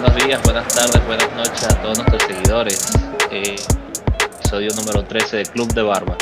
buenos 0.00 0.24
días, 0.24 0.42
buenas 0.44 0.74
tardes, 0.74 1.06
buenas 1.06 1.32
noches 1.34 1.64
a 1.64 1.82
todos 1.82 1.98
nuestros 1.98 2.22
seguidores. 2.22 2.92
Eh, 3.30 3.56
episodio 4.34 4.70
número 4.74 5.04
13 5.04 5.36
de 5.36 5.42
Club 5.44 5.70
de 5.74 5.82
Barbas. 5.82 6.16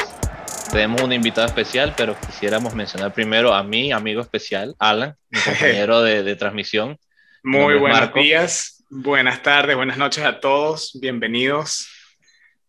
Tenemos 0.72 1.00
un 1.00 1.12
invitado 1.12 1.46
especial, 1.46 1.94
pero 1.96 2.16
quisiéramos 2.18 2.74
mencionar 2.74 3.12
primero 3.12 3.54
a 3.54 3.62
mi 3.62 3.92
amigo 3.92 4.20
especial, 4.20 4.74
Alan, 4.80 5.14
mi 5.30 5.40
compañero 5.44 6.02
de, 6.02 6.34
transmisión. 6.34 6.98
Muy 7.44 7.78
buenos 7.78 8.12
días, 8.14 8.84
buenas 8.90 9.42
tardes, 9.44 9.76
buenas 9.76 9.96
noches 9.96 10.24
a 10.24 10.40
todos, 10.40 10.98
bienvenidos. 11.00 11.88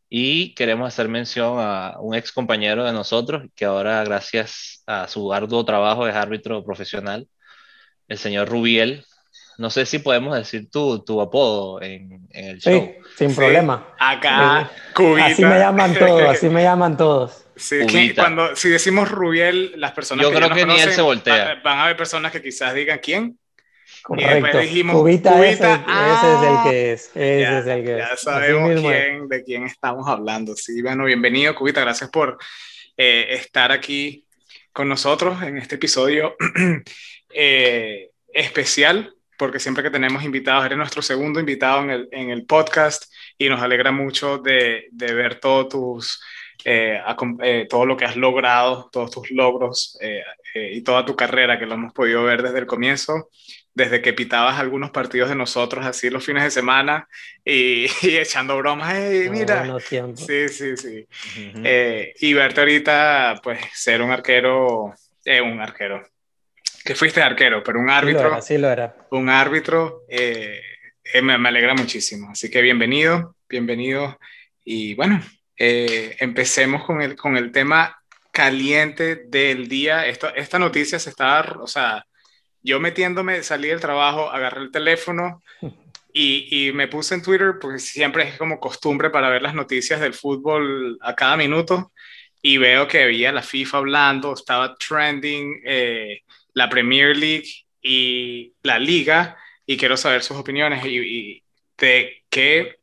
Y 0.09 0.53
queremos 0.53 0.87
hacer 0.89 1.07
mención 1.07 1.55
a 1.59 1.95
un 1.99 2.13
ex 2.13 2.31
compañero 2.31 2.83
de 2.83 2.93
nosotros, 2.93 3.47
que 3.55 3.65
ahora 3.65 4.03
gracias 4.03 4.83
a 4.85 5.07
su 5.07 5.33
arduo 5.33 5.65
trabajo 5.65 6.07
es 6.07 6.13
árbitro 6.13 6.63
profesional, 6.63 7.27
el 8.07 8.17
señor 8.19 8.47
Rubiel, 8.47 9.05
no 9.59 9.69
sé 9.69 9.85
si 9.85 9.99
podemos 9.99 10.37
decir 10.37 10.71
tu, 10.71 11.03
tu 11.03 11.19
apodo 11.19 11.81
en, 11.81 12.25
en 12.29 12.45
el 12.45 12.59
show. 12.59 12.71
Sí, 12.71 13.25
sin 13.25 13.35
problema. 13.35 13.93
Acá, 13.99 14.71
Cubita. 14.95 15.25
Así 15.25 15.43
me 15.43 15.59
llaman 15.59 15.93
todos, 15.95 16.21
así 16.23 16.47
me 16.47 16.63
llaman 16.63 16.95
todos. 16.95 17.45
Sí, 17.57 18.13
cuando, 18.15 18.55
si 18.55 18.69
decimos 18.69 19.11
Rubiel, 19.11 19.73
las 19.75 19.91
personas 19.91 20.23
Yo 20.23 20.33
creo 20.33 20.49
que 20.51 20.65
ni 20.65 20.79
él 20.79 20.91
se 20.91 21.01
voltea. 21.01 21.59
Van 21.61 21.77
a 21.77 21.83
haber 21.83 21.97
personas 21.97 22.31
que 22.31 22.41
quizás 22.41 22.73
digan 22.73 22.99
quién. 23.03 23.37
Correcto. 24.01 24.31
Y 24.31 24.41
después 24.41 24.63
dijimos 24.63 24.95
Cubita, 24.95 25.33
Cubita 25.33 25.49
ese, 25.49 25.73
ese, 25.73 26.33
es 26.33 26.41
el 26.41 26.71
que 26.71 26.91
es. 26.93 27.11
Ese 27.13 27.41
ya, 27.41 27.59
es 27.59 27.67
el 27.67 27.83
que 27.83 27.97
ya 27.97 28.15
sabemos 28.15 28.79
quién, 28.79 29.27
de 29.27 29.43
quién 29.43 29.63
estamos 29.65 30.07
hablando. 30.07 30.55
Sí, 30.55 30.81
bueno, 30.81 31.03
bienvenido, 31.03 31.53
Cubita. 31.53 31.81
Gracias 31.81 32.09
por 32.09 32.37
eh, 32.95 33.27
estar 33.31 33.73
aquí 33.73 34.25
con 34.71 34.87
nosotros 34.87 35.43
en 35.43 35.57
este 35.57 35.75
episodio 35.75 36.37
eh, 37.33 38.11
especial 38.31 39.13
porque 39.39 39.59
siempre 39.59 39.83
que 39.83 39.89
tenemos 39.89 40.23
invitados, 40.23 40.65
eres 40.65 40.77
nuestro 40.77 41.01
segundo 41.01 41.39
invitado 41.39 41.81
en 41.81 41.89
el, 41.89 42.09
en 42.11 42.29
el 42.29 42.45
podcast 42.45 43.05
y 43.37 43.49
nos 43.49 43.61
alegra 43.61 43.91
mucho 43.91 44.37
de, 44.37 44.89
de 44.91 45.13
ver 45.13 45.39
todos 45.39 45.69
tus, 45.69 46.19
eh, 46.65 46.99
eh, 47.41 47.67
todo 47.69 47.85
lo 47.85 47.95
que 47.95 48.03
has 48.03 48.17
logrado, 48.17 48.89
todos 48.91 49.11
tus 49.11 49.31
logros 49.31 49.97
eh, 50.01 50.23
y 50.73 50.81
toda 50.81 51.05
tu 51.05 51.15
carrera 51.15 51.57
que 51.57 51.65
lo 51.65 51.75
hemos 51.75 51.93
podido 51.93 52.23
ver 52.23 52.43
desde 52.43 52.59
el 52.59 52.65
comienzo, 52.65 53.29
desde 53.73 54.01
que 54.01 54.11
pitabas 54.11 54.59
algunos 54.59 54.91
partidos 54.91 55.29
de 55.29 55.35
nosotros 55.35 55.85
así 55.85 56.09
los 56.09 56.25
fines 56.25 56.43
de 56.43 56.51
semana 56.51 57.07
y, 57.45 57.85
echando 58.03 58.57
bromas, 58.57 58.93
hey, 58.93 59.29
mira, 59.31 59.73
sí, 60.15 60.49
sí, 60.49 60.75
sí, 60.75 61.07
y 62.19 62.33
verte 62.33 62.59
ahorita, 62.59 63.39
pues 63.41 63.59
ser 63.73 64.01
un 64.01 64.11
arquero, 64.11 64.93
un 65.25 65.61
arquero, 65.61 66.03
que 66.83 66.95
fuiste 66.95 67.21
arquero, 67.21 67.63
pero 67.63 67.79
un 67.79 67.89
árbitro. 67.89 68.41
Sí 68.41 68.57
lo 68.57 68.69
era. 68.69 68.95
Un 69.11 69.29
árbitro 69.29 70.03
eh, 70.09 70.61
eh, 71.13 71.21
me, 71.21 71.33
alegra 71.33 71.73
muchísimo. 71.73 72.29
Así 72.31 72.49
que 72.49 72.61
bienvenido, 72.61 73.35
bienvenido. 73.47 74.19
Y 74.63 74.95
bueno, 74.95 75.21
eh, 75.57 76.15
empecemos 76.19 76.83
con 76.85 77.01
el, 77.01 77.15
con 77.15 77.37
el 77.37 77.51
tema 77.51 78.01
caliente 78.31 79.15
del 79.27 79.67
día. 79.67 80.05
Esto, 80.05 80.33
esta 80.35 80.59
noticia 80.59 80.99
se 80.99 81.09
estaba, 81.09 81.57
o 81.61 81.67
sea, 81.67 82.05
yo 82.61 82.79
metiéndome, 82.79 83.43
salí 83.43 83.69
del 83.69 83.79
trabajo, 83.79 84.29
agarré 84.29 84.61
el 84.61 84.71
teléfono 84.71 85.41
y, 86.13 86.67
y, 86.67 86.71
me 86.73 86.87
puse 86.87 87.15
en 87.15 87.21
Twitter, 87.21 87.55
porque 87.59 87.79
siempre 87.79 88.27
es 88.27 88.37
como 88.37 88.59
costumbre 88.59 89.09
para 89.09 89.29
ver 89.29 89.41
las 89.41 89.55
noticias 89.55 89.99
del 89.99 90.13
fútbol 90.13 90.97
a 91.01 91.15
cada 91.15 91.37
minuto. 91.37 91.91
Y 92.41 92.57
veo 92.57 92.87
que 92.87 93.03
había 93.03 93.31
la 93.31 93.41
FIFA 93.41 93.77
hablando, 93.79 94.33
estaba 94.33 94.75
trending. 94.75 95.61
Eh, 95.65 96.21
la 96.53 96.69
Premier 96.69 97.15
League 97.15 97.49
y 97.81 98.53
la 98.63 98.79
Liga 98.79 99.37
y 99.65 99.77
quiero 99.77 99.97
saber 99.97 100.23
sus 100.23 100.37
opiniones 100.37 100.83
y, 100.85 101.43
de 101.77 102.23
qué, 102.29 102.79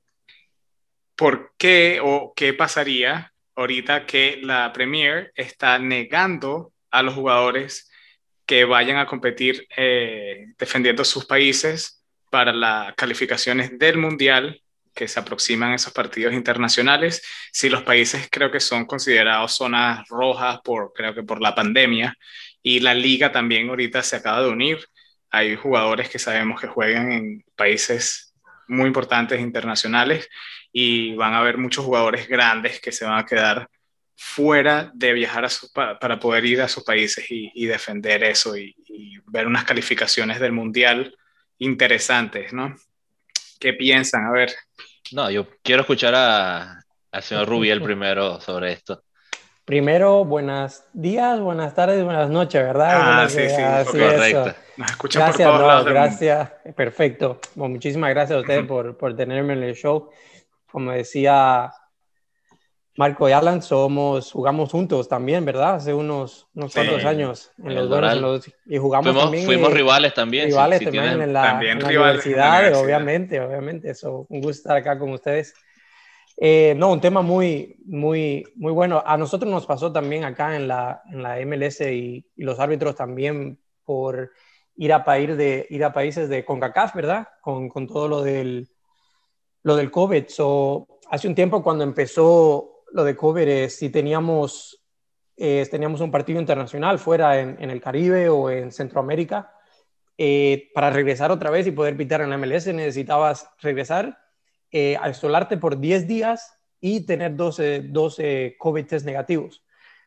por 1.15 1.53
qué 1.59 2.01
o 2.03 2.33
qué 2.35 2.55
pasaría 2.55 3.33
ahorita 3.55 4.07
que 4.07 4.41
la 4.43 4.73
Premier 4.73 5.33
está 5.35 5.79
negando 5.79 6.73
a 6.91 7.03
los 7.03 7.15
jugadores 7.15 7.91
que 8.47 8.65
vayan 8.65 8.99
a 8.99 9.07
competir 9.07 9.67
eh, 9.77 10.47
defendiendo 10.59 11.05
sus 11.05 11.27
países 11.27 12.05
para 12.31 12.53
las 12.53 12.95
calificaciones 12.95 13.79
del 13.79 13.99
Mundial 13.99 14.63
que 14.97 15.07
se 15.07 15.21
aproximan 15.21 15.75
esos 15.75 15.93
partidos 15.93 16.33
internacionales. 16.33 17.23
Si 17.53 17.69
los 17.69 17.83
países 17.83 18.29
creo 18.31 18.51
que 18.51 18.61
son 18.61 18.87
considerados 18.87 19.53
zonas 19.53 20.09
rojas 20.09 20.61
por, 20.65 20.93
creo 20.95 21.15
que 21.15 21.23
por 21.23 21.41
la 21.41 21.55
pandemia, 21.55 22.17
y 22.69 22.81
la 22.81 22.95
liga 22.95 23.31
también 23.31 23.69
ahorita 23.69 24.03
se 24.03 24.17
acaba 24.17 24.43
de 24.43 24.49
unir. 24.49 24.85
Hay 25.31 25.55
jugadores 25.55 26.09
que 26.09 26.19
sabemos 26.19 26.61
que 26.61 26.67
juegan 26.67 27.13
en 27.13 27.45
países 27.55 28.35
muy 28.67 28.89
importantes 28.89 29.41
internacionales 29.41 30.29
y 30.73 31.15
van 31.15 31.35
a 31.35 31.39
haber 31.39 31.59
muchos 31.59 31.85
jugadores 31.85 32.27
grandes 32.27 32.81
que 32.81 32.91
se 32.91 33.05
van 33.05 33.21
a 33.21 33.25
quedar 33.25 33.69
fuera 34.17 34.91
de 34.95 35.13
viajar 35.13 35.45
a 35.45 35.99
para 36.01 36.19
poder 36.19 36.45
ir 36.45 36.61
a 36.61 36.67
sus 36.67 36.83
países 36.83 37.25
y, 37.31 37.67
defender 37.67 38.25
eso 38.25 38.57
y, 38.57 38.75
ver 39.27 39.47
unas 39.47 39.63
calificaciones 39.63 40.41
del 40.41 40.51
mundial 40.51 41.17
interesantes, 41.59 42.53
¿no? 42.53 42.75
¿Qué 43.61 43.75
piensan? 43.75 44.27
A 44.27 44.33
ver. 44.33 44.53
No, 45.13 45.31
yo 45.31 45.47
quiero 45.63 45.83
escuchar 45.83 46.17
a, 46.17 46.81
al 47.13 47.23
señor 47.23 47.47
Rubiel 47.47 47.81
primero 47.81 48.41
sobre 48.41 48.73
esto. 48.73 49.05
Primero, 49.67 50.25
buenos 50.25 50.85
días, 50.93 51.41
buenas 51.41 51.75
tardes, 51.75 52.05
buenas 52.05 52.31
noches, 52.31 52.63
¿verdad? 52.63 52.89
Ah, 52.93 53.29
sí, 53.29 53.49
sí, 53.49 53.99
correcto. 53.99 54.55
Nos 54.77 54.91
escuchan 54.93 55.23
gracias, 55.23 55.51
por 55.51 55.59
todos 55.59 55.85
Gracias, 55.87 56.53
perfecto. 56.77 57.41
muchísimas 57.57 58.11
gracias 58.11 58.37
a 58.37 58.41
ustedes 58.43 58.65
por, 58.65 58.97
por, 58.97 59.17
tenerme 59.17 59.55
en 59.55 59.65
el 59.65 59.75
show. 59.75 60.09
Como 60.71 60.93
decía 60.93 61.73
Marco 62.97 63.29
y 63.29 63.33
Alan, 63.33 63.61
somos, 63.61 64.31
jugamos 64.31 64.71
juntos 64.71 65.09
también, 65.09 65.45
¿verdad? 65.45 65.75
Hace 65.75 65.93
unos, 65.93 66.47
unos 66.55 66.73
cuantos 66.73 67.05
años 67.05 67.51
en 67.59 67.75
los, 67.75 67.89
dos, 67.89 68.49
y 68.67 68.79
jugamos 68.79 69.07
fuimos, 69.07 69.25
también. 69.25 69.47
Fuimos 69.47 69.73
rivales 69.73 70.15
también. 70.15 70.47
Rivales 70.47 70.85
también, 70.85 71.23
en 71.23 71.33
la, 71.33 71.61
en 71.61 71.81
la 71.81 71.87
universidad, 71.87 72.73
obviamente, 72.81 73.41
obviamente. 73.41 73.91
Eso, 73.91 74.27
un 74.29 74.41
gusto 74.41 74.61
estar 74.61 74.77
acá 74.77 74.97
con 74.97 75.11
ustedes. 75.11 75.55
Eh, 76.39 76.75
no, 76.77 76.93
un 76.93 77.01
tema 77.01 77.23
muy, 77.23 77.77
muy, 77.87 78.45
muy 78.57 78.73
bueno. 78.73 79.03
A 79.05 79.17
nosotros 79.17 79.51
nos 79.51 79.67
pasó 79.67 79.93
también 79.93 80.25
acá 80.25 80.57
en 80.57 80.69
la, 80.69 81.03
en 81.11 81.23
la 81.23 81.39
MLS 81.47 81.81
y, 81.81 82.27
los 82.37 82.61
árbitros 82.61 82.95
también 82.95 83.59
por 83.85 84.33
ir 84.77 84.93
a, 84.93 84.99
de, 85.01 85.67
ir 85.71 85.85
a 85.85 85.93
países 85.93 86.29
de 86.29 86.45
CONCACAF, 86.45 86.95
¿verdad? 86.95 87.29
Con, 87.41 87.69
con 87.69 87.87
todo 87.87 88.09
lo 88.09 88.23
del, 88.23 88.69
lo 89.63 89.77
del 89.77 89.91
COVID. 89.91 90.29
So, 90.29 90.87
hace 91.11 91.29
un 91.29 91.35
tiempo 91.35 91.63
cuando 91.63 91.85
empezó 91.85 92.85
lo 92.93 93.05
de 93.05 93.17
COVID, 93.17 93.49
eh, 93.49 93.71
si 93.71 93.89
teníamos, 93.89 94.85
eh, 95.37 95.67
teníamos 95.71 96.01
un 96.03 96.11
partido 96.11 96.39
internacional 96.39 96.99
fuera 96.99 97.41
en, 97.41 97.57
en, 97.61 97.71
el 97.71 97.81
Caribe 97.81 98.29
o 98.29 98.51
en 98.51 98.73
Centroamérica, 98.73 99.53
para 100.75 100.89
regresar 100.91 101.31
otra 101.31 101.51
vez 101.51 101.67
y 101.67 101.73
poder 101.73 101.95
pitar 101.95 102.23
en 102.23 102.31
la 102.31 102.39
MLS 102.39 102.69
necesitabas 102.69 103.51
regresar 103.61 104.19
eh, 104.79 104.99
isolarte 105.09 105.57
por 105.57 105.81
10 105.81 106.07
días 106.07 106.59
y 106.83 107.07
tener 107.07 107.35
12, 107.35 107.85
12 107.89 108.57
COVID 108.59 108.87
test 108.87 109.07
negativos. 109.07 109.63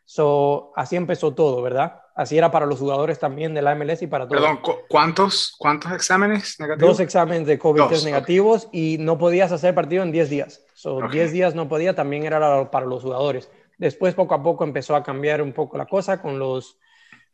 So, 0.05 0.71
así 0.75 0.95
empezó 0.95 1.33
todo, 1.33 1.63
¿verdad? 1.63 2.01
Así 2.15 2.37
era 2.37 2.51
para 2.51 2.67
los 2.67 2.77
jugadores 2.77 3.17
también 3.17 3.55
de 3.55 3.63
la 3.63 3.73
MLS 3.73 4.03
y 4.03 4.07
para 4.07 4.27
todos. 4.27 4.41
Perdón, 4.41 4.59
¿cuántos, 4.87 5.55
cuántos 5.57 5.91
exámenes 5.91 6.59
negativos? 6.59 6.91
Dos 6.91 6.99
exámenes 6.99 7.47
de 7.47 7.57
COVID 7.57 7.85
test 7.85 8.05
negativos 8.05 8.69
y 8.71 8.97
no 8.99 9.17
podías 9.17 9.51
hacer 9.51 9.73
partido 9.73 10.03
en 10.03 10.11
10 10.11 10.29
días. 10.29 10.63
So, 10.75 11.01
10 11.09 11.31
días 11.31 11.55
no 11.55 11.67
podía, 11.67 11.95
también 11.95 12.23
era 12.25 12.69
para 12.69 12.85
los 12.85 13.01
jugadores. 13.01 13.49
Después, 13.79 14.13
poco 14.13 14.35
a 14.35 14.43
poco, 14.43 14.63
empezó 14.63 14.95
a 14.95 15.01
cambiar 15.01 15.41
un 15.41 15.53
poco 15.53 15.79
la 15.79 15.87
cosa 15.87 16.21
con 16.21 16.37
los, 16.37 16.77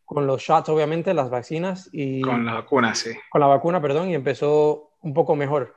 con 0.05 0.25
los 0.25 0.41
shots, 0.41 0.69
obviamente, 0.69 1.13
las 1.13 1.29
vacunas. 1.29 1.89
Y, 1.91 2.21
con 2.21 2.45
la 2.45 2.53
vacuna, 2.53 2.95
sí. 2.95 3.11
Con 3.29 3.41
la 3.41 3.47
vacuna, 3.47 3.81
perdón, 3.81 4.09
y 4.09 4.15
empezó 4.15 4.91
un 5.01 5.13
poco 5.13 5.35
mejor. 5.35 5.75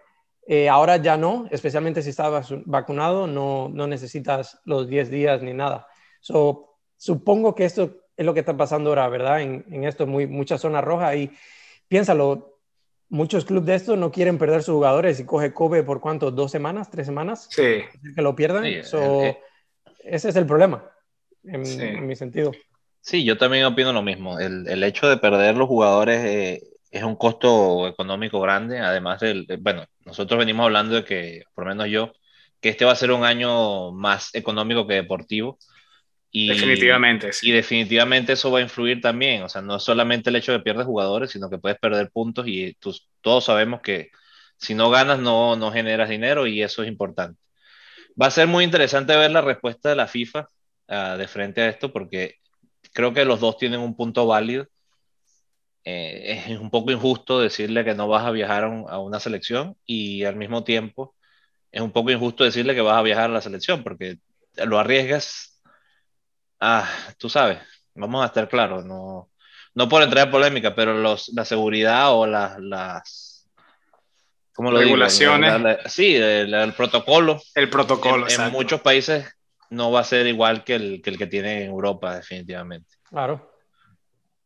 Eh, 0.51 0.67
ahora 0.67 0.97
ya 0.97 1.19
no, 1.19 1.47
especialmente 1.51 2.01
si 2.01 2.09
estás 2.09 2.51
vacunado, 2.65 3.27
no, 3.27 3.69
no 3.69 3.87
necesitas 3.87 4.59
los 4.65 4.89
10 4.89 5.11
días 5.11 5.43
ni 5.43 5.53
nada. 5.53 5.87
So, 6.21 6.79
supongo 6.97 7.55
que 7.55 7.67
esto 7.67 7.99
es 8.17 8.25
lo 8.25 8.33
que 8.33 8.41
está 8.41 8.57
pasando 8.57 8.89
ahora, 8.89 9.11
¿verdad? 9.11 9.43
En, 9.43 9.67
en 9.71 9.85
esto, 9.85 10.07
muy, 10.07 10.27
mucha 10.27 10.57
zona 10.57 10.81
roja 10.81 11.15
y 11.17 11.31
piénsalo, 11.87 12.59
muchos 13.11 13.45
clubes 13.45 13.67
de 13.67 13.75
estos 13.75 13.99
no 13.99 14.11
quieren 14.11 14.39
perder 14.39 14.63
sus 14.63 14.77
jugadores 14.77 15.21
y 15.21 15.27
coge 15.27 15.53
Kobe 15.53 15.83
por 15.83 16.01
cuánto, 16.01 16.31
dos 16.31 16.51
semanas, 16.51 16.91
tres 16.91 17.05
semanas, 17.05 17.49
sí. 17.51 17.83
que 18.15 18.23
lo 18.23 18.35
pierdan. 18.35 18.65
so, 18.85 19.21
ese 20.03 20.29
es 20.31 20.37
el 20.37 20.47
problema, 20.47 20.83
en, 21.45 22.07
mi 22.07 22.17
sentido. 22.17 22.53
Sí, 23.03 23.23
yo 23.23 23.37
también 23.37 23.67
opino 23.67 23.93
lo 23.93 24.01
mismo. 24.01 24.39
El, 24.39 24.67
el 24.67 24.83
hecho 24.83 25.11
de 25.11 25.19
perder 25.19 25.57
los 25.57 25.69
jugadores 25.69 26.25
eh, 26.25 26.63
es 26.91 27.03
un 27.03 27.17
costo 27.17 27.87
económico 27.87 28.41
grande, 28.41 28.79
además 28.79 29.21
del, 29.21 29.47
bueno, 29.61 29.85
nosotros 30.09 30.39
venimos 30.39 30.65
hablando 30.65 30.97
de 30.97 31.05
que, 31.05 31.45
por 31.55 31.65
lo 31.65 31.71
menos 31.71 31.89
yo, 31.89 32.13
que 32.61 32.71
este 32.71 32.85
va 32.85 32.93
a 32.93 32.97
ser 32.97 33.13
un 33.13 33.25
año 33.25 33.93
más 33.93 34.35
económico 34.35 34.87
que 34.87 34.95
deportivo. 34.95 35.59
Y, 36.31 36.49
definitivamente. 36.49 37.33
Sí. 37.33 37.51
Y 37.51 37.53
definitivamente 37.53 38.33
eso 38.33 38.51
va 38.51 38.59
a 38.59 38.63
influir 38.63 39.01
también, 39.01 39.43
o 39.43 39.49
sea, 39.49 39.63
no 39.63 39.79
solamente 39.79 40.31
el 40.31 40.37
hecho 40.37 40.53
de 40.53 40.61
pierdes 40.61 40.87
jugadores, 40.87 41.31
sino 41.31 41.49
que 41.49 41.59
puedes 41.59 41.79
perder 41.79 42.11
puntos 42.11 42.47
y 42.49 42.77
todos 43.21 43.45
sabemos 43.45 43.81
que 43.83 44.11
Si 44.57 44.75
no 44.75 44.91
ganas, 44.91 45.21
no, 45.21 45.55
no 45.57 45.71
generas 45.71 46.09
dinero 46.09 46.47
y 46.47 46.63
eso 46.63 46.83
es 46.83 46.89
importante. 46.89 47.41
Va 48.21 48.27
a 48.27 48.31
ser 48.31 48.49
muy 48.49 48.65
interesante 48.65 49.17
ver 49.17 49.31
la 49.31 49.43
respuesta 49.43 49.91
de 49.91 49.97
la 49.97 50.09
FIFA 50.09 50.49
ah, 50.89 51.17
de 51.17 51.29
frente 51.29 51.61
a 51.61 51.69
esto 51.69 51.93
porque 51.93 52.37
creo 52.93 53.13
que 53.13 53.25
los 53.25 53.41
dos 53.41 53.57
tienen 53.59 53.81
un 53.81 53.95
punto 53.95 54.27
válido. 54.27 54.67
Eh, 55.85 56.45
es 56.49 56.59
un 56.59 56.71
poco 56.71 56.91
injusto 56.91 57.41
decirle 57.41 57.85
que 57.85 57.95
no 57.95 58.09
vas 58.09 58.25
a 58.25 58.31
viajar 58.31 58.65
a, 58.65 58.99
una 58.99 59.21
selección 59.21 59.77
y 59.87 60.25
al 60.25 60.37
mismo 60.37 60.65
tiempo 60.65 61.15
es 61.71 61.81
un 61.81 61.93
poco 61.93 62.11
injusto 62.11 62.45
decirle 62.45 62.75
que 62.75 62.81
vas 62.81 62.99
a 62.99 63.03
viajar 63.03 63.31
a 63.31 63.35
la 63.35 63.41
selección 63.41 63.83
porque 63.83 64.19
lo 64.67 64.79
arriesgas. 64.79 65.63
Ah, 66.61 66.89
tú 67.19 67.29
sabes, 67.29 67.59
vamos 67.95 68.23
a 68.23 68.27
estar 68.27 68.49
claros, 68.49 68.85
no, 68.85 69.31
no 69.75 69.89
por 69.89 70.03
entrar 70.03 70.27
en 70.27 70.33
polémica, 70.33 70.75
pero 70.75 70.95
los, 70.95 71.29
la 71.29 71.45
seguridad 71.45 72.13
o 72.13 72.27
las, 72.27 72.59
las 72.59 73.49
¿cómo 74.53 74.73
lo 74.73 74.79
regulaciones. 74.79 75.79
sí, 75.87 76.17
el, 76.17 76.73
protocolo. 76.75 77.41
El 77.55 77.71
protocolo. 77.71 78.27
En, 78.29 78.51
muchos 78.51 78.81
países 78.81 79.27
no 79.71 79.93
va 79.93 80.01
a 80.01 80.05
ser 80.05 80.27
igual 80.27 80.65
que 80.65 80.75
el, 80.75 81.01
que 81.01 81.11
el 81.11 81.19
que 81.19 81.29
tiene 81.29 81.63
en 81.63 81.71
Europa, 81.71 82.17
definitivamente. 82.17 82.97
Claro. 83.09 83.58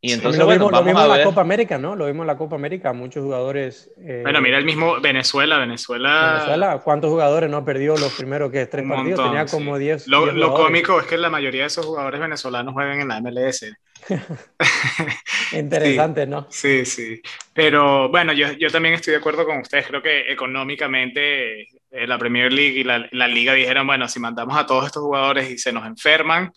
Y 0.05 0.11
entonces, 0.11 0.37
lo 0.37 0.45
bueno, 0.45 0.67
vimos, 0.83 1.01
en 1.01 1.09
la 1.09 1.23
Copa 1.23 1.39
América, 1.39 1.77
¿no? 1.77 1.95
Lo 1.95 2.07
vimos 2.07 2.23
en 2.23 2.27
la 2.27 2.35
Copa 2.35 2.57
América, 2.57 2.91
muchos 2.91 3.23
jugadores. 3.23 3.89
Eh, 4.05 4.19
bueno, 4.21 4.41
mira 4.41 4.57
el 4.57 4.65
mismo 4.65 4.99
Venezuela, 4.99 5.57
Venezuela. 5.57 6.33
Venezuela, 6.33 6.81
¿cuántos 6.83 7.09
jugadores 7.09 7.49
no 7.49 7.63
perdió 7.63 7.95
los 7.95 8.11
primeros 8.11 8.51
que 8.51 8.65
tres 8.65 8.85
partidos? 8.85 9.23
Tenía 9.23 9.45
como 9.45 9.77
10. 9.77 10.07
Lo, 10.07 10.53
cómico 10.55 10.99
es 10.99 11.05
que 11.05 11.17
la 11.17 11.29
mayoría 11.29 11.61
de 11.61 11.67
esos 11.67 11.85
jugadores 11.85 12.19
venezolanos 12.19 12.73
juegan 12.73 12.99
en 12.99 13.07
la 13.07 13.21
MLS. 13.21 13.65
Interesante, 15.53 16.27
¿no? 16.27 16.47
Sí, 16.49 16.83
sí. 16.83 17.21
Pero 17.53 18.09
bueno, 18.09 18.33
yo, 18.33 18.51
yo, 18.51 18.69
también 18.69 18.95
estoy 18.95 19.11
de 19.11 19.19
acuerdo 19.19 19.45
con 19.45 19.59
ustedes. 19.59 19.87
Creo 19.87 20.01
que 20.01 20.29
económicamente 20.29 21.61
eh, 21.61 22.07
la 22.07 22.17
Premier 22.17 22.51
League 22.51 22.77
y 22.77 22.83
la, 22.83 23.07
la, 23.13 23.29
Liga 23.29 23.53
dijeron, 23.53 23.87
bueno, 23.87 24.09
si 24.09 24.19
mandamos 24.19 24.57
a 24.57 24.65
todos 24.65 24.85
estos 24.85 25.01
jugadores 25.01 25.49
y 25.49 25.57
se 25.57 25.71
nos 25.71 25.85
enferman, 25.85 26.51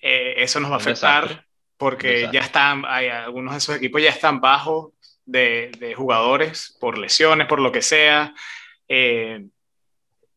eh, 0.00 0.32
eso 0.38 0.60
nos 0.60 0.70
va 0.70 0.76
a 0.76 0.78
afectar 0.78 1.44
porque 1.80 2.28
ya 2.30 2.40
están, 2.40 2.84
hay 2.86 3.08
algunos 3.08 3.54
de 3.54 3.58
esos 3.58 3.74
equipos 3.74 4.02
ya 4.02 4.10
están 4.10 4.38
bajos 4.38 4.92
de, 5.24 5.72
de 5.78 5.94
jugadores 5.94 6.76
por 6.78 6.98
lesiones, 6.98 7.46
por 7.46 7.58
lo 7.58 7.72
que 7.72 7.80
sea. 7.80 8.34
Eh, 8.86 9.46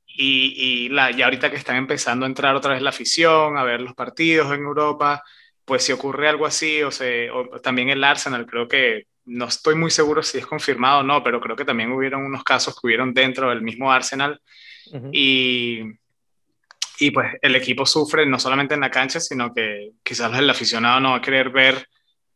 y, 0.07 0.53
y 0.55 0.87
la, 0.87 1.11
ya 1.11 1.25
ahorita 1.25 1.51
que 1.51 1.57
están 1.57 1.75
empezando 1.75 2.25
a 2.25 2.29
entrar 2.29 2.55
otra 2.55 2.71
vez 2.71 2.81
la 2.81 2.91
afición, 2.91 3.57
a 3.57 3.63
ver 3.65 3.81
los 3.81 3.93
partidos 3.93 4.53
en 4.53 4.61
Europa, 4.61 5.21
pues 5.65 5.83
si 5.83 5.91
ocurre 5.91 6.29
algo 6.29 6.45
así, 6.45 6.81
o, 6.81 6.91
se, 6.91 7.29
o 7.29 7.59
también 7.59 7.89
el 7.89 8.05
Arsenal, 8.05 8.45
creo 8.45 8.69
que 8.69 9.07
no 9.25 9.43
estoy 9.43 9.75
muy 9.75 9.91
seguro 9.91 10.23
si 10.23 10.37
es 10.37 10.47
confirmado 10.47 11.01
o 11.01 11.03
no, 11.03 11.21
pero 11.23 11.41
creo 11.41 11.57
que 11.57 11.65
también 11.65 11.91
hubieron 11.91 12.23
unos 12.23 12.45
casos 12.45 12.73
que 12.73 12.87
hubieron 12.87 13.13
dentro 13.13 13.49
del 13.49 13.61
mismo 13.61 13.91
Arsenal. 13.91 14.39
Y 15.11 15.81
y 16.99 17.11
pues 17.11 17.33
el 17.41 17.55
equipo 17.55 17.85
sufre 17.85 18.25
no 18.25 18.39
solamente 18.39 18.75
en 18.75 18.81
la 18.81 18.91
cancha, 18.91 19.19
sino 19.19 19.53
que 19.53 19.91
quizás 20.03 20.37
el 20.37 20.49
aficionado 20.49 20.99
no 20.99 21.11
va 21.11 21.17
a 21.17 21.21
querer 21.21 21.49
ver 21.49 21.87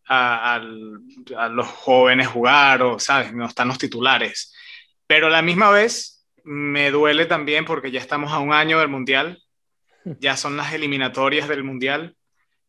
a, 0.10 0.60
los 0.60 1.68
jóvenes 1.68 2.28
jugar 2.28 2.82
o, 2.82 3.00
¿sabes? 3.00 3.34
No 3.34 3.46
están 3.46 3.68
los 3.68 3.78
titulares. 3.78 4.54
Pero 5.06 5.28
a 5.28 5.30
la 5.30 5.42
misma 5.42 5.70
vez 5.70 6.26
me 6.44 6.92
duele 6.92 7.26
también 7.26 7.66
porque 7.66 7.92
ya 7.92 8.00
estamos 8.00 8.32
a 8.32 8.40
un 8.40 8.54
año 8.54 8.80
del 8.80 8.88
Mundial, 8.88 9.42
ya 10.06 10.38
son 10.38 10.56
las 10.58 10.74
eliminatorias 10.74 11.48
del 11.48 11.64
Mundial. 11.64 12.16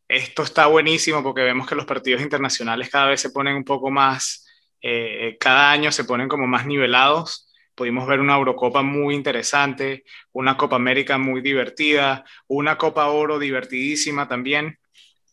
Esto 0.07 0.43
está 0.43 0.67
buenísimo 0.67 1.23
porque 1.23 1.41
vemos 1.41 1.67
que 1.67 1.75
los 1.75 1.85
partidos 1.85 2.21
internacionales 2.21 2.89
cada 2.89 3.07
vez 3.07 3.21
se 3.21 3.29
ponen 3.29 3.55
un 3.55 3.63
poco 3.63 3.89
más, 3.89 4.45
eh, 4.81 5.37
cada 5.39 5.71
año 5.71 5.91
se 5.91 6.03
ponen 6.03 6.27
como 6.27 6.47
más 6.47 6.65
nivelados 6.65 7.48
pudimos 7.79 8.05
ver 8.05 8.19
una 8.19 8.35
Eurocopa 8.35 8.81
muy 8.81 9.15
interesante, 9.15 10.03
una 10.33 10.57
Copa 10.57 10.75
América 10.75 11.17
muy 11.17 11.39
divertida, 11.39 12.25
una 12.47 12.77
Copa 12.77 13.07
Oro 13.07 13.39
divertidísima 13.39 14.27
también. 14.27 14.77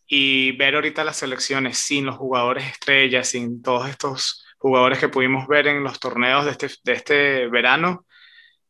Y 0.07 0.53
ver 0.53 0.75
ahorita 0.75 1.03
las 1.03 1.17
selecciones 1.17 1.77
sin 1.77 2.05
los 2.05 2.15
jugadores 2.15 2.65
estrellas, 2.65 3.27
sin 3.27 3.61
todos 3.61 3.89
estos 3.89 4.45
jugadores 4.57 4.97
que 4.99 5.09
pudimos 5.09 5.45
ver 5.49 5.67
en 5.67 5.83
los 5.83 5.99
torneos 5.99 6.45
de 6.45 6.51
este, 6.51 6.69
de 6.85 6.93
este 6.93 7.47
verano, 7.47 8.05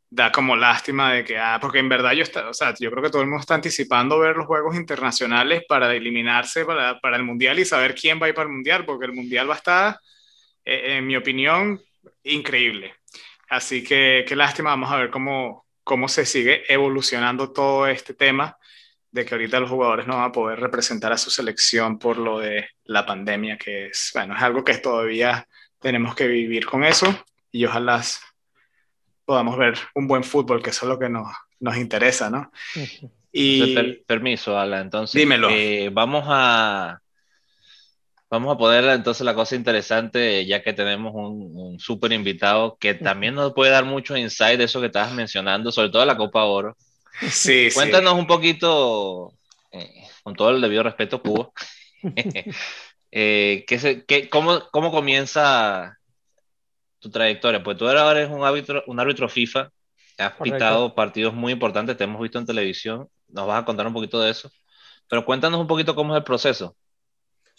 da 0.10 0.32
como 0.32 0.56
lástima 0.56 1.14
de 1.14 1.24
que, 1.24 1.38
ah, 1.38 1.60
porque 1.62 1.78
en 1.78 1.90
verdad 1.90 2.14
yo, 2.14 2.24
está, 2.24 2.50
o 2.50 2.56
sea, 2.56 2.74
yo 2.80 2.90
creo 2.90 3.04
que 3.04 3.12
todo 3.12 3.22
el 3.22 3.28
mundo 3.28 3.42
está 3.42 3.54
anticipando 3.54 4.18
ver 4.18 4.38
los 4.38 4.48
juegos 4.48 4.76
internacionales 4.76 5.62
para 5.70 5.94
eliminarse 5.94 6.66
para, 6.66 7.00
para 7.00 7.18
el 7.18 7.24
Mundial 7.24 7.60
y 7.60 7.66
saber 7.66 7.94
quién 7.94 8.20
va 8.20 8.26
a 8.26 8.30
ir 8.30 8.36
para 8.36 8.48
el 8.50 8.56
Mundial, 8.56 8.86
porque 8.86 9.06
el 9.06 9.14
Mundial 9.14 9.48
va 9.48 9.54
a 9.54 9.58
estar, 9.58 10.00
eh, 10.66 10.98
en 10.98 11.06
mi 11.06 11.16
opinión, 11.16 11.80
increíble. 12.24 12.97
Así 13.50 13.84
que 13.84 14.26
qué 14.28 14.36
lástima, 14.36 14.72
vamos 14.72 14.92
a 14.92 14.98
ver 14.98 15.10
cómo, 15.10 15.66
cómo 15.84 16.08
se 16.08 16.26
sigue 16.26 16.64
evolucionando 16.72 17.52
todo 17.52 17.88
este 17.88 18.14
tema 18.14 18.58
de 19.12 19.26
que 19.26 19.36
ahorita 19.36 19.60
los 19.60 19.70
jugadores 19.70 20.06
no 20.06 20.18
van 20.18 20.26
a 20.26 20.32
poder 20.32 20.60
representar 20.60 21.12
a 21.12 21.18
su 21.18 21.32
selección 21.32 21.98
por 21.98 22.18
lo 22.18 22.40
de 22.40 22.70
la 22.84 23.06
pandemia, 23.06 23.58
que 23.58 23.88
es, 23.88 24.12
bueno, 24.14 24.36
es 24.36 24.42
algo 24.42 24.64
que 24.64 24.78
todavía 24.78 25.48
tenemos 25.80 26.14
que 26.14 26.28
vivir 26.28 26.66
con 26.66 26.84
eso 26.84 27.08
y 27.52 27.66
ojalá 27.66 28.02
podamos 29.26 29.58
ver 29.58 29.78
un 29.96 30.08
buen 30.08 30.24
fútbol, 30.24 30.62
que 30.62 30.70
eso 30.72 30.86
es 30.86 30.90
lo 30.90 31.00
que 31.00 31.10
nos, 31.10 31.28
nos 31.60 31.78
interesa, 31.78 32.30
¿no? 32.30 32.52
Y... 33.32 33.94
permiso, 34.08 34.58
Ala, 34.58 34.82
entonces 34.82 35.20
Dímelo. 35.20 35.50
Eh, 35.52 35.90
vamos 35.92 36.26
a 36.28 37.02
Vamos 38.30 38.54
a 38.54 38.58
poner 38.58 38.84
entonces 38.86 39.24
la 39.24 39.34
cosa 39.34 39.56
interesante, 39.56 40.46
ya 40.46 40.62
que 40.62 40.74
tenemos 40.74 41.14
un, 41.16 41.50
un 41.56 41.80
súper 41.80 42.12
invitado 42.12 42.78
que 42.78 42.94
también 42.94 43.36
nos 43.36 43.54
puede 43.54 43.72
dar 43.72 43.86
mucho 43.86 44.18
insight 44.18 44.58
de 44.58 44.66
eso 44.66 44.82
que 44.82 44.88
estabas 44.88 45.14
mencionando, 45.14 45.72
sobre 45.72 45.90
todo 45.90 46.06
la 46.06 46.18
Copa 46.18 46.44
Oro. 46.44 46.76
Sí, 47.32 47.70
Cuéntanos 47.74 48.14
un 48.14 48.28
poquito, 48.28 49.34
eh, 49.72 50.04
con 50.22 50.36
todo 50.36 50.52
el 50.52 50.62
debido 50.62 50.84
respeto, 50.84 51.20
Cubo, 51.20 51.52
eh, 53.12 53.66
¿qué 53.66 54.30
cómo, 54.30 54.62
¿cómo 54.72 54.92
comienza 54.92 55.98
tu 57.00 57.10
trayectoria? 57.10 57.64
Pues 57.64 57.76
tú 57.76 57.88
ahora 57.88 58.12
eres 58.12 58.30
un 58.30 58.44
árbitro, 58.44 58.84
un 58.86 59.00
árbitro 59.00 59.28
FIFA, 59.28 59.72
has 60.20 60.34
pitado 60.34 60.94
partidos 60.94 61.34
muy 61.34 61.54
importantes, 61.54 61.98
te 61.98 62.04
hemos 62.04 62.22
visto 62.22 62.38
en 62.38 62.46
televisión, 62.46 63.08
nos 63.30 63.48
vas 63.48 63.64
a 63.64 63.66
contar 63.66 63.88
un 63.88 63.94
poquito 63.94 64.22
de 64.22 64.30
eso, 64.30 64.52
pero 65.10 65.26
cuéntanos 65.26 65.60
un 65.60 65.68
poquito 65.68 65.96
cómo 65.96 66.14
es 66.14 66.20
el 66.20 66.24
proceso. 66.24 66.76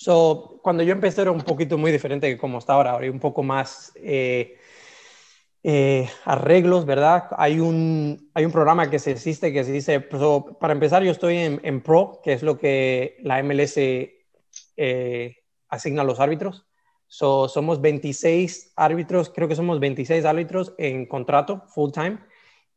So, 0.00 0.60
cuando 0.62 0.84
yo 0.84 0.92
empecé 0.92 1.22
era 1.22 1.32
un 1.32 1.40
poquito 1.40 1.76
muy 1.76 1.90
diferente 1.90 2.28
que 2.28 2.38
como 2.38 2.58
está 2.58 2.74
ahora, 2.74 2.92
ahora 2.92 3.04
hay 3.04 3.10
un 3.10 3.18
poco 3.18 3.42
más 3.42 3.90
eh, 3.96 4.56
eh, 5.64 6.08
arreglos, 6.24 6.86
¿verdad? 6.86 7.24
Hay 7.36 7.58
un, 7.58 8.31
hay 8.32 8.44
un 8.44 8.52
programa 8.52 8.90
que 8.90 9.00
se 9.00 9.10
existe 9.10 9.52
que 9.52 9.64
se 9.64 9.72
dice, 9.72 9.98
para 9.98 10.72
empezar 10.72 11.02
yo 11.02 11.10
estoy 11.10 11.38
en, 11.38 11.60
en, 11.64 11.81
Pro, 11.82 12.20
que 12.22 12.32
es 12.32 12.44
lo 12.44 12.58
que 12.58 13.17
la 13.22 13.40
MLS 13.43 13.76
eh, 14.76 15.36
asigna 15.69 16.02
a 16.02 16.05
los 16.05 16.20
árbitros. 16.20 16.64
So, 17.08 17.48
somos 17.48 17.81
26 17.81 18.74
árbitros, 18.76 19.31
creo 19.31 19.48
que 19.48 19.56
somos 19.56 19.81
26 19.81 20.24
árbitros 20.24 20.74
en 20.78 21.06
contrato 21.06 21.64
full 21.74 21.90
time 21.90 22.20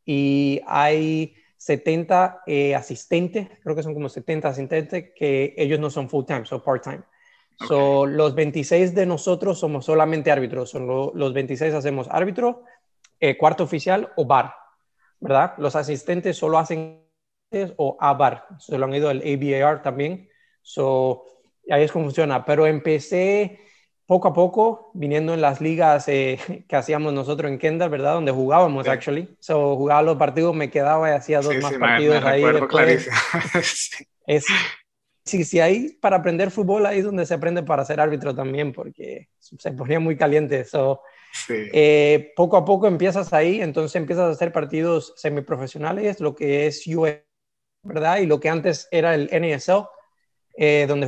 y 0.06 0.60
hay 0.66 1.36
70 1.56 2.42
asistentes, 2.76 3.48
creo 3.62 3.76
que 3.76 3.84
son 3.84 3.94
como 3.94 4.10
70 4.10 4.48
asistentes 4.48 5.12
que 5.16 5.54
ellos 5.56 5.80
no 5.80 5.92
son 5.92 6.10
full 6.10 6.26
time, 6.26 6.46
son 6.48 6.64
part 6.64 6.84
time. 6.84 7.11
So, 7.68 8.06
los 8.06 8.36
26 8.36 8.96
de 8.96 9.06
nosotros 9.06 9.60
somos 9.60 9.86
solamente 9.86 10.32
árbitros. 10.32 10.70
Son 10.70 10.88
los 10.88 11.34
26 11.34 11.74
hacemos 11.74 12.08
árbitro, 12.10 12.64
eh, 13.20 13.38
cuarto 13.38 13.64
oficial 13.64 14.12
o 14.16 14.26
bar, 14.26 14.54
¿verdad? 15.20 15.54
Los 15.58 15.76
asistentes 15.76 16.38
solo 16.38 16.58
hacen 16.58 17.02
o 17.78 17.98
a 18.00 18.14
bar. 18.14 18.48
Se 18.60 18.78
lo 18.78 18.86
han 18.86 18.96
ido 18.96 19.12
el 19.12 19.22
ABAR 19.22 19.82
también. 19.82 20.30
So, 20.62 21.26
ahí 21.70 21.84
es 21.84 21.92
como 21.92 22.06
funciona. 22.06 22.46
Pero 22.46 22.66
empecé 22.66 23.60
poco 24.06 24.28
a 24.28 24.34
poco 24.34 24.92
viniendo 24.94 25.34
en 25.34 25.42
las 25.42 25.62
ligas 25.62 26.08
eh, 26.08 26.38
que 26.68 26.76
hacíamos 26.76 27.14
nosotros 27.14 27.52
en 27.52 27.58
Kendall, 27.58 27.90
¿verdad? 27.90 28.14
Donde 28.16 28.32
jugábamos, 28.32 28.88
actually. 28.88 29.36
So, 29.40 29.76
jugaba 29.76 30.02
los 30.02 30.18
partidos, 30.18 30.56
me 30.56 30.70
quedaba 30.70 31.10
y 31.10 31.14
hacía 31.14 31.42
dos 31.42 31.56
más 31.62 31.74
partidos 31.74 32.24
ahí. 32.24 32.44
Después. 32.44 33.10
es, 34.28 34.46
sí, 35.32 35.44
sí, 35.46 35.60
ahí 35.60 35.98
para 36.02 36.18
aprender 36.18 36.52
fútbol, 36.52 36.86
ahí 36.86 37.00
es 37.00 37.06
donde 37.06 37.26
se 37.26 37.34
aprende 37.34 37.64
para 37.64 37.86
ser 37.86 38.02
árbitro 38.02 38.36
también, 38.36 38.74
porque 38.74 39.30
se 39.40 39.72
ponía 39.72 40.00
muy 40.00 40.18
caliente. 40.18 40.60
eso 40.60 41.02
eh, 41.50 42.34
poco 42.36 42.58
a 42.58 42.66
poco 42.66 42.88
empiezas 42.88 43.32
ahí, 43.32 43.62
entonces 43.62 43.96
empiezas 43.96 44.26
a 44.26 44.32
hacer 44.32 44.52
partidos 44.52 45.14
semiprofesionales, 45.16 46.20
lo 46.20 46.36
que 46.36 46.68
es 46.68 46.86
US, 46.88 47.20
¿verdad? 47.84 48.18
Y 48.18 48.26
lo 48.26 48.40
que 48.40 48.50
antes 48.50 48.88
era 48.92 49.16
el 49.16 49.30
NSL, 49.32 49.86
eh, 50.58 50.86
donde 50.88 51.08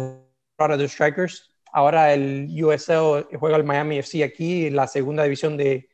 ahora 0.57 0.77
los 0.77 0.91
Strikers. 0.91 1.49
Ahora 1.73 2.13
el 2.13 2.47
USL 2.63 3.27
juega 3.39 3.57
el 3.57 3.63
Miami 3.63 3.97
FC 3.97 4.23
aquí, 4.23 4.69
la 4.69 4.87
segunda 4.87 5.23
división 5.23 5.57
de, 5.57 5.89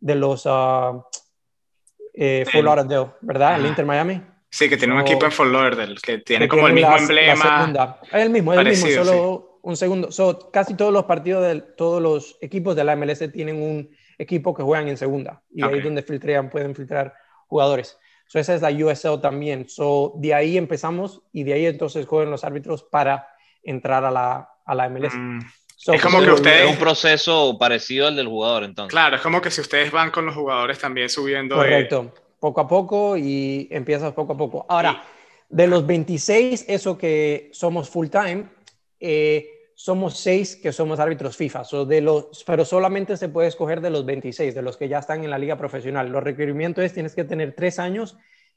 de 0.00 0.14
los 0.14 0.46
uh, 0.46 1.02
eh, 2.14 2.44
Fort 2.50 2.64
Lauderdale, 2.64 3.12
¿verdad? 3.20 3.60
El 3.60 3.66
Inter 3.66 3.84
Miami. 3.84 4.22
Sí, 4.50 4.68
que 4.68 4.76
tiene 4.76 4.94
un 4.94 5.00
equipo 5.00 5.26
en 5.26 5.32
Fort 5.32 5.50
Lauderdale, 5.50 5.96
que 6.02 6.18
tiene 6.18 6.48
como 6.48 6.68
el 6.68 6.74
mismo 6.74 6.96
emblema. 6.96 7.98
Es 8.10 8.22
el 8.22 8.30
mismo, 8.30 8.54
es 8.54 8.60
el 8.60 8.68
mismo, 8.68 9.04
solo 9.04 9.60
un 9.62 9.76
segundo. 9.76 10.10
So, 10.10 10.50
casi 10.50 10.74
todos 10.74 10.92
los 10.92 11.04
partidos 11.04 11.44
de 11.44 11.60
todos 11.60 12.00
los 12.00 12.38
equipos 12.40 12.74
de 12.74 12.84
la 12.84 12.96
MLS 12.96 13.30
tienen 13.30 13.60
un 13.60 13.90
equipo 14.16 14.54
que 14.54 14.62
juegan 14.62 14.88
en 14.88 14.96
segunda. 14.96 15.42
Y 15.54 15.62
ahí 15.62 15.78
es 15.78 15.84
donde 15.84 16.02
filtran, 16.02 16.48
pueden 16.48 16.74
filtrar 16.74 17.14
jugadores. 17.46 17.98
So, 18.26 18.38
esa 18.38 18.54
es 18.54 18.62
la 18.62 18.70
USL 18.70 19.20
también. 19.20 19.68
So, 19.68 20.14
de 20.16 20.34
ahí 20.34 20.56
empezamos 20.56 21.22
y 21.32 21.44
de 21.44 21.52
ahí 21.52 21.66
entonces 21.66 22.06
juegan 22.06 22.30
los 22.30 22.44
árbitros 22.44 22.82
para 22.84 23.28
entrar 23.62 24.04
a 24.04 24.10
la, 24.10 24.48
a 24.64 24.74
la 24.74 24.88
MLS. 24.88 25.14
Mm. 25.14 25.40
es 25.92 26.02
como 26.02 26.20
que 26.20 26.30
ustedes... 26.30 26.64
Es 26.64 26.70
un 26.70 26.78
proceso 26.78 27.56
parecido 27.58 28.06
al 28.06 28.16
del 28.16 28.28
jugador, 28.28 28.64
entonces. 28.64 28.90
Claro, 28.90 29.16
es 29.16 29.22
como 29.22 29.40
que 29.40 29.50
si 29.50 29.60
ustedes 29.60 29.90
van 29.90 30.10
con 30.10 30.24
los 30.24 30.34
jugadores 30.34 30.78
también 30.78 31.08
subiendo... 31.08 31.56
Correcto, 31.56 32.12
poco 32.40 32.60
a 32.60 32.68
poco 32.68 33.16
y 33.16 33.68
empiezas 33.70 34.12
poco 34.12 34.32
a 34.32 34.36
poco. 34.36 34.66
Ahora, 34.68 35.02
de 35.48 35.66
los 35.66 35.86
26, 35.86 36.66
eso 36.68 36.98
que 36.98 37.50
somos 37.52 37.88
full 37.88 38.08
time, 38.08 38.46
eh, 39.00 39.48
somos 39.74 40.18
6 40.18 40.56
que 40.56 40.72
somos 40.72 40.98
árbitros 40.98 41.36
FIFA, 41.36 41.62
de 41.86 42.00
los, 42.00 42.44
pero 42.44 42.64
solamente 42.64 43.16
se 43.16 43.28
puede 43.28 43.48
escoger 43.48 43.80
de 43.80 43.90
los 43.90 44.04
26, 44.04 44.54
de 44.54 44.62
los 44.62 44.76
que 44.76 44.88
ya 44.88 44.98
están 44.98 45.22
en 45.22 45.30
la 45.30 45.38
liga 45.38 45.56
profesional. 45.56 46.08
Los 46.08 46.24
requerimientos 46.24 46.84
es 46.84 46.92
tienes 46.92 47.14
que 47.14 47.24
tener 47.24 47.54
3 47.54 47.78
años 47.78 48.16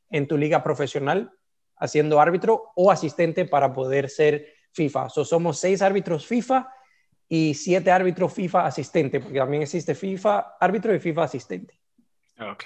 en 0.09 0.27
tu 0.27 0.37
liga 0.37 0.63
profesional 0.63 1.31
haciendo 1.77 2.19
árbitro 2.19 2.71
o 2.75 2.91
asistente 2.91 3.45
para 3.45 3.73
poder 3.73 4.09
ser 4.09 4.47
FIFA. 4.71 5.09
somos 5.09 5.59
6 5.59 5.81
árbitros 5.81 6.25
FIFA 6.25 6.69
y 7.27 7.53
7 7.53 7.91
árbitros 7.91 8.33
FIFA 8.33 8.65
asistente, 8.65 9.19
porque 9.19 9.39
también 9.39 9.63
existe 9.63 9.95
FIFA 9.95 10.55
árbitro 10.59 10.93
y 10.93 10.99
FIFA 10.99 11.23
asistente. 11.23 11.80
Ok. 12.39 12.63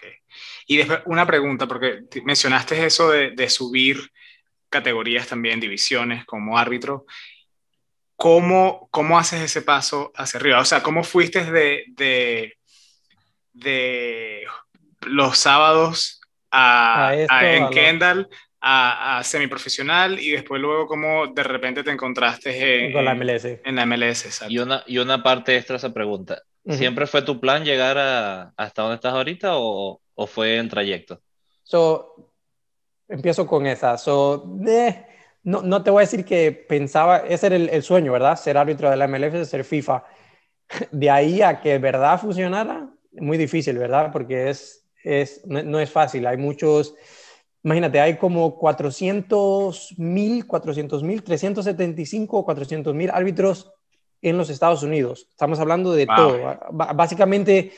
Y 0.67 0.77
después 0.77 1.01
una 1.05 1.25
pregunta, 1.25 1.67
porque 1.67 2.03
mencionaste 2.23 2.85
eso 2.85 3.09
de, 3.09 3.49
subir 3.49 4.11
categorías 4.69 5.27
también, 5.27 5.59
divisiones 5.59 6.25
como 6.25 6.57
árbitro. 6.57 7.05
¿Cómo, 8.15 8.87
¿Cómo 8.91 9.19
haces 9.19 9.41
ese 9.41 9.61
paso 9.61 10.11
hacia 10.15 10.39
arriba? 10.39 10.59
O 10.59 10.65
sea, 10.65 10.81
¿cómo 10.81 11.03
fuiste 11.03 11.43
de, 11.51 11.83
de, 11.89 12.57
de 13.51 14.45
los 15.01 15.37
sábados 15.37 16.21
a, 16.51 17.13
en 17.13 17.69
Kendall 17.69 18.29
a, 18.61 19.17
a, 19.17 19.23
semiprofesional 19.23 20.17
y 20.19 20.31
después 20.31 20.61
luego 20.61 20.87
cómo 20.87 21.27
de 21.27 21.43
repente 21.43 21.83
te 21.83 21.91
encontraste 21.91 22.85
en, 22.85 23.05
la 23.05 23.13
MLS? 23.13 23.45
En 23.65 23.75
la 23.75 23.85
MLS, 23.85 24.45
Y 24.47 24.59
una, 24.59 24.83
y 24.87 24.97
una 24.97 25.21
parte 25.21 25.57
extra 25.57 25.75
a 25.75 25.77
esa 25.77 25.93
pregunta. 25.93 26.41
¿Siempre 26.67 27.05
fue 27.05 27.21
tu 27.21 27.39
plan 27.39 27.63
llegar 27.63 27.97
a, 27.97 28.53
hasta 28.57 28.81
donde 28.81 28.95
estás 28.95 29.13
ahorita 29.13 29.57
o, 29.57 30.01
o, 30.15 30.27
fue 30.27 30.57
en 30.57 30.67
trayecto? 30.67 31.21
So, 31.61 32.31
empiezo 33.07 33.45
con 33.45 33.67
esa. 33.67 33.97
So, 33.97 34.57
eh, 34.67 35.05
no, 35.43 35.61
no, 35.61 35.83
te 35.83 35.91
voy 35.91 36.01
a 36.01 36.07
decir 36.07 36.25
que 36.25 36.51
pensaba, 36.51 37.19
ese 37.19 37.47
era 37.47 37.55
el, 37.55 37.83
sueño, 37.83 38.11
¿verdad? 38.11 38.35
Ser 38.35 38.57
árbitro 38.57 38.89
de 38.89 38.97
la 38.97 39.07
MLF, 39.07 39.45
ser 39.45 39.63
FIFA. 39.63 40.03
De 40.91 41.09
ahí 41.11 41.43
a 41.43 41.61
que 41.61 41.77
verdad 41.77 42.19
funcionara, 42.19 42.89
muy 43.11 43.37
difícil, 43.37 43.77
¿verdad? 43.77 44.11
Porque 44.11 44.49
es, 44.49 44.87
es, 45.03 45.45
no, 45.45 45.79
es 45.79 45.91
fácil. 45.91 46.25
Hay 46.25 46.37
muchos, 46.37 46.95
imagínate, 47.63 47.99
hay 47.99 48.17
como 48.17 48.57
400 48.57 49.93
mil, 49.99 50.47
400 50.47 51.03
mil, 51.03 51.21
375 51.21 52.39
o 52.39 52.43
400 52.43 52.95
mil 52.95 53.11
árbitros 53.11 53.71
en 54.21 54.37
los 54.37 54.49
Estados 54.49 54.83
Unidos. 54.83 55.27
Estamos 55.29 55.59
hablando 55.59 55.93
de 55.93 56.05
todo. 56.07 56.59
básicamente, 56.71 57.73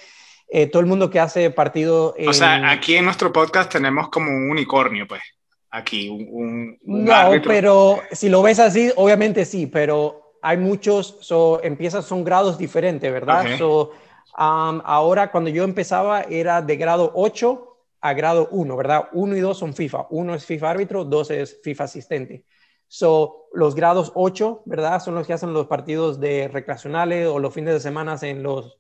eh, 0.48 0.68
todo 0.68 0.80
el 0.80 0.86
mundo 0.86 1.10
que 1.10 1.20
hace 1.20 1.50
partido... 1.52 2.16
O 2.28 2.34
sea, 2.34 2.70
aquí 2.70 2.96
en 2.96 3.06
nuestro 3.06 3.32
podcast 3.34 3.72
tenemos 3.72 4.10
como 4.10 4.32
un 4.32 4.50
unicornio, 4.52 5.08
pues. 5.08 5.22
Aquí, 5.70 6.10
un... 6.10 6.78
no, 6.84 7.32
pero 7.44 8.02
si 8.12 8.30
lo 8.30 8.42
ves 8.42 8.60
así, 8.60 8.92
obviamente 8.96 9.44
sí, 9.44 9.68
pero 9.68 10.38
hay 10.42 10.58
muchos, 10.58 11.18
so, 11.20 11.62
empiezas, 11.62 12.06
son 12.06 12.24
grados 12.24 12.58
diferentes, 12.58 13.12
¿verdad? 13.12 13.58
So, 13.58 13.92
um, 14.38 14.82
ahora, 14.86 15.30
cuando 15.30 15.50
yo 15.50 15.64
empezaba, 15.64 16.22
era 16.22 16.62
de 16.62 16.78
grado 16.78 17.12
8 17.16 17.68
a 18.02 18.14
grado 18.14 18.48
1, 18.52 18.78
¿verdad? 18.78 19.10
1 19.12 19.36
y 19.36 19.40
2 19.40 19.58
son 19.58 19.74
FIFA. 19.74 20.08
Uno 20.12 20.36
es 20.36 20.46
FIFA 20.46 20.70
árbitro, 20.70 21.04
dos 21.04 21.32
es 21.32 21.60
FIFA 21.64 21.84
asistente. 21.84 22.46
So, 22.88 23.48
los 23.54 23.76
grados 23.76 24.12
8, 24.16 24.64
¿verdad? 24.66 25.02
Son 25.02 25.16
los 25.16 25.28
que 25.28 25.34
hacen 25.34 25.54
los 25.54 25.68
partidos 25.68 26.20
de 26.20 26.48
recreacionales 26.48 27.28
o 27.28 27.40
los 27.40 27.54
fines 27.54 27.74
de 27.74 27.80
semana 27.80 28.18
en 28.22 28.44
los 28.44 28.78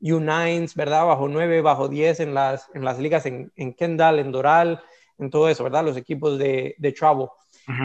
U9s, 0.00 0.74
¿verdad? 0.74 1.06
Bajo 1.06 1.28
9, 1.28 1.60
bajo 1.60 1.88
10 1.88 2.20
en 2.20 2.34
las, 2.34 2.68
en 2.74 2.84
las 2.84 2.98
ligas 2.98 3.26
en, 3.26 3.52
en 3.56 3.74
Kendall, 3.74 4.20
en 4.20 4.32
Doral, 4.32 4.82
en 5.18 5.30
todo 5.30 5.48
eso, 5.48 5.64
¿verdad? 5.64 5.84
Los 5.84 5.96
equipos 5.96 6.38
de, 6.38 6.74
de 6.78 6.92
travel. 6.92 7.28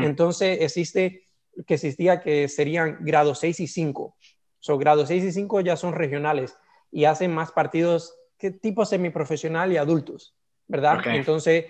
Entonces, 0.01 0.59
existe 0.61 1.23
que 1.67 1.73
existía 1.73 2.21
que 2.21 2.47
serían 2.47 2.99
grados 3.01 3.39
6 3.39 3.59
y 3.61 3.67
5. 3.67 4.15
So, 4.59 4.77
grados 4.77 5.09
6 5.09 5.23
y 5.25 5.31
5 5.31 5.61
ya 5.61 5.75
son 5.75 5.93
regionales 5.93 6.55
y 6.91 7.05
hacen 7.05 7.33
más 7.33 7.51
partidos 7.51 8.15
que 8.37 8.51
tipo 8.51 8.85
semiprofesional 8.85 9.71
y 9.73 9.77
adultos, 9.77 10.35
¿verdad? 10.67 10.99
Entonces, 11.05 11.65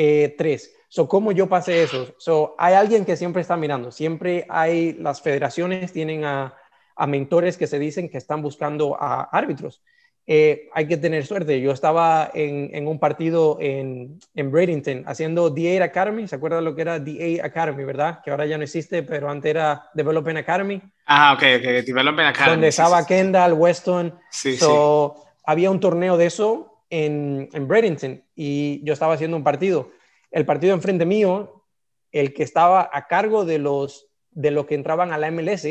eh, 0.00 0.36
tres. 0.38 0.72
So, 0.88 1.08
¿Cómo 1.08 1.32
yo 1.32 1.48
pasé 1.48 1.82
eso? 1.82 2.14
So, 2.18 2.54
hay 2.56 2.74
alguien 2.74 3.04
que 3.04 3.16
siempre 3.16 3.42
está 3.42 3.56
mirando, 3.56 3.90
siempre 3.90 4.46
hay, 4.48 4.92
las 4.92 5.20
federaciones 5.20 5.92
tienen 5.92 6.24
a, 6.24 6.54
a 6.94 7.06
mentores 7.08 7.56
que 7.56 7.66
se 7.66 7.80
dicen 7.80 8.08
que 8.08 8.16
están 8.16 8.40
buscando 8.40 8.96
a 8.98 9.24
árbitros. 9.24 9.82
Eh, 10.24 10.68
hay 10.72 10.86
que 10.86 10.98
tener 10.98 11.26
suerte. 11.26 11.60
Yo 11.60 11.72
estaba 11.72 12.30
en, 12.32 12.70
en 12.72 12.86
un 12.86 13.00
partido 13.00 13.56
en, 13.60 14.20
en 14.36 14.52
Bradenton 14.52 15.02
haciendo 15.06 15.52
D8 15.52 15.82
Academy. 15.82 16.28
¿Se 16.28 16.36
acuerda 16.36 16.60
lo 16.60 16.76
que 16.76 16.82
era 16.82 16.98
D8 16.98 17.42
Academy, 17.42 17.82
verdad? 17.82 18.20
Que 18.22 18.30
ahora 18.30 18.46
ya 18.46 18.56
no 18.56 18.62
existe, 18.62 19.02
pero 19.02 19.30
antes 19.30 19.50
era 19.50 19.90
Development 19.94 20.38
Academy. 20.38 20.80
Ah, 21.06 21.32
ok, 21.32 21.42
ok, 21.56 21.84
Development 21.84 22.28
Academy. 22.28 22.52
Donde 22.52 22.68
estaba 22.68 23.04
Kendall, 23.04 23.54
Weston. 23.54 24.14
Sí, 24.30 24.56
so, 24.56 25.24
Había 25.44 25.72
un 25.72 25.80
torneo 25.80 26.16
de 26.16 26.26
eso 26.26 26.77
en, 26.90 27.48
en 27.52 27.68
Bradenton 27.68 28.22
y 28.34 28.82
yo 28.84 28.92
estaba 28.92 29.14
haciendo 29.14 29.36
un 29.36 29.44
partido 29.44 29.90
el 30.30 30.44
partido 30.44 30.74
enfrente 30.74 31.04
mío, 31.04 31.64
el 32.12 32.34
que 32.34 32.42
estaba 32.42 32.88
a 32.92 33.06
cargo 33.06 33.44
de 33.44 33.58
los 33.58 34.06
de 34.30 34.50
lo 34.50 34.66
que 34.66 34.74
entraban 34.74 35.12
a 35.12 35.18
la 35.18 35.30
MLS, 35.30 35.66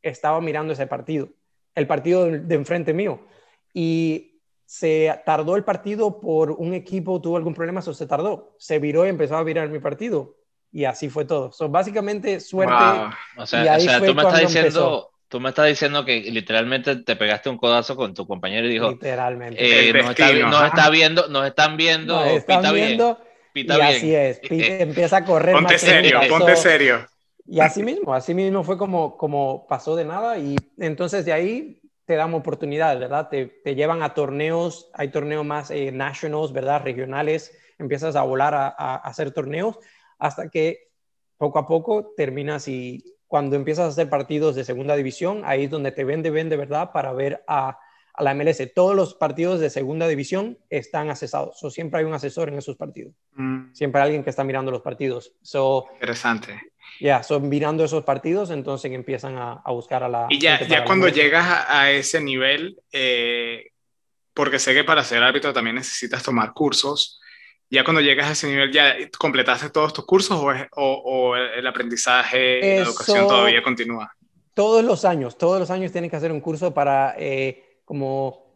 estaba 0.00 0.40
mirando 0.40 0.74
ese 0.74 0.86
partido, 0.86 1.30
el 1.74 1.86
partido 1.86 2.26
de, 2.26 2.54
enfrente 2.54 2.92
mío. 2.94 3.20
Y 3.74 4.40
se 4.64 5.20
tardó 5.26 5.56
el 5.56 5.64
partido 5.64 6.20
por 6.20 6.52
un 6.52 6.72
equipo, 6.72 7.20
tuvo 7.20 7.36
algún 7.36 7.54
problema, 7.54 7.80
eso 7.80 7.94
se 7.94 8.06
tardó. 8.06 8.54
Se 8.58 8.78
viró 8.78 9.06
y 9.06 9.08
empezó 9.08 9.36
a 9.36 9.42
virar 9.42 9.68
mi 9.70 9.80
partido. 9.80 10.36
Y 10.70 10.84
así 10.84 11.08
fue 11.08 11.24
todo. 11.24 11.50
So, 11.50 11.68
básicamente, 11.68 12.38
suerte. 12.38 12.74
O 13.36 13.44
sea, 13.44 13.76
tú 13.78 14.14
me 14.14 14.22
estás 14.22 14.40
diciendo. 14.40 15.10
Tú 15.32 15.40
me 15.40 15.48
estás 15.48 15.66
diciendo 15.66 16.04
que 16.04 16.20
literalmente 16.30 16.94
te 16.96 17.16
pegaste 17.16 17.48
un 17.48 17.56
codazo 17.56 17.96
con 17.96 18.12
tu 18.12 18.26
compañero 18.26 18.66
y 18.66 18.70
dijo. 18.70 18.90
Literalmente. 18.90 19.88
Eh, 19.88 19.90
nos, 19.94 20.10
está, 20.10 20.90
viendo, 20.90 21.26
nos 21.28 21.46
están 21.46 21.78
viendo. 21.78 22.22
Nos 22.22 22.32
están 22.34 22.74
viendo 22.74 23.18
y 23.54 23.70
así 23.70 24.14
es, 24.14 24.40
Pete 24.40 24.82
empieza 24.82 25.16
a 25.16 25.24
correr. 25.24 25.54
Ponte 25.54 25.78
serio, 25.78 26.20
ponte 26.28 26.54
serio. 26.54 27.06
Y 27.46 27.60
así 27.60 27.82
mismo, 27.82 28.12
así 28.12 28.34
mismo 28.34 28.62
fue 28.62 28.76
como, 28.76 29.16
como 29.16 29.66
pasó 29.66 29.96
de 29.96 30.04
nada 30.04 30.38
y 30.38 30.54
entonces 30.76 31.24
de 31.24 31.32
ahí 31.32 31.80
te 32.04 32.16
dan 32.16 32.34
oportunidades, 32.34 33.00
¿verdad? 33.00 33.30
Te, 33.30 33.46
te 33.46 33.74
llevan 33.74 34.02
a 34.02 34.12
torneos, 34.12 34.90
hay 34.92 35.08
torneos 35.08 35.46
más 35.46 35.70
eh, 35.70 35.92
nationals, 35.92 36.52
¿verdad? 36.52 36.82
Regionales, 36.82 37.56
empiezas 37.78 38.16
a 38.16 38.22
volar 38.22 38.54
a, 38.54 38.66
a, 38.68 38.96
hacer 38.96 39.30
torneos 39.30 39.78
hasta 40.18 40.50
que 40.50 40.88
poco 41.38 41.58
a 41.58 41.66
poco 41.66 42.12
terminas 42.18 42.68
y 42.68 43.02
cuando 43.32 43.56
empiezas 43.56 43.86
a 43.86 43.88
hacer 43.88 44.10
partidos 44.10 44.54
de 44.54 44.62
segunda 44.62 44.94
división, 44.94 45.40
ahí 45.46 45.64
es 45.64 45.70
donde 45.70 45.90
te 45.90 46.04
vende, 46.04 46.28
vende, 46.28 46.58
¿verdad? 46.58 46.92
Para 46.92 47.14
ver 47.14 47.42
a 47.48 47.78
a 48.14 48.22
la 48.22 48.34
MLS. 48.34 48.72
Todos 48.74 48.94
los 48.94 49.14
partidos 49.14 49.60
de 49.60 49.70
segunda 49.70 50.06
división 50.06 50.58
están 50.68 51.10
asesados. 51.10 51.62
o 51.62 51.70
siempre 51.70 52.00
hay 52.00 52.06
un 52.06 52.14
asesor 52.14 52.48
en 52.48 52.58
esos 52.58 52.76
partidos. 52.76 53.14
Mm. 53.34 53.72
Siempre 53.72 54.00
hay 54.00 54.06
alguien 54.06 54.24
que 54.24 54.30
está 54.30 54.44
mirando 54.44 54.70
los 54.70 54.82
partidos. 54.82 55.32
So, 55.42 55.86
Interesante. 55.94 56.60
Ya, 57.00 57.22
son 57.22 57.48
mirando 57.48 57.84
esos 57.84 58.04
partidos, 58.04 58.50
entonces 58.50 58.92
empiezan 58.92 59.38
a, 59.38 59.62
buscar 59.68 60.02
a 60.02 60.08
la... 60.08 60.26
Y 60.28 60.38
ya, 60.38 60.60
ya 60.66 60.84
cuando 60.84 61.08
llegas 61.08 61.64
a, 61.68 61.90
ese 61.90 62.20
nivel, 62.20 62.76
eh, 62.92 63.70
porque 64.34 64.58
sé 64.58 64.74
que 64.74 64.84
para 64.84 65.02
ser 65.04 65.22
árbitro 65.22 65.52
también 65.52 65.76
necesitas 65.76 66.22
tomar 66.22 66.52
cursos, 66.52 67.20
ya 67.72 67.84
cuando 67.84 68.00
llegas 68.00 68.28
a 68.28 68.32
ese 68.32 68.46
nivel, 68.46 68.70
¿ya 68.70 68.94
completaste 69.18 69.70
todos 69.70 69.92
tus 69.92 70.04
cursos 70.04 70.38
o, 70.72 70.82
o, 70.82 71.36
el 71.36 71.66
aprendizaje, 71.66 72.60
la 72.60 72.82
educación 72.82 73.26
todavía 73.26 73.62
continúa? 73.62 74.14
Todos 74.54 74.84
los 74.84 75.06
años, 75.06 75.38
todos 75.38 75.58
los 75.58 75.70
años 75.70 75.90
tienen 75.90 76.10
que 76.10 76.16
hacer 76.16 76.30
un 76.30 76.40
curso 76.40 76.72
para... 76.72 77.14
Eh, 77.18 77.68
como 77.84 78.46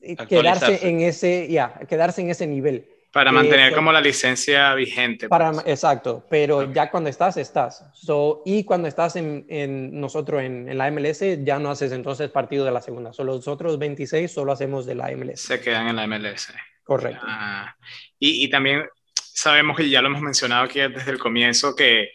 eh, 0.00 0.16
quedarse 0.28 0.88
en 0.88 1.00
ese, 1.00 1.48
ya, 1.48 1.74
quedarse 1.88 2.20
en 2.20 2.30
ese 2.30 2.46
nivel. 2.46 2.88
Para 3.12 3.32
mantener 3.32 3.72
como 3.74 3.92
la 3.92 4.00
licencia 4.00 4.74
vigente. 4.74 5.28
Para, 5.28 5.52
pues. 5.52 5.66
Exacto, 5.66 6.24
pero 6.28 6.72
ya 6.72 6.90
cuando 6.90 7.08
estás, 7.08 7.36
estás. 7.36 7.84
So, 7.94 8.42
y 8.44 8.64
cuando 8.64 8.88
estás 8.88 9.16
en, 9.16 9.46
en 9.48 9.98
nosotros 10.00 10.42
en, 10.42 10.68
en, 10.68 10.76
la 10.76 10.90
MLS, 10.90 11.22
ya 11.44 11.58
no 11.58 11.70
haces 11.70 11.92
entonces 11.92 12.28
partido 12.30 12.64
de 12.64 12.72
la 12.72 12.82
segunda. 12.82 13.12
Solo 13.12 13.34
los 13.34 13.48
otros 13.48 13.78
26 13.78 14.30
solo 14.30 14.52
hacemos 14.52 14.84
de 14.84 14.96
la 14.96 15.10
MLS. 15.16 15.40
Se 15.40 15.60
quedan 15.60 15.88
en 15.88 15.96
la 15.96 16.06
MLS. 16.06 16.52
Correcto. 16.84 17.24
Ah, 17.26 17.76
y, 18.18 18.44
y, 18.44 18.50
también 18.50 18.84
sabemos 19.14 19.76
que 19.76 19.88
ya 19.88 20.00
lo 20.02 20.08
hemos 20.08 20.22
mencionado 20.22 20.64
aquí 20.64 20.80
desde 20.80 21.10
el 21.10 21.18
comienzo, 21.18 21.74
que 21.76 22.10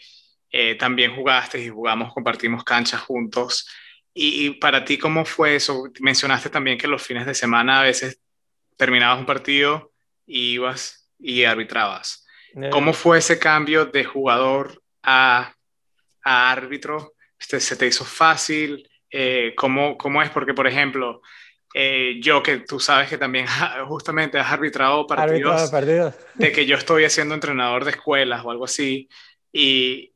eh, 0.51 0.75
también 0.75 1.15
jugaste 1.15 1.60
y 1.60 1.70
jugamos, 1.70 2.13
compartimos 2.13 2.63
canchas 2.63 3.01
juntos. 3.01 3.67
y, 4.13 4.51
para 4.51 4.84
ti, 4.84 4.98
¿cómo 4.98 5.24
fue 5.25 5.55
eso? 5.55 5.84
Mencionaste 6.01 6.50
también 6.50 6.77
que 6.77 6.88
los 6.88 7.01
fines 7.01 7.25
de 7.25 7.34
semana 7.34 7.79
a 7.79 7.84
veces 7.84 8.20
terminabas 8.77 9.20
un 9.20 9.25
partido 9.25 9.91
y 10.25 10.53
ibas 10.53 11.10
y 11.20 11.43
arbitrabas. 11.43 12.25
Eh. 12.55 12.70
¿Cómo 12.72 12.93
fue 12.93 13.20
ese 13.20 13.39
cambio 13.39 13.86
de 13.86 14.03
jugador 14.03 14.81
a, 15.03 15.53
a 16.24 16.51
árbitro? 16.51 17.13
¿Se 17.38 17.75
te 17.75 17.88
hizo 17.88 18.05
fácil? 18.05 18.89
Eh, 19.10 19.53
¿cómo, 19.55 19.98
¿Cómo 19.98 20.22
es? 20.22 20.29
Porque, 20.29 20.53
por 20.53 20.67
ejemplo, 20.67 21.22
eh, 21.73 22.19
yo 22.21 22.43
que 22.43 22.57
tú 22.57 22.79
sabes 22.79 23.09
que 23.09 23.17
también 23.17 23.45
justamente 23.87 24.37
has 24.37 24.51
arbitrado 24.51 25.07
partidos, 25.07 25.71
de 26.35 26.51
que 26.51 26.65
yo 26.65 26.75
estoy 26.75 27.05
haciendo 27.05 27.35
entrenador 27.35 27.85
de 27.85 27.91
escuelas 27.91 28.43
o 28.43 28.51
algo 28.51 28.65
así, 28.65 29.07
y, 29.51 30.07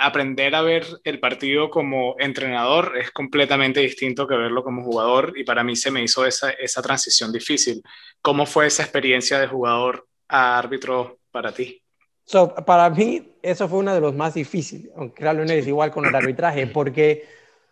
aprender 0.00 0.54
a 0.54 0.62
ver 0.62 0.86
el 1.02 1.18
partido 1.18 1.70
como 1.70 2.14
entrenador 2.20 2.96
es 2.96 3.10
completamente 3.10 3.80
distinto 3.80 4.28
que 4.28 4.36
verlo 4.36 4.62
como 4.62 4.84
jugador 4.84 5.32
y 5.34 5.42
para 5.42 5.64
mí 5.64 5.74
se 5.74 5.90
me 5.90 6.04
hizo 6.04 6.24
esa, 6.24 6.50
esa 6.50 6.82
transición 6.82 7.32
difícil. 7.32 7.82
¿Cómo 8.22 8.46
fue 8.46 8.68
esa 8.68 8.84
experiencia 8.84 9.40
de 9.40 9.48
jugador 9.48 10.06
a 10.28 10.56
árbitro 10.56 11.18
para 11.32 11.50
ti? 11.50 11.82
So, 12.26 12.54
para 12.54 12.90
mí 12.90 13.36
eso 13.42 13.68
fue 13.68 13.78
uno 13.78 13.94
de 13.94 14.00
los 14.00 14.14
más 14.14 14.34
difíciles, 14.34 14.92
aunque 14.96 15.22
realmente 15.22 15.58
es 15.58 15.66
igual 15.66 15.90
con 15.90 16.06
el 16.06 16.14
arbitraje, 16.14 16.68
porque 16.68 17.24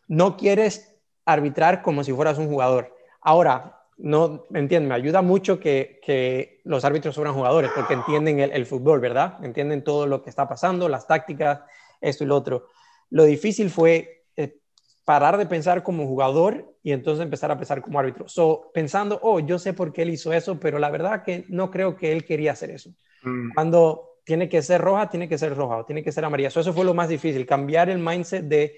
no 0.09 0.37
quieres 0.37 0.94
arbitrar 1.25 1.83
como 1.83 2.05
si 2.05 2.13
fueras 2.13 2.39
un 2.39 2.49
jugador. 2.49 2.95
Ahora, 3.21 3.85
no, 3.97 4.45
¿me 4.51 4.59
entienden? 4.59 4.89
Me 4.89 4.95
ayuda 4.95 5.23
mucho 5.23 5.61
que, 5.61 6.01
que, 6.05 6.61
los 6.65 6.85
árbitros 6.85 7.15
fueran 7.15 7.35
jugadores 7.35 7.71
porque 7.75 7.95
entienden 7.95 8.41
el, 8.41 8.51
el, 8.53 8.67
fútbol, 8.67 9.01
¿verdad? 9.01 9.45
Entienden 9.45 9.85
todo 9.85 10.07
lo 10.07 10.23
que 10.23 10.31
está 10.31 10.49
pasando, 10.49 10.89
las 10.89 11.07
tácticas, 11.07 11.61
esto 12.01 12.25
y 12.25 12.27
lo 12.27 12.37
otro. 12.37 12.69
Lo 13.11 13.25
difícil 13.25 13.71
fue 13.71 14.25
eh, 14.37 14.59
parar 15.05 15.37
de 15.37 15.47
pensar 15.47 15.83
como 15.83 16.07
jugador 16.07 16.75
y 16.83 16.93
entonces 16.93 17.23
empezar 17.23 17.51
a 17.51 17.57
pensar 17.57 17.83
como 17.83 17.99
árbitro. 17.99 18.29
So, 18.29 18.71
pensando, 18.75 19.21
oh, 19.23 19.41
yo 19.41 19.59
sé 19.59 19.73
por 19.73 19.93
qué 19.93 20.03
él 20.03 20.11
hizo 20.11 20.33
eso, 20.33 20.59
pero 20.59 20.79
la 20.79 20.91
verdad 20.91 21.23
que 21.23 21.45
no 21.49 21.71
creo 21.71 21.97
que 21.97 22.13
él 22.13 22.25
quería 22.25 22.53
hacer 22.53 22.71
eso. 22.71 22.91
Mm. 23.23 23.53
Cuando 23.55 24.15
tiene 24.25 24.49
que 24.49 24.63
ser 24.63 24.81
roja, 24.81 25.09
tiene 25.09 25.29
que 25.29 25.39
ser 25.39 25.55
roja 25.55 25.77
o 25.79 25.85
tiene 25.85 26.03
que 26.03 26.13
ser 26.13 26.25
amarilla. 26.25 26.49
eso 26.49 26.73
fue 26.73 26.85
lo 26.85 26.95
más 26.95 27.09
difícil, 27.09 27.47
cambiar 27.47 27.91
el 27.91 27.99
mindset 27.99 28.45
de 28.45 28.75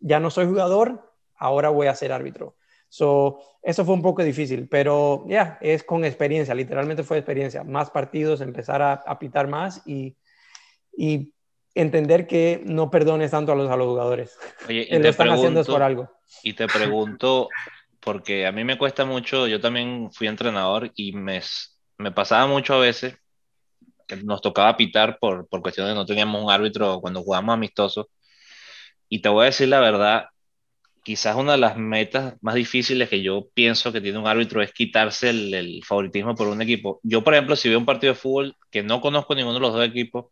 ya 0.00 0.20
no 0.20 0.30
soy 0.30 0.46
jugador, 0.46 1.11
ahora 1.42 1.68
voy 1.68 1.88
a 1.88 1.94
ser 1.94 2.12
árbitro. 2.12 2.56
So, 2.88 3.40
eso 3.62 3.84
fue 3.84 3.94
un 3.94 4.02
poco 4.02 4.22
difícil, 4.22 4.68
pero 4.68 5.24
ya, 5.26 5.58
es 5.60 5.82
con 5.82 6.04
experiencia, 6.04 6.54
literalmente 6.54 7.02
fue 7.02 7.18
experiencia. 7.18 7.64
Más 7.64 7.90
partidos, 7.90 8.40
empezar 8.40 8.82
a, 8.82 8.92
aplicar 8.92 9.48
más 9.48 9.82
y, 9.86 10.16
y, 10.96 11.32
entender 11.74 12.26
que 12.26 12.60
no 12.66 12.90
perdones 12.90 13.30
tanto 13.30 13.52
a 13.52 13.54
los, 13.54 13.70
a 13.70 13.76
los 13.76 13.86
jugadores. 13.86 14.38
Oye, 14.68 14.86
y 14.90 15.00
te 15.00 15.08
están 15.08 15.30
haciendo 15.30 15.64
por 15.64 15.82
algo. 15.82 16.10
Y 16.42 16.52
te 16.52 16.66
pregunto, 16.66 17.48
porque 17.98 18.46
a 18.46 18.52
mí 18.52 18.62
me 18.62 18.76
cuesta 18.76 19.06
mucho, 19.06 19.46
yo 19.46 19.58
también 19.58 20.10
fui 20.12 20.26
entrenador 20.26 20.92
y 20.94 21.12
me, 21.12 21.40
me 21.96 22.12
pasaba 22.12 22.46
mucho 22.46 22.74
a 22.74 22.80
veces 22.80 23.16
que 24.06 24.16
nos 24.16 24.42
tocaba 24.42 24.76
pitar 24.76 25.18
por, 25.18 25.48
por 25.48 25.62
cuestiones 25.62 25.94
no 25.94 26.04
teníamos 26.04 26.42
un 26.42 26.50
árbitro 26.50 27.00
cuando 27.00 27.22
jugábamos 27.22 27.54
amistosos. 27.54 28.06
Y 29.08 29.22
te 29.22 29.30
voy 29.30 29.44
a 29.44 29.46
decir 29.46 29.68
la 29.68 29.80
verdad, 29.80 30.26
quizás 31.02 31.36
una 31.36 31.52
de 31.52 31.58
las 31.58 31.76
metas 31.76 32.34
más 32.40 32.54
difíciles 32.54 33.08
que 33.08 33.22
yo 33.22 33.48
pienso 33.54 33.92
que 33.92 34.00
tiene 34.00 34.18
un 34.18 34.26
árbitro 34.26 34.62
es 34.62 34.72
quitarse 34.72 35.30
el, 35.30 35.82
favoritismo 35.84 36.34
por 36.34 36.48
un 36.48 36.62
equipo. 36.62 37.00
Yo, 37.02 37.24
por 37.24 37.34
ejemplo, 37.34 37.56
si 37.56 37.68
veo 37.68 37.78
un 37.78 37.84
partido 37.84 38.12
de 38.12 38.18
fútbol 38.18 38.56
que 38.70 38.82
no 38.82 39.00
conozco 39.00 39.34
ninguno 39.34 39.54
de 39.54 39.60
los 39.60 39.72
dos 39.72 39.86
equipos, 39.86 40.26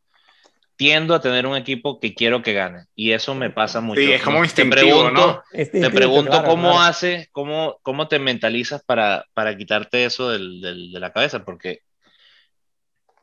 tiendo 0.76 1.14
a 1.14 1.20
tener 1.20 1.46
un 1.46 1.56
equipo 1.56 2.00
que 2.00 2.14
quiero 2.14 2.42
que 2.42 2.54
gane. 2.54 2.86
Y 2.94 3.12
eso 3.12 3.34
me 3.34 3.50
pasa 3.50 3.80
mucho. 3.80 4.00
Sí, 4.00 4.12
es 4.12 4.22
como 4.22 4.42
instintivo, 4.42 5.10
¿no? 5.10 5.42
Te 5.52 5.90
pregunto 5.90 6.42
cómo 6.44 6.80
haces, 6.80 7.28
cómo, 7.32 7.78
cómo 7.82 8.08
te 8.08 8.18
mentalizas 8.18 8.82
para, 8.84 9.26
para 9.34 9.56
quitarte 9.56 10.04
eso 10.04 10.30
del, 10.30 10.60
del, 10.62 10.92
de 10.92 11.00
la 11.00 11.12
cabeza, 11.12 11.44
porque 11.44 11.80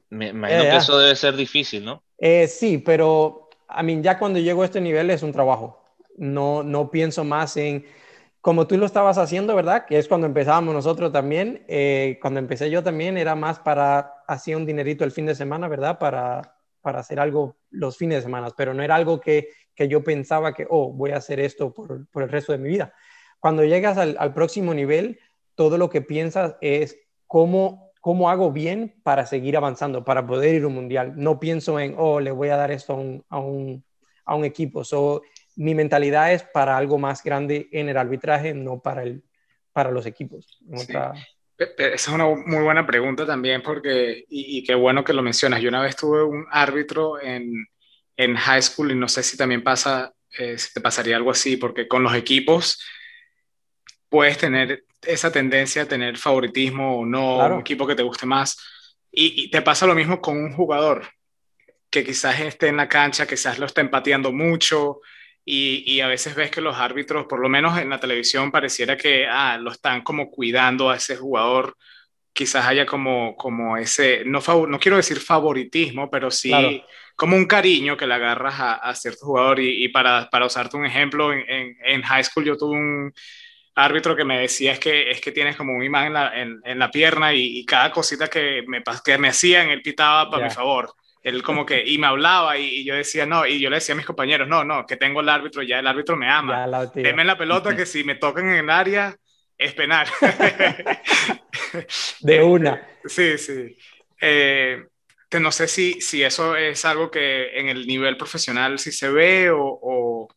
me 0.10 0.28
imagino 0.28 0.63
que 0.63 0.76
eso 0.76 1.00
debe 1.00 1.15
ser 1.15 1.36
difícil, 1.36 1.84
¿no? 1.84 2.04
Eh, 2.19 2.48
sí, 2.48 2.78
pero 2.78 3.50
a 3.67 3.82
mí 3.82 4.00
ya 4.02 4.19
cuando 4.19 4.39
llego 4.39 4.62
a 4.62 4.65
este 4.65 4.82
nivel 4.82 5.10
es 5.10 5.24
un 5.24 5.32
trabajo 5.32 5.87
no, 6.17 6.63
no 6.63 6.91
pienso 6.91 7.23
más 7.23 7.56
en, 7.58 7.86
como 8.41 8.67
tú 8.67 8.77
lo 8.77 8.86
estabas 8.86 9.17
haciendo, 9.17 9.56
¿verdad? 9.56 9.86
Que 9.86 9.97
es 9.97 10.08
cuando 10.08 10.27
empezábamos 10.27 10.73
nosotros 10.73 11.12
también, 11.12 11.63
eh, 11.67 12.19
cuando 12.21 12.39
empecé 12.39 12.69
yo 12.69 12.84
también 12.84 13.17
era 13.17 13.36
más 13.36 13.60
para, 13.60 14.23
hacía 14.27 14.58
un 14.58 14.65
dinerito 14.65 15.03
el 15.03 15.12
fin 15.12 15.25
de 15.25 15.36
semana, 15.36 15.67
¿verdad? 15.67 15.99
Para, 15.99 16.58
para 16.82 16.99
hacer 16.99 17.19
algo 17.19 17.58
los 17.69 17.97
fines 17.97 18.19
de 18.19 18.21
semana, 18.23 18.49
pero 18.56 18.73
no 18.73 18.84
era 18.84 18.95
algo 18.95 19.19
que, 19.19 19.49
que 19.75 19.88
yo 19.88 20.03
pensaba 20.03 20.53
que, 20.53 20.65
oh, 20.69 20.91
voy 20.91 21.12
a 21.12 21.17
hacer 21.17 21.39
esto 21.39 21.73
por, 21.73 22.08
por 22.10 22.23
el 22.23 22.30
resto 22.30 22.51
de 22.51 22.58
mi 22.58 22.69
vida. 22.69 22.93
Cuando 23.39 23.63
llegas 23.63 23.97
al, 23.97 24.15
al, 24.19 24.34
próximo 24.34 24.73
nivel, 24.73 25.19
todo 25.56 25.77
lo 25.77 25.89
que 25.89 26.01
piensas 26.01 26.56
es 26.62 26.97
cómo, 27.27 27.91
cómo 28.01 28.30
hago 28.30 28.51
bien 28.51 28.95
para 29.03 29.25
seguir 29.25 29.58
avanzando, 29.58 30.06
para 30.06 30.25
poder 30.25 30.56
ir 30.56 30.63
a 30.63 30.67
un 30.67 30.75
mundial. 30.75 31.13
No 31.17 31.39
pienso 31.39 31.80
en, 31.80 31.93
oh, 31.97 32.19
le 32.19 32.32
voy 32.32 32.49
a 32.49 32.58
dar 32.58 32.71
esto 32.71 32.93
a 32.93 32.95
un, 32.95 33.84
a 34.25 34.36
un, 34.36 34.45
equipo. 34.45 34.84
So, 34.84 35.21
mi 35.58 35.74
mentalidad 35.74 36.32
es 36.32 36.43
para 36.43 36.78
algo 36.78 37.00
más 37.00 37.24
grande 37.24 37.67
en 37.72 37.89
el 37.89 37.98
arbitraje, 37.98 38.54
no 38.54 38.80
para, 38.80 39.02
el, 39.04 39.24
para 39.74 39.91
los 39.91 40.06
equipos. 40.06 40.60
Esa 40.70 41.13
es 41.96 42.08
una 42.10 42.26
muy 42.28 42.63
buena 42.63 42.86
pregunta 42.86 43.26
también, 43.26 43.63
porque, 43.63 44.26
y, 44.30 44.63
qué 44.63 44.76
bueno 44.76 45.04
que 45.04 45.13
lo 45.13 45.24
mencionas. 45.24 45.60
Yo 45.60 45.70
una 45.70 45.82
vez 45.82 45.96
tuve 45.96 46.24
un 46.24 46.46
árbitro 46.52 47.20
en, 47.20 47.52
en 48.15 48.36
high 48.36 48.62
school 48.62 48.91
y 48.91 48.96
no 48.96 49.10
sé 49.10 49.24
si 49.24 49.36
también 49.36 49.63
pasa, 49.63 50.13
eh, 50.38 50.60
si 50.60 50.72
te 50.76 50.80
pasaría 50.80 51.17
algo 51.17 51.32
así, 51.32 51.58
porque 51.58 51.88
con 51.88 52.04
los 52.04 52.13
equipos 52.13 52.80
puedes 54.10 54.38
tener 54.38 54.86
esa 55.02 55.32
tendencia 55.32 55.82
a 55.82 55.88
tener 55.88 56.17
favoritismo 56.17 57.00
o 57.00 57.06
no, 57.06 57.38
un 57.48 57.62
equipo 57.62 57.88
que 57.88 57.96
te 57.96 58.04
guste 58.04 58.28
más. 58.28 58.56
Y, 59.12 59.46
y, 59.46 59.50
te 59.50 59.63
pasa 59.63 59.88
lo 59.88 59.96
mismo 59.96 60.22
con 60.22 60.38
un 60.38 60.54
jugador 60.54 61.08
que 61.89 62.04
quizás 62.04 62.39
esté 62.41 62.67
en 62.67 62.78
la 62.78 62.88
cancha, 62.88 63.26
quizás 63.26 63.58
lo 63.58 63.65
esté 63.65 63.82
empateando 63.82 64.32
mucho, 64.32 65.02
y, 65.49 66.01
a 66.01 66.07
veces 66.07 66.36
ves 66.36 66.51
que 66.51 66.60
los 66.60 66.75
árbitros, 66.75 67.25
por 67.25 67.39
lo 67.39 67.47
menos 67.47 67.77
en 67.79 67.89
la 67.89 68.01
televisión, 68.01 68.51
pareciera 68.51 68.97
que 68.97 69.25
ah, 69.25 69.57
lo 69.57 69.71
están 69.71 70.01
como 70.01 70.29
cuidando 70.29 70.89
a 70.89 70.97
ese 70.97 71.15
jugador. 71.15 71.77
Quizás 72.33 72.65
haya 72.65 72.86
como, 72.86 73.36
como 73.38 73.77
ese, 73.77 74.23
no, 74.25 74.41
no 74.67 74.79
quiero 74.79 74.97
decir 74.97 75.19
favoritismo, 75.21 76.10
pero 76.12 76.29
sí 76.31 76.51
como 77.15 77.38
un 77.38 77.45
cariño 77.45 77.95
que 77.95 78.05
le 78.05 78.13
agarras 78.15 78.55
a, 78.60 78.93
cierto 78.93 79.25
jugador. 79.25 79.62
Y, 79.62 79.88
para, 79.88 80.29
para, 80.29 80.45
usarte 80.45 80.75
un 80.75 80.86
ejemplo, 80.86 81.31
en, 81.31 81.77
en, 81.81 82.01
high 82.03 82.23
school 82.25 82.43
yo 82.43 82.57
tuve 82.57 82.75
un 82.75 83.13
árbitro 83.73 84.15
que 84.17 84.25
me 84.25 84.39
decía 84.39 84.73
es 84.73 84.79
que, 84.79 85.10
es 85.12 85.21
que 85.21 85.31
tienes 85.31 85.55
como 85.55 85.73
un 85.73 85.83
imán 85.83 86.07
en 86.07 86.13
la, 86.13 86.41
en, 86.41 86.79
la 86.79 86.91
pierna 86.91 87.33
y, 87.33 87.65
cada 87.65 87.91
cosita 87.91 88.27
que 88.27 88.63
me, 88.67 88.83
que 89.03 89.17
me 89.17 89.29
hacían, 89.29 89.69
él 89.69 89.81
pitaba 89.81 90.29
para 90.29 90.43
mi 90.43 90.51
favor 90.51 90.93
él 91.23 91.43
como 91.43 91.65
que, 91.65 91.84
y 91.86 91.97
me 91.97 92.08
hablaba 92.08 92.58
y, 92.58 92.86
yo 92.86 92.95
decía, 92.95 93.25
no, 93.25 93.45
y 93.45 93.60
yo 93.60 93.69
le 93.69 93.77
decía 93.77 93.93
a 93.93 93.97
mis 93.97 94.06
compañeros, 94.06 94.47
no, 94.47 94.63
no, 94.63 94.86
que 94.86 94.97
tengo 94.97 95.21
el 95.21 95.30
árbitro, 95.30 95.63
ya 95.63 95.80
el 95.80 95.88
árbitro 95.88 96.15
me 96.15 96.30
ama. 96.30 96.67
Deme 96.93 97.25
la 97.25 97.38
pelota 97.38 97.75
que 97.75 97.86
si 97.86 98.03
me 98.03 98.15
tocan 98.15 98.49
en 98.49 98.58
el 98.58 98.69
área 98.69 99.15
es 99.58 99.73
penal. 99.73 100.08
De 102.21 102.43
una. 102.43 102.88
Sí, 103.08 103.38
sí. 103.38 103.77
Eh, 104.19 104.84
no 105.39 105.49
sé 105.49 105.69
si, 105.69 106.01
si 106.01 106.23
eso 106.23 106.58
es 106.58 106.84
algo 106.84 107.10
que 107.10 107.58
en 107.58 107.69
el 107.69 107.88
nivel 107.88 108.17
profesional 108.17 108.80
sí 108.80 108.91
se 108.91 109.10
ve 109.10 109.49
o... 109.49 109.62
o 109.62 110.27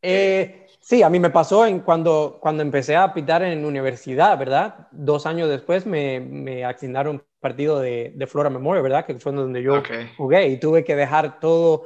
eh, 0.00 0.67
Sí, 0.88 1.02
a 1.02 1.10
mí 1.10 1.20
me 1.20 1.28
pasó 1.28 1.66
en 1.66 1.80
cuando, 1.80 2.38
cuando 2.40 2.62
empecé 2.62 2.96
a 2.96 3.12
pitar 3.12 3.42
en 3.42 3.66
universidad, 3.66 4.38
¿verdad? 4.38 4.88
Dos 4.90 5.26
años 5.26 5.50
después 5.50 5.84
me, 5.84 6.18
me 6.18 6.64
asignaron 6.64 7.22
partido 7.40 7.78
de, 7.78 8.14
de, 8.16 8.26
Flora 8.26 8.48
Memorial, 8.48 8.82
¿verdad? 8.84 9.04
Que 9.04 9.20
fue 9.20 9.32
donde 9.32 9.62
yo 9.62 9.82
jugué 10.16 10.48
y 10.48 10.58
tuve 10.58 10.84
que 10.84 10.96
dejar 10.96 11.40
todo, 11.40 11.84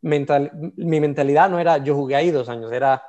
mental, 0.00 0.52
mi 0.76 1.00
mentalidad 1.00 1.50
no 1.50 1.58
era 1.58 1.78
yo 1.78 1.96
jugué 1.96 2.14
ahí 2.14 2.30
dos 2.30 2.48
años, 2.48 2.70
era 2.70 3.02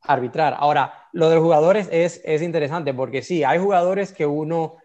arbitrar. 0.00 0.56
Ahora, 0.58 1.10
lo 1.12 1.28
de 1.28 1.36
los 1.36 1.44
jugadores 1.44 1.88
es, 1.92 2.20
es 2.24 2.42
interesante 2.42 2.92
porque 2.92 3.22
sí, 3.22 3.44
hay 3.44 3.60
jugadores 3.60 4.12
que 4.12 4.26
uno, 4.26 4.78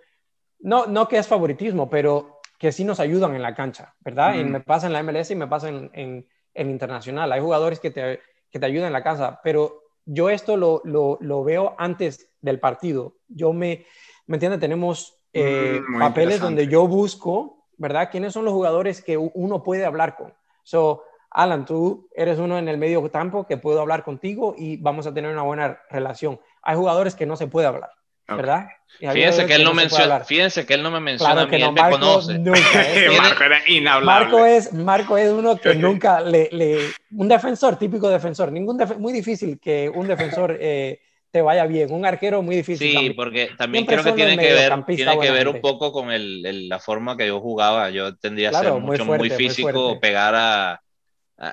no, 0.60 0.86
no 0.86 1.08
que 1.08 1.18
es 1.18 1.28
favoritismo, 1.28 1.90
pero 1.90 2.40
que 2.60 2.72
sí 2.72 2.84
nos 2.84 3.00
ayudan 3.00 3.36
en 3.36 3.42
la 3.42 3.56
cancha, 3.56 3.96
¿verdad? 4.02 4.36
Y 4.36 4.44
me 4.44 4.60
pasa 4.60 4.86
en 4.86 4.94
la 4.94 5.02
MLS 5.02 5.32
y 5.32 5.36
me 5.36 5.48
pasa 5.48 5.70
en, 5.70 5.90
en, 5.96 6.28
en 6.54 6.70
internacional. 6.70 7.32
Hay 7.32 7.42
jugadores 7.42 7.80
que 7.80 7.90
te 7.90 8.20
que 8.52 8.60
te 8.60 8.66
ayuden 8.66 8.88
en 8.88 8.94
la 8.94 9.04
casa, 9.04 9.40
pero 9.44 9.84
yo 10.06 10.30
esto 10.30 10.58
lo, 10.58 10.82
lo, 10.84 11.44
veo 11.44 11.76
antes 11.78 12.30
del 12.42 12.60
partido. 12.60 13.16
Yo 13.28 13.54
me, 13.54 13.86
¿me 14.28 14.36
entiendes? 14.36 14.60
Tenemos 14.60 15.20
eh, 15.34 15.80
mm, 15.88 16.00
papeles 16.00 16.42
donde 16.42 16.68
yo 16.68 16.88
busco, 16.88 17.66
¿verdad? 17.78 18.10
¿Quiénes 18.12 18.34
son 18.34 18.46
los 18.46 18.54
jugadores 18.54 19.02
que 19.02 19.18
uno 19.18 19.64
puede 19.64 19.86
hablar 19.86 20.16
con? 20.16 20.34
So, 20.64 21.04
Alan, 21.30 21.66
tú 21.66 22.10
eres 22.14 22.40
uno 22.40 22.58
en 22.58 22.68
el 22.68 22.78
medio 22.78 23.10
campo 23.10 23.48
que 23.48 23.58
puedo 23.58 23.80
hablar 23.80 24.04
contigo 24.04 24.54
y 24.58 24.78
vamos 24.78 25.08
a 25.08 25.14
tener 25.14 25.32
una 25.32 25.44
buena 25.44 25.82
relación. 25.90 26.40
Hay 26.62 26.76
jugadores 26.76 27.16
que 27.16 27.26
no 27.26 27.38
se 27.38 27.48
puede 27.48 27.68
hablar. 27.68 27.92
¿Verdad? 28.36 28.68
Fíjense 29.00 29.46
que, 29.48 29.56
él 29.56 29.64
no 29.64 29.74
menciona, 29.74 30.20
fíjense 30.20 30.66
que 30.66 30.76
él 30.76 30.84
no 30.84 30.92
me 30.92 31.00
menciona 31.00 31.48
que 31.48 31.56
él 31.56 31.72
me 31.72 31.90
conoce. 31.90 32.38
Nunca, 32.38 32.60
¿eh? 32.94 33.10
Marco 33.18 33.44
era 33.44 33.62
inhablable. 33.68 34.06
Marco 34.06 34.46
es, 34.46 34.74
Marco 34.74 35.18
es 35.18 35.32
uno 35.32 35.58
que 35.58 35.74
nunca 35.76 36.22
le, 36.22 36.50
le, 36.52 36.78
un 37.12 37.28
defensor, 37.28 37.78
típico 37.78 38.10
defensor, 38.10 38.52
ningún 38.52 38.78
muy 39.00 39.14
difícil 39.14 39.60
que 39.60 39.90
un 39.90 40.08
defensor 40.08 40.58
eh, 40.60 41.00
te 41.32 41.42
vaya 41.42 41.66
bien, 41.66 41.92
un 41.92 42.06
arquero 42.06 42.42
muy 42.42 42.58
difícil. 42.58 42.92
Sí, 42.92 43.10
porque 43.12 43.50
también 43.58 43.86
creo 43.86 44.04
que 44.04 44.12
tiene 44.12 44.38
que 44.38 44.54
ver, 44.54 44.86
tiene 44.86 45.20
que 45.20 45.32
ver 45.32 45.48
un 45.48 45.62
poco 45.62 45.92
con 45.92 46.12
el, 46.12 46.68
la 46.68 46.80
forma 46.80 47.18
que 47.18 47.28
yo 47.28 47.40
jugaba. 47.40 47.90
Yo 47.90 48.16
tendría 48.18 48.50
a 48.50 48.54
ser 48.54 48.74
mucho, 48.74 49.06
muy, 49.06 49.30
físico, 49.30 50.00
pegar 50.00 50.36
a, 50.36 50.82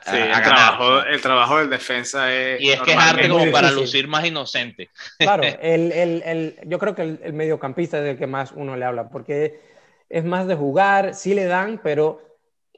sí, 0.05 0.17
el, 0.17 0.43
trabajo, 0.43 1.03
el, 1.03 1.21
trabajo, 1.21 1.59
del 1.59 1.71
defensa 1.71 2.33
es. 2.33 2.61
Y 2.61 2.71
es 2.71 2.81
que 2.83 2.93
es 2.93 2.99
arte 2.99 3.29
como 3.29 3.51
para 3.51 3.71
lucir 3.71 4.07
más 4.07 4.25
inocente. 4.27 4.91
Claro, 5.19 5.43
el, 5.63 5.93
el, 5.93 6.57
yo 6.67 6.79
creo 6.79 6.95
que 6.95 7.03
el, 7.03 7.33
mediocampista 7.33 7.99
es 7.99 8.05
el 8.05 8.19
que 8.19 8.27
más 8.27 8.53
uno 8.53 8.77
le 8.77 8.85
habla, 8.85 9.09
porque 9.09 9.61
es 10.09 10.25
más 10.25 10.47
de 10.47 10.55
jugar, 10.55 11.15
sí 11.15 11.35
le 11.35 11.47
dan, 11.47 11.81
pero 11.83 12.21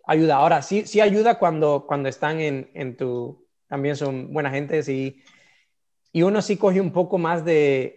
ayuda. 0.07 0.37
Ahora, 0.37 0.63
sí, 0.63 0.87
sí 0.87 1.01
ayuda 1.01 1.39
cuando, 1.39 1.85
cuando 1.87 2.09
están 2.09 2.41
en, 2.41 2.71
en 2.75 2.97
tu. 2.97 3.47
También 3.67 3.97
son 3.97 4.33
buena 4.33 4.51
gente, 4.51 4.81
y, 4.89 5.23
y 6.13 6.23
uno 6.23 6.43
sí 6.43 6.57
coge 6.57 6.81
un 6.81 6.93
poco 6.93 7.19
más 7.19 7.45
de. 7.45 7.97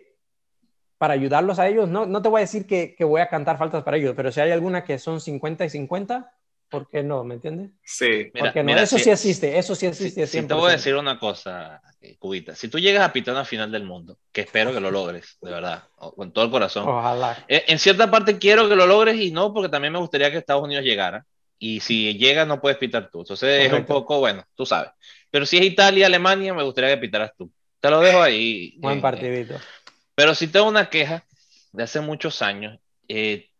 Para 0.97 1.15
ayudarlos 1.15 1.59
a 1.59 1.67
ellos, 1.67 1.89
no, 1.89 2.05
no 2.05 2.21
te 2.21 2.29
voy 2.29 2.39
a 2.39 2.47
decir 2.47 2.65
que, 2.65 2.95
que 2.95 3.03
voy 3.03 3.19
a 3.19 3.27
cantar 3.27 3.57
faltas 3.57 3.83
para 3.83 3.97
ellos, 3.97 4.13
pero 4.15 4.31
si 4.31 4.39
hay 4.39 4.51
alguna 4.51 4.85
que 4.85 4.97
son 4.97 5.19
50 5.19 5.65
y 5.65 5.69
50, 5.69 6.31
¿Por 6.73 6.89
qué 6.89 7.03
no? 7.03 7.23
¿Me 7.23 7.35
entiendes? 7.35 7.69
Sí. 7.83 8.31
Porque 8.35 8.63
no, 8.63 8.75
eso 8.75 8.97
sí 8.97 9.11
existe, 9.11 9.59
eso 9.59 9.75
sí 9.75 9.85
existe. 9.85 10.25
Si, 10.25 10.41
te 10.41 10.53
voy 10.55 10.69
a 10.69 10.71
decir 10.71 10.95
una 10.95 11.19
cosa, 11.19 11.79
eh, 12.01 12.15
Cubita. 12.17 12.55
Si 12.55 12.67
tú 12.67 12.79
llegas 12.79 13.07
a 13.07 13.13
pitar 13.13 13.35
una 13.35 13.45
final 13.45 13.71
del 13.71 13.83
mundo, 13.83 14.17
que 14.31 14.41
espero 14.41 14.73
que 14.73 14.79
lo 14.79 14.89
logres, 14.89 15.37
de 15.39 15.51
verdad, 15.51 15.83
con 15.95 16.33
todo 16.33 16.45
el 16.45 16.49
corazón. 16.49 16.87
Ojalá. 16.87 17.45
Eh, 17.47 17.65
en 17.67 17.77
cierta 17.77 18.09
parte 18.09 18.39
quiero 18.39 18.67
que 18.67 18.75
lo 18.75 18.87
logres 18.87 19.21
y 19.21 19.29
no, 19.29 19.53
porque 19.53 19.69
también 19.69 19.93
me 19.93 19.99
gustaría 19.99 20.31
que 20.31 20.39
Estados 20.39 20.63
Unidos 20.63 20.83
llegara. 20.83 21.23
Y 21.59 21.79
si 21.79 22.17
llega, 22.17 22.43
no 22.43 22.59
puedes 22.59 22.79
pitar 22.79 23.11
tú. 23.11 23.19
Entonces 23.19 23.67
es 23.67 23.71
un 23.71 23.85
poco, 23.85 24.17
bueno, 24.17 24.43
tú 24.55 24.65
sabes. 24.65 24.89
Pero 25.29 25.45
si 25.45 25.57
es 25.57 25.63
Italia, 25.63 26.07
Alemania, 26.07 26.55
me 26.55 26.63
gustaría 26.63 26.89
que 26.89 27.01
pitaras 27.01 27.33
tú. 27.37 27.51
Te 27.79 27.91
lo 27.91 27.99
dejo 27.99 28.19
ahí. 28.19 28.73
Buen 28.79 28.99
partidito. 28.99 29.59
pero 30.15 30.33
si 30.33 30.47
tengo 30.47 30.67
una 30.67 30.89
queja 30.89 31.23
de 31.71 31.83
hace 31.83 32.01
muchos 32.01 32.41
años, 32.41 32.79
eh, 33.07 33.51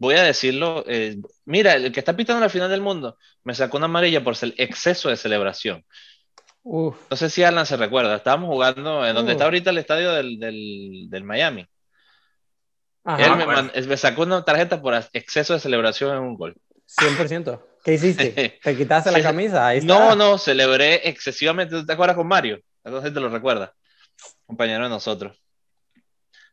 voy 0.00 0.14
a 0.14 0.22
decirlo, 0.22 0.82
eh, 0.88 1.18
mira, 1.44 1.74
el 1.74 1.92
que 1.92 2.00
está 2.00 2.16
pitando 2.16 2.40
la 2.40 2.48
final 2.48 2.70
del 2.70 2.80
mundo 2.80 3.18
me 3.44 3.54
sacó 3.54 3.76
una 3.76 3.84
amarilla 3.84 4.24
por 4.24 4.34
el 4.40 4.54
exceso 4.56 5.10
de 5.10 5.16
celebración. 5.16 5.84
No 6.64 6.96
sé 7.12 7.28
si 7.28 7.44
Alan 7.44 7.66
se 7.66 7.76
recuerda, 7.76 8.16
estábamos 8.16 8.48
jugando 8.48 9.06
en 9.06 9.14
donde 9.14 9.32
está 9.32 9.44
ahorita 9.44 9.70
el 9.70 9.78
estadio 9.78 10.12
del, 10.12 10.38
del, 10.38 11.24
Miami. 11.24 11.66
Él 13.74 13.88
me, 13.88 13.96
sacó 13.96 14.22
una 14.22 14.42
tarjeta 14.44 14.80
por 14.80 14.94
exceso 15.12 15.52
de 15.52 15.60
celebración 15.60 16.16
en 16.16 16.22
un 16.22 16.34
gol. 16.34 16.56
100%. 16.98 17.62
¿Qué 17.84 17.94
hiciste? 17.94 18.58
¿Te 18.62 18.76
quitaste 18.76 19.10
la 19.10 19.22
camisa? 19.22 19.74
no, 19.82 20.16
no, 20.16 20.38
celebré 20.38 21.08
excesivamente. 21.08 21.84
¿Te 21.84 21.92
acuerdas 21.92 22.16
con 22.16 22.26
Mario? 22.26 22.60
Entonces 22.84 23.12
te 23.12 23.20
lo 23.20 23.28
recuerda. 23.28 23.74
Compañero 24.46 24.84
de 24.84 24.90
nosotros. 24.90 25.38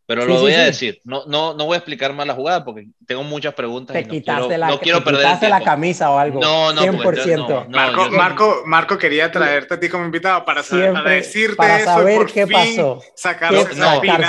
Pero 0.08 0.26
lo 0.26 0.39
voy 0.39 0.54
a 0.54 0.63
decir, 0.63 1.02
no, 1.04 1.26
no, 1.26 1.54
no 1.54 1.65
voy 1.65 1.76
a 1.76 1.80
explicar 1.80 2.13
más 2.13 2.26
la 2.26 2.34
jugada 2.34 2.63
porque 2.63 2.88
tengo 3.06 3.24
muchas 3.24 3.54
preguntas. 3.54 3.93
Te 3.93 4.00
y 4.00 4.06
no 4.06 4.10
quitaste 4.10 4.48
quiero, 4.48 4.58
la, 4.58 4.67
no 4.70 4.80
quiero 4.80 5.00
te 5.00 5.04
perder 5.04 5.22
quitaste 5.22 5.50
la 5.50 5.62
camisa 5.62 6.12
o 6.12 6.17
algo. 6.17 6.39
No, 6.39 6.72
no, 6.72 6.82
100%. 6.82 7.67
Marco, 7.67 8.10
Marco, 8.12 8.63
Marco, 8.65 8.98
quería 8.98 9.30
traerte 9.30 9.74
a 9.74 9.80
ti 9.82 9.89
como 9.89 10.06
invitado 10.06 10.46
para, 10.46 10.63
saber, 10.63 10.93
para 10.93 11.10
decirte 11.10 11.58
para 11.58 11.80
eso 11.80 11.86
saber 11.86 12.17
por 12.20 12.32
qué 12.32 12.48
pasó. 12.48 13.02
Sacar 13.17 13.52
no, 13.52 13.65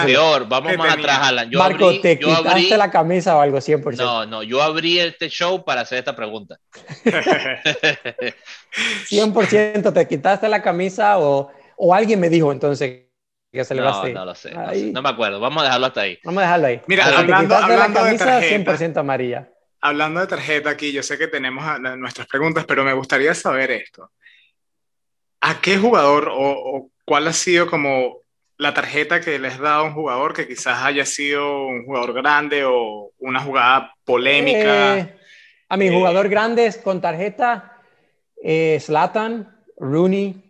peor, 0.05 0.49
vamos 0.49 0.77
más 0.77 0.99
atrás, 0.99 1.21
Alan. 1.23 1.49
Yo 1.49 1.61
Marco, 1.61 1.87
abrí, 1.87 2.01
te 2.01 2.19
quitaste 2.19 2.49
abrí, 2.49 2.69
la 2.71 2.91
camisa 2.91 3.37
o 3.37 3.41
algo, 3.41 3.59
100%. 3.59 3.99
No, 3.99 4.27
no, 4.27 4.43
yo 4.43 4.61
abrí 4.61 4.99
este 4.99 5.29
show 5.29 5.65
para 5.65 5.83
hacer 5.83 5.99
esta 5.99 6.17
pregunta. 6.17 6.59
100% 9.09 9.93
te 9.93 10.09
quitaste 10.09 10.49
la 10.49 10.61
camisa 10.61 11.21
o, 11.21 11.53
o 11.77 11.95
alguien 11.95 12.19
me 12.19 12.29
dijo 12.29 12.51
entonces 12.51 13.08
que 13.51 13.75
no, 13.75 14.09
no 14.09 14.25
lo 14.27 14.35
sé, 14.35 14.53
no, 14.93 15.03
me 15.03 15.09
acuerdo. 15.09 15.41
Vamos 15.41 15.63
a 15.63 15.67
dejarlo 15.67 15.87
hasta 15.87 16.03
ahí. 16.03 16.19
Vamos 16.23 16.39
a 16.43 16.47
dejarlo 16.47 16.67
ahí. 16.67 16.83
Mira, 16.87 17.19
hablando, 17.19 17.55
de 17.55 17.77
la 17.77 17.93
camisa, 17.93 18.41
de 18.41 18.65
100% 18.65 18.97
amarilla. 18.99 19.49
Hablando 19.81 20.21
de 20.21 20.27
tarjeta 20.27 20.71
aquí, 20.71 20.93
yo 20.93 21.03
sé 21.03 21.17
que 21.17 21.29
tenemos 21.29 21.65
nuestras 21.97 22.27
preguntas, 22.27 22.65
pero 22.67 22.85
me 22.85 22.93
gustaría 22.93 23.35
saber 23.35 23.71
esto. 23.71 24.11
¿A 25.41 25.61
qué 25.61 25.79
jugador 25.79 26.29
o, 26.31 26.91
cuál 27.05 27.29
ha 27.29 27.33
sido 27.33 27.69
como 27.69 28.19
la 28.57 28.75
tarjeta 28.75 29.21
que 29.21 29.39
les 29.39 29.59
da 29.59 29.77
a 29.77 29.83
un 29.83 29.95
jugador 29.95 30.35
que 30.35 30.49
quizás 30.49 30.83
haya 30.83 31.07
sido 31.07 31.67
un 31.67 31.87
jugador 31.87 32.13
grande 32.13 32.65
o 32.65 33.13
una 33.19 33.41
jugada 33.41 33.95
polémica? 34.05 34.99
Eh, 34.99 35.19
a 35.69 35.77
mi 35.77 35.87
eh, 35.87 35.93
jugador 35.93 36.29
grande 36.29 36.75
con 36.83 37.01
tarjeta, 37.01 37.79
eh, 38.43 38.79
Slatan, 38.81 39.57
Rooney, 39.77 40.49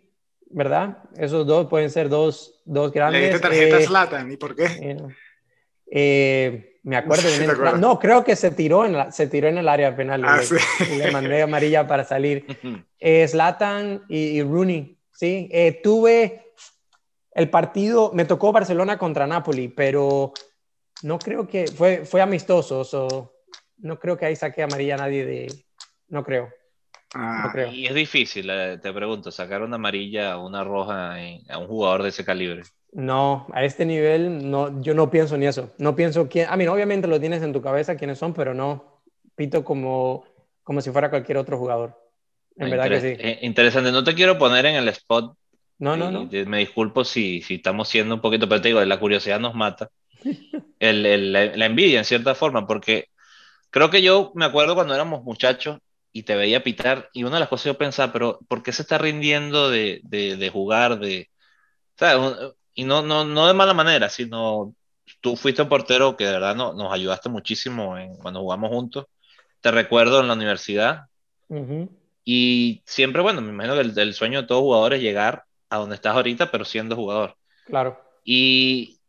¿verdad? 0.49 1.03
Esos 1.17 1.45
dos 1.45 1.67
pueden 1.67 1.89
ser 1.89 2.09
dos, 2.09 2.58
dos 2.69 2.91
grandes. 2.91 3.21
¿Le 3.21 3.29
diste 3.31 3.75
eh, 3.75 4.27
¿Y 4.29 4.37
por 4.37 4.55
qué? 4.55 4.65
Eh, 4.65 4.97
eh, 5.91 6.79
me 6.83 6.97
acuerdo. 6.97 7.23
no, 7.77 7.99
creo 7.99 8.23
que 8.23 8.35
se 8.35 8.51
tiró 8.51 8.85
en, 8.85 8.93
la, 8.93 9.11
se 9.11 9.27
tiró 9.27 9.47
en 9.47 9.57
el 9.57 9.67
área 9.67 9.95
penal. 9.95 10.23
Ah, 10.25 10.39
y 10.91 10.95
le, 10.97 11.11
mandé 11.11 11.41
amarilla 11.41 11.87
para 11.87 12.03
salir. 12.03 12.45
Slatan 13.27 14.03
y, 14.07 14.41
Rooney, 14.43 14.97
sí. 15.11 15.49
tuve 15.83 16.53
el 17.31 17.49
partido, 17.49 18.11
me 18.13 18.25
tocó 18.25 18.51
Barcelona 18.51 18.97
contra 18.97 19.25
Napoli, 19.25 19.69
pero 19.69 20.33
no 21.03 21.17
creo 21.17 21.47
que 21.47 21.67
fue, 21.67 22.05
fue 22.05 22.21
amistoso. 22.21 23.33
no 23.77 23.99
creo 23.99 24.17
que 24.17 24.25
ahí 24.25 24.35
saque 24.35 24.61
amarilla 24.61 24.95
a 24.95 24.97
nadie 24.97 25.25
de... 25.25 25.65
No 26.09 26.23
creo. 26.23 26.49
Ah, 27.15 27.51
y 27.73 27.87
es 27.87 27.95
difícil, 27.95 28.49
eh, 28.51 28.77
te 28.81 28.93
pregunto, 28.93 29.31
sacar 29.31 29.63
una 29.63 29.77
amarilla 29.77 30.37
o 30.37 30.45
una 30.45 30.63
roja 30.63 31.15
a 31.49 31.57
un 31.57 31.67
jugador 31.67 32.03
de 32.03 32.09
ese 32.09 32.23
calibre. 32.23 32.61
No, 32.91 33.47
a 33.51 33.63
este 33.63 33.85
nivel 33.85 34.49
no, 34.49 34.81
yo 34.81 34.93
no 34.93 35.09
pienso 35.09 35.37
ni 35.37 35.47
eso. 35.47 35.73
No 35.79 35.95
pienso 35.95 36.29
quién, 36.29 36.47
a 36.49 36.55
mí 36.55 36.67
obviamente 36.67 37.07
lo 37.07 37.19
tienes 37.19 37.41
en 37.41 37.53
tu 37.53 37.61
cabeza 37.61 37.95
quiénes 37.95 38.19
son, 38.19 38.33
pero 38.33 38.53
no 38.53 39.01
pito 39.35 39.63
como, 39.63 40.25
como 40.63 40.81
si 40.81 40.91
fuera 40.91 41.09
cualquier 41.09 41.37
otro 41.37 41.57
jugador. 41.57 41.99
En 42.57 42.67
ah, 42.67 42.69
verdad 42.69 42.89
que 42.89 43.01
sí. 43.01 43.17
Eh, 43.19 43.39
interesante, 43.41 43.91
no 43.91 44.03
te 44.03 44.13
quiero 44.13 44.37
poner 44.37 44.65
en 44.67 44.75
el 44.75 44.87
spot. 44.89 45.35
No, 45.79 45.95
no, 45.95 46.11
no. 46.11 46.29
Me 46.45 46.59
disculpo 46.59 47.05
si, 47.05 47.41
si 47.41 47.55
estamos 47.55 47.87
siendo 47.87 48.15
un 48.15 48.21
poquito, 48.21 48.49
pero 48.49 48.61
te 48.61 48.67
digo, 48.67 48.83
la 48.83 48.99
curiosidad 48.99 49.39
nos 49.39 49.55
mata. 49.55 49.89
el, 50.79 51.31
la 51.31 51.65
envidia 51.65 51.99
en 51.99 52.05
cierta 52.05 52.35
forma, 52.35 52.67
porque 52.67 53.05
creo 53.69 53.89
que 53.89 54.01
yo 54.01 54.31
me 54.35 54.45
acuerdo 54.45 54.75
cuando 54.75 54.93
éramos 54.93 55.23
muchachos 55.23 55.79
y 56.11 56.23
te 56.23 56.35
veía 56.35 56.63
pitar. 56.63 57.09
Y 57.13 57.23
una 57.23 57.35
de 57.35 57.41
las 57.41 57.49
cosas 57.49 57.65
yo 57.65 57.77
pensaba, 57.77 58.11
pero 58.11 58.39
¿por 58.47 58.63
qué 58.63 58.71
se 58.71 58.81
está 58.81 58.97
rindiendo 58.97 59.69
de, 59.69 60.01
de, 60.03 60.49
jugar? 60.49 60.99
De, 60.99 61.29
Y 62.73 62.83
no, 62.83 63.01
no, 63.01 63.25
no 63.25 63.47
de 63.47 63.53
mala 63.53 63.73
manera, 63.73 64.09
sino 64.09 64.73
tú 65.21 65.35
fuiste 65.35 65.61
un 65.61 65.69
portero 65.69 66.15
que 66.15 66.25
de 66.25 66.33
verdad 66.33 66.55
no, 66.55 66.73
nos 66.73 66.93
ayudaste 66.93 67.29
muchísimo 67.29 67.97
en, 67.97 68.15
cuando 68.17 68.41
jugamos 68.41 68.69
juntos. 68.69 69.05
Te 69.61 69.71
recuerdo 69.71 70.21
en 70.21 70.27
la 70.27 70.33
universidad. 70.33 71.05
Y 72.23 72.83
siempre, 72.85 73.21
bueno, 73.21 73.41
me 73.41 73.49
imagino 73.49 73.75
que 73.75 74.01
el, 74.01 74.13
sueño 74.13 74.41
de 74.41 74.47
todo 74.47 74.61
jugador 74.61 74.93
es 74.93 75.01
llegar 75.01 75.45
a 75.69 75.77
donde 75.77 75.95
estás 75.95 76.15
ahorita, 76.15 76.51
pero 76.51 76.63
siendo 76.63 76.95
jugador. 76.95 77.35
Claro. 77.65 77.99
Y 78.23 78.99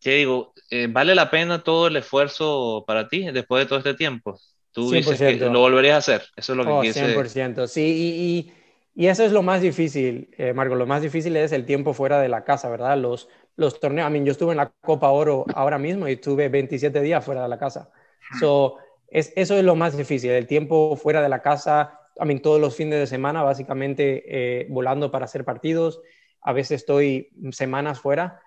te 0.00 0.10
digo, 0.10 0.52
eh, 0.70 0.88
¿vale 0.90 1.14
la 1.14 1.30
pena 1.30 1.62
todo 1.62 1.86
el 1.86 1.96
esfuerzo 1.96 2.84
para 2.86 3.08
ti 3.08 3.30
después 3.30 3.64
de 3.64 3.68
todo 3.68 3.78
este 3.78 3.94
tiempo? 3.94 4.38
Tú 4.78 4.92
dices 4.92 5.18
que 5.18 5.34
lo 5.36 5.58
volverías 5.58 5.94
a 5.94 5.98
hacer. 5.98 6.22
Eso 6.36 6.52
es 6.52 6.56
lo 6.56 6.64
que 6.64 6.70
oh, 6.70 6.82
100%. 6.82 7.66
Sí, 7.66 7.82
y, 7.82 8.52
y, 8.94 9.08
eso 9.08 9.24
es 9.24 9.32
lo 9.32 9.42
más 9.42 9.60
difícil, 9.60 10.30
eh, 10.38 10.52
Marco. 10.52 10.76
Lo 10.76 10.86
más 10.86 11.02
difícil 11.02 11.36
es 11.36 11.50
el 11.50 11.64
tiempo 11.64 11.94
fuera 11.94 12.20
de 12.20 12.28
la 12.28 12.44
casa, 12.44 12.68
¿verdad? 12.68 12.96
Los, 12.96 13.28
los 13.56 13.80
torneos. 13.80 14.06
A 14.06 14.10
mí, 14.10 14.22
yo 14.24 14.30
estuve 14.30 14.52
en 14.52 14.58
la 14.58 14.72
Copa 14.80 15.10
Oro 15.10 15.44
ahora 15.52 15.78
mismo 15.78 16.06
y 16.06 16.12
estuve 16.12 16.48
27 16.48 17.00
días 17.00 17.24
fuera 17.24 17.42
de 17.42 17.48
la 17.48 17.58
casa. 17.58 17.90
So, 18.38 18.76
es, 19.08 19.32
eso 19.34 19.56
es 19.56 19.64
lo 19.64 19.74
más 19.74 19.96
difícil, 19.96 20.30
el 20.30 20.46
tiempo 20.46 20.94
fuera 20.94 21.22
de 21.22 21.28
la 21.28 21.42
casa. 21.42 21.98
A 22.20 22.24
mí, 22.24 22.38
todos 22.38 22.60
los 22.60 22.76
fines 22.76 23.00
de 23.00 23.06
semana, 23.08 23.42
básicamente 23.42 24.24
eh, 24.28 24.66
volando 24.70 25.10
para 25.10 25.24
hacer 25.24 25.44
partidos. 25.44 26.00
A 26.40 26.52
veces 26.52 26.82
estoy 26.82 27.30
semanas 27.50 27.98
fuera. 27.98 28.40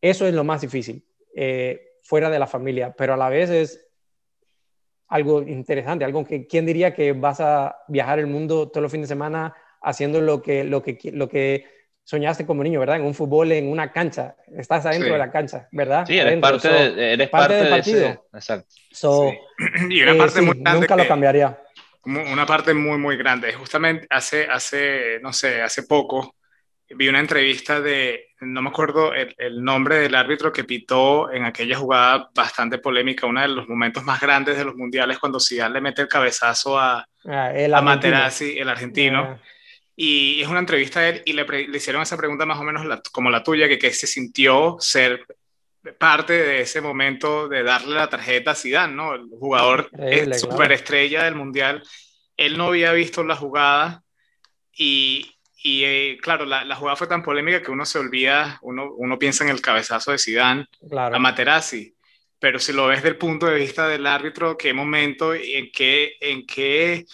Eso 0.00 0.24
es 0.26 0.34
lo 0.34 0.44
más 0.44 0.60
difícil, 0.60 1.04
eh, 1.34 1.98
fuera 2.02 2.30
de 2.30 2.38
la 2.38 2.46
familia. 2.46 2.94
Pero 2.96 3.14
a 3.14 3.16
la 3.16 3.28
vez 3.28 3.50
es 3.50 3.88
algo 5.08 5.42
interesante, 5.42 6.04
algo 6.04 6.24
que, 6.24 6.46
¿quién 6.46 6.66
diría 6.66 6.94
que 6.94 7.12
vas 7.12 7.40
a 7.40 7.76
viajar 7.88 8.18
el 8.18 8.26
mundo 8.26 8.68
todos 8.68 8.82
los 8.82 8.92
fines 8.92 9.08
de 9.08 9.14
semana 9.14 9.54
haciendo 9.82 10.20
lo 10.20 10.42
que, 10.42 10.64
lo 10.64 10.82
que, 10.82 10.98
lo 11.12 11.28
que 11.28 11.66
soñaste 12.04 12.46
como 12.46 12.62
niño, 12.62 12.80
¿verdad? 12.80 12.96
En 12.96 13.04
un 13.04 13.14
fútbol, 13.14 13.52
en 13.52 13.68
una 13.68 13.90
cancha, 13.90 14.36
estás 14.56 14.86
adentro 14.86 15.12
de 15.12 15.18
la 15.18 15.30
cancha, 15.30 15.68
¿verdad? 15.72 16.06
Sí, 16.06 16.18
eres 16.18 16.38
parte, 16.38 17.12
eres 17.12 17.28
parte, 17.28 17.54
del 17.54 17.68
partido. 17.68 18.26
exacto. 18.32 18.74
Y 19.88 20.02
una 20.02 20.16
parte 20.16 20.40
muy 20.40 20.58
grande 20.58 20.80
nunca 20.80 20.96
lo 20.96 21.08
cambiaría. 21.08 21.58
Una 22.04 22.44
parte 22.44 22.74
muy, 22.74 22.98
muy 22.98 23.16
grande. 23.16 23.52
Justamente 23.54 24.06
hace, 24.10 24.46
hace, 24.46 25.18
no 25.22 25.32
sé, 25.32 25.62
hace 25.62 25.84
poco 25.84 26.34
vi 26.90 27.08
una 27.08 27.20
entrevista 27.20 27.80
de, 27.80 28.28
no 28.40 28.62
me 28.62 28.68
acuerdo 28.68 29.12
el, 29.14 29.62
nombre 29.62 29.96
del 29.96 30.14
árbitro 30.14 30.52
que 30.52 30.64
pitó 30.64 31.30
en 31.30 31.44
aquella 31.44 31.76
jugada 31.76 32.30
bastante 32.34 32.78
polémica, 32.78 33.26
uno 33.26 33.40
de 33.40 33.48
los 33.48 33.68
momentos 33.68 34.04
más 34.04 34.20
grandes 34.20 34.56
de 34.56 34.64
los 34.64 34.74
mundiales, 34.74 35.18
cuando 35.18 35.40
Zidane 35.40 35.74
le 35.74 35.80
mete 35.80 36.02
el 36.02 36.08
cabezazo 36.08 36.78
a, 36.78 37.06
ah, 37.26 37.52
el 37.54 37.74
a 37.74 37.80
Materazzi, 37.80 38.58
el 38.58 38.68
argentino. 38.68 39.20
Ah. 39.20 39.38
Y 39.96 40.42
es 40.42 40.48
una 40.48 40.58
entrevista 40.58 41.00
a 41.00 41.08
él 41.08 41.22
y 41.24 41.32
le, 41.32 41.44
le, 41.44 41.76
hicieron 41.76 42.02
esa 42.02 42.16
pregunta 42.16 42.44
más 42.44 42.58
o 42.58 42.64
menos 42.64 42.84
como 43.12 43.30
la 43.30 43.42
tuya, 43.42 43.68
que, 43.68 43.78
que 43.78 43.92
se 43.92 44.06
sintió 44.06 44.76
ser 44.80 45.24
parte 45.98 46.32
de 46.32 46.60
ese 46.62 46.80
momento 46.80 47.48
de 47.48 47.62
darle 47.62 47.94
la 47.94 48.08
tarjeta 48.08 48.52
a 48.52 48.54
Zidane, 48.54 48.94
¿no? 48.94 49.14
El 49.14 49.28
jugador 49.28 49.90
superestrella 50.36 51.24
del 51.24 51.34
mundial. 51.34 51.82
Él 52.36 52.56
no 52.56 52.68
había 52.68 52.92
visto 52.92 53.22
la 53.22 53.36
jugada 53.36 54.02
y, 54.72 55.33
y 55.66 55.82
eh, 55.84 56.18
claro, 56.20 56.44
la, 56.44 56.62
la, 56.62 56.76
jugada 56.76 56.94
fue 56.94 57.06
tan 57.06 57.22
polémica 57.22 57.62
que 57.62 57.70
uno 57.70 57.86
se 57.86 57.98
olvida, 57.98 58.58
uno, 58.60 58.92
uno 58.98 59.18
piensa 59.18 59.44
en 59.44 59.50
el 59.50 59.62
cabezazo 59.62 60.12
de 60.12 60.18
Zidane 60.18 60.68
a 60.92 61.18
Materazzi, 61.18 61.96
pero 62.38 62.58
si 62.58 62.74
lo 62.74 62.86
ves 62.88 63.02
del 63.02 63.16
punto 63.16 63.46
de 63.46 63.54
vista 63.54 63.88
del 63.88 64.06
árbitro, 64.06 64.58
qué 64.58 64.74
momento, 64.74 65.32
en 65.32 65.72
qué, 65.72 66.16
en 66.20 66.46
qué, 66.46 67.06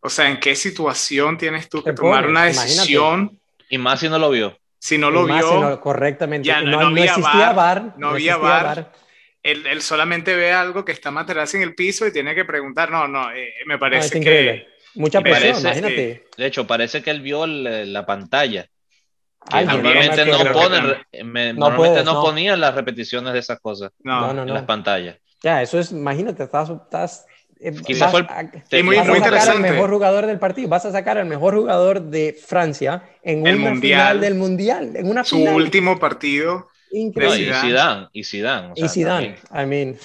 o 0.00 0.08
sea, 0.08 0.30
en 0.30 0.40
qué 0.40 0.56
situación 0.56 1.36
tienes 1.36 1.68
tú 1.68 1.84
que 1.84 1.92
tomar 1.92 2.26
una 2.26 2.44
decisión. 2.44 3.38
Y 3.68 3.76
más 3.76 4.00
si 4.00 4.08
no 4.08 4.18
lo 4.18 4.30
vio. 4.30 4.58
Si 4.78 4.96
no 4.96 5.10
lo 5.10 5.26
vio. 5.26 5.78
correctamente. 5.82 6.48
Ya, 6.48 6.62
no, 6.62 6.88
no, 6.88 6.96
existía 6.96 7.52
bar. 7.52 7.96
No, 7.98 8.08
había 8.10 8.38
bar. 8.38 8.92
Él, 9.42 9.66
él, 9.66 9.82
solamente 9.82 10.34
ve 10.34 10.54
algo 10.54 10.86
que 10.86 10.92
está 10.92 11.10
Materazzi 11.10 11.58
en 11.58 11.64
el 11.64 11.74
piso 11.74 12.06
y 12.06 12.12
tiene 12.14 12.34
que 12.34 12.46
preguntar, 12.46 12.90
no, 12.90 13.06
no, 13.06 13.30
eh, 13.30 13.52
me 13.66 13.76
parece 13.76 14.20
que 14.20 14.66
Mucha 14.94 15.20
presión, 15.20 15.60
imagínate. 15.60 16.26
de 16.36 16.46
hecho, 16.46 16.66
parece 16.66 17.02
que 17.02 17.10
él 17.10 17.20
vio 17.20 17.46
la 17.46 18.06
pantalla. 18.06 18.66
normalmente 19.50 20.24
no, 20.26 20.52
pone, 20.52 21.52
normalmente 21.54 22.04
no, 22.04 22.22
ponía 22.22 22.56
las 22.56 22.74
repeticiones 22.74 23.32
de 23.32 23.38
esas 23.38 23.60
cosas 23.60 23.92
en 24.04 24.54
las 24.54 24.64
pantallas. 24.64 25.16
Ya, 25.42 25.62
eso 25.62 25.78
es, 25.78 25.90
imagínate, 25.90 26.42
estás, 26.42 26.68
estás 26.68 27.26
eh, 27.60 27.74
Quizás 27.84 28.10
fue 28.10 28.26
el, 28.70 28.84
muy, 28.84 28.96
vas 28.96 29.08
a 29.08 29.14
sacar 29.18 29.50
al 29.50 29.60
mejor 29.60 29.90
jugador 29.90 30.26
del 30.26 30.38
partido, 30.38 30.68
vas 30.68 30.86
a 30.86 30.92
sacar 30.92 31.18
al 31.18 31.26
mejor 31.26 31.54
jugador 31.54 32.00
de 32.00 32.34
Francia 32.34 33.02
en 33.22 33.42
una 33.42 33.52
mundial, 33.52 33.80
final 33.80 34.20
del 34.20 34.34
mundial, 34.34 34.96
en 34.96 35.08
una 35.08 35.24
su 35.24 35.38
último 35.38 35.98
partido. 35.98 36.68
Increíble. 36.90 37.50
y 37.50 37.52
Zidane, 37.52 38.08
y 38.12 38.24
Zidane. 38.24 38.72
y 38.74 38.88
Zidane, 38.88 39.36
I 39.52 39.66
mean, 39.66 39.98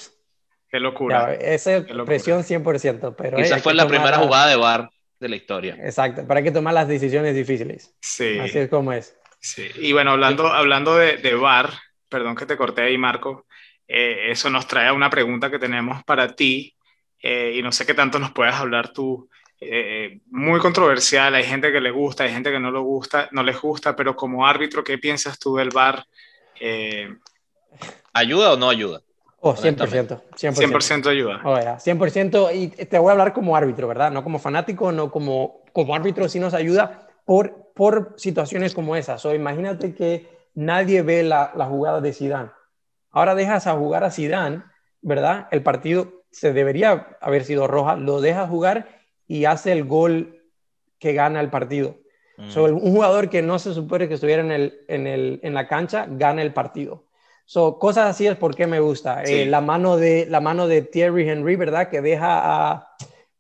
Qué 0.76 0.82
locura. 0.82 1.34
esa 1.36 1.86
presión 2.06 2.44
100%. 2.44 3.16
Pero 3.18 3.38
Esa 3.38 3.60
fue 3.60 3.74
la 3.74 3.88
primera 3.88 4.18
jugada 4.18 4.48
de 4.48 4.58
VAR 4.58 4.90
de 5.22 5.30
la 5.30 5.38
historia. 5.38 5.78
Exacto, 5.80 6.28
para 6.28 6.44
que 6.44 6.52
tomar 6.52 6.74
las 6.74 6.90
decisiones 6.90 7.34
difíciles. 7.34 7.96
Sí. 8.02 8.38
Así 8.40 8.58
es 8.58 8.70
como 8.70 8.92
es. 8.92 9.18
Sí. 9.40 9.70
Y 9.76 9.94
bueno, 9.94 10.12
hablando, 10.12 10.48
hablando 10.48 10.98
de, 10.98 11.16
de 11.16 11.34
VAR, 11.34 11.70
perdón 12.10 12.36
que 12.36 12.46
te 12.46 12.58
corté 12.58 12.82
ahí, 12.82 12.98
Marco, 12.98 13.46
eh, 13.88 14.32
eso 14.32 14.50
nos 14.50 14.68
trae 14.68 14.90
a 14.90 14.94
una 14.94 15.10
pregunta 15.10 15.50
que 15.50 15.60
tenemos 15.60 16.04
para 16.04 16.36
ti, 16.36 16.76
eh, 17.22 17.54
y 17.56 17.62
no 17.62 17.72
sé 17.72 17.86
qué 17.86 17.94
tanto 17.94 18.20
nos 18.20 18.34
puedes 18.34 18.56
hablar 18.56 18.92
tú. 18.92 19.30
Eh, 19.62 20.20
muy 20.26 20.60
controversial, 20.60 21.36
hay 21.36 21.46
gente 21.46 21.72
que 21.72 21.80
le 21.80 21.92
gusta, 21.92 22.26
hay 22.26 22.34
gente 22.34 22.52
que 22.52 22.60
no 22.60 22.70
le 22.70 22.80
gusta, 22.80 23.30
no 23.32 23.44
les 23.44 23.62
gusta, 23.62 23.96
pero 23.96 24.14
como 24.14 24.46
árbitro, 24.46 24.84
¿qué 24.84 24.98
piensas 24.98 25.40
tú 25.40 25.56
del 25.56 25.70
VAR? 25.70 26.06
¿Ayuda 28.12 28.52
o 28.52 28.58
no 28.58 28.70
ayuda? 28.70 29.05
Oh, 29.48 29.56
100%, 29.56 30.22
100%. 30.36 31.08
ayuda. 31.08 31.40
Oh, 31.44 31.56
100% 31.56 32.52
y 32.52 32.70
te 32.70 32.98
voy 32.98 33.10
a 33.10 33.12
hablar 33.12 33.32
como 33.32 33.56
árbitro, 33.56 33.88
¿verdad? 33.88 34.10
No 34.10 34.24
como 34.24 34.40
fanático, 34.40 34.92
no 34.92 35.12
como, 35.12 35.62
como 35.72 35.94
árbitro, 35.94 36.28
sí 36.28 36.40
nos 36.40 36.56
ayuda 36.56 37.08
por, 37.26 37.72
por 37.76 38.16
situaciones 38.18 38.74
como 38.74 38.96
esas. 38.96 39.24
O 39.24 39.36
imagínate 39.36 39.94
que 39.94 40.28
nadie 40.56 41.04
ve 41.04 41.22
la, 41.22 41.52
la 41.56 41.66
jugada 41.66 42.02
de 42.02 42.12
Zidane. 42.12 42.50
Ahora 43.12 43.36
dejas 43.36 43.68
a 43.68 43.74
jugar 43.74 44.04
a 44.04 44.10
Zidane, 44.10 44.64
¿verdad? 45.04 45.48
El 45.52 45.62
partido 45.62 46.24
se 46.32 46.52
debería 46.52 47.16
haber 47.22 47.44
sido 47.44 47.68
roja, 47.68 47.98
lo 47.98 48.22
dejas 48.22 48.50
jugar 48.50 49.04
y 49.28 49.46
hace 49.46 49.72
el 49.74 49.84
gol 49.84 50.42
que 50.98 51.14
gana 51.14 51.40
el 51.40 51.52
partido. 51.52 51.98
Mm. 52.38 52.60
un 52.60 52.92
jugador 52.92 53.30
que 53.30 53.44
no 53.44 53.60
se 53.60 53.76
supone 53.76 54.08
que 54.08 54.16
estuviera 54.16 54.42
en, 54.42 54.52
el, 54.52 54.86
en, 54.88 55.06
el, 55.06 55.40
en 55.44 55.54
la 55.54 55.68
cancha 55.68 56.08
gana 56.10 56.42
el 56.42 56.52
partido. 56.52 57.05
So, 57.46 57.78
cosas 57.78 58.10
así 58.10 58.26
es 58.26 58.36
porque 58.36 58.66
me 58.66 58.80
gusta. 58.80 59.24
Eh, 59.24 59.46
la, 59.46 59.62
mano 59.62 59.98
de, 59.98 60.26
la 60.30 60.42
mano 60.42 60.68
de 60.68 60.82
Thierry 60.82 61.30
Henry, 61.30 61.56
¿verdad? 61.56 61.90
Que 61.90 62.02
deja 62.02 62.28
a... 62.28 62.90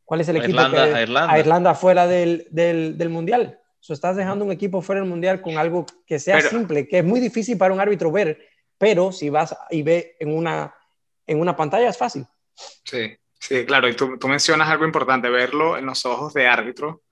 ¿Cuál 0.03 0.21
es 0.21 0.29
el 0.29 0.37
equipo? 0.37 0.61
Irlanda, 0.61 1.01
Irlanda. 1.01 1.33
A 1.33 1.39
Irlanda 1.39 1.73
fuera 1.73 2.05
del, 2.05 2.47
del, 2.51 2.97
del 2.97 3.09
Mundial. 3.09 3.59
So, 3.79 3.93
estás 3.93 4.15
dejando 4.15 4.45
un 4.45 4.51
equipo 4.51 4.81
fuera 4.81 5.01
del 5.01 5.09
Mundial 5.09 5.41
con 5.41 5.57
algo 5.57 5.85
que 6.05 6.19
sea 6.19 6.41
simple, 6.41 6.87
que 6.87 6.99
es 6.99 7.03
muy 7.03 7.19
difícil 7.19 7.57
para 7.57 7.73
un 7.73 7.79
árbitro 7.79 8.11
ver, 8.11 8.47
pero 8.77 9.11
si 9.11 9.29
vas 9.29 9.55
y 9.71 9.81
ve 9.81 10.15
en 10.19 10.35
una, 10.35 10.73
en 11.25 11.39
una 11.39 11.55
pantalla 11.55 11.89
es 11.89 11.97
fácil. 11.97 12.25
Sí, 12.83 13.15
sí, 13.39 13.65
claro. 13.65 13.87
Y 13.87 13.95
tú, 13.95 14.17
tú 14.17 14.27
mencionas 14.27 14.69
algo 14.69 14.85
importante, 14.85 15.29
verlo 15.29 15.77
en 15.77 15.85
los 15.85 16.05
ojos 16.05 16.33
de 16.33 16.47
árbitro 16.47 17.03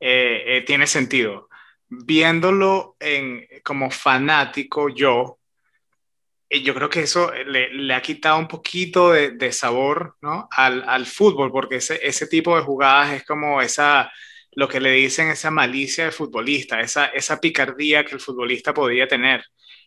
eh, 0.00 0.42
eh, 0.46 0.62
tiene 0.62 0.86
sentido. 0.86 1.48
Viéndolo 1.88 2.96
en, 2.98 3.46
como 3.62 3.90
fanático 3.90 4.88
yo, 4.88 5.38
yo 6.60 6.74
creo 6.74 6.90
que 6.90 7.00
eso 7.00 7.32
le, 7.46 7.94
ha 7.94 8.02
quitado 8.02 8.38
un 8.38 8.46
poquito 8.46 9.12
de, 9.12 9.52
sabor 9.52 10.16
¿no? 10.20 10.48
al, 10.50 10.84
al, 10.86 11.06
fútbol, 11.06 11.50
porque 11.50 11.76
ese, 11.76 11.98
ese, 12.02 12.26
tipo 12.26 12.54
de 12.54 12.62
jugadas 12.62 13.14
es 13.14 13.24
como 13.24 13.62
esa, 13.62 14.12
lo 14.52 14.68
que 14.68 14.80
le 14.80 14.90
dicen, 14.90 15.28
esa 15.28 15.50
malicia 15.50 16.04
de 16.04 16.10
futbolista, 16.10 16.80
esa, 16.80 17.06
esa 17.06 17.40
picardía 17.40 18.04
que 18.04 18.14
el 18.14 18.20
futbolista 18.20 18.74
podía 18.74 19.08
tener. 19.08 19.42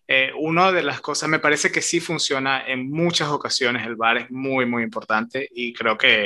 Eh, 0.08 0.32
una 0.38 0.72
de 0.72 0.84
las 0.84 1.02
cosas, 1.02 1.30
me 1.30 1.40
parece 1.40 1.72
que 1.72 1.82
sí 1.82 2.00
funciona 2.00 2.66
en 2.68 2.90
muchas 2.90 3.30
ocasiones, 3.30 3.86
el 3.86 3.96
VAR 3.96 4.18
es 4.18 4.32
muy, 4.32 4.66
muy 4.66 4.84
importante 4.84 5.48
y 5.52 5.74
creo 5.74 5.98
que 5.98 6.26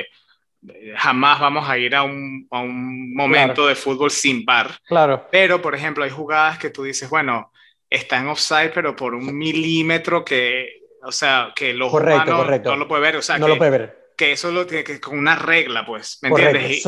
eh, 0.68 0.94
jamás 0.96 1.40
vamos 1.40 1.70
a 1.70 1.78
ir 1.78 1.96
a 1.96 2.04
un, 2.04 2.48
a 2.52 2.60
un 2.60 3.14
momento 3.14 3.68
de 3.68 3.76
fútbol 3.76 4.12
sin 4.12 4.46
VAR. 4.46 4.78
Claro. 4.86 5.28
Pero, 5.32 5.62
por 5.62 5.76
ejemplo, 5.76 6.04
hay 6.04 6.10
jugadas 6.10 6.58
que 6.60 6.70
tú 6.70 6.84
dices, 6.84 7.10
bueno, 7.10 7.52
está 7.90 8.20
en 8.20 8.28
offside, 8.28 8.72
pero 8.74 8.96
por 8.96 9.16
un 9.16 9.36
milímetro 9.38 10.24
que, 10.24 10.84
o 11.04 11.12
sea, 11.12 11.54
que 11.56 11.72
el 11.72 11.82
ojo 11.82 12.00
no 12.00 12.76
lo 12.76 12.88
puede 12.88 13.02
ver, 13.02 13.16
o 13.18 13.22
sea, 13.22 13.38
no 13.38 13.46
que, 13.46 13.52
lo 13.54 13.58
puede 13.58 13.72
ver. 13.72 14.14
Que 14.16 14.32
eso 14.34 14.52
lo 14.52 14.66
tiene 14.66 14.84
que 14.84 15.00
con 15.00 15.18
una 15.18 15.36
regla, 15.36 15.86
pues, 15.86 16.20
¿me 16.22 16.30
entiendes? 16.30 16.86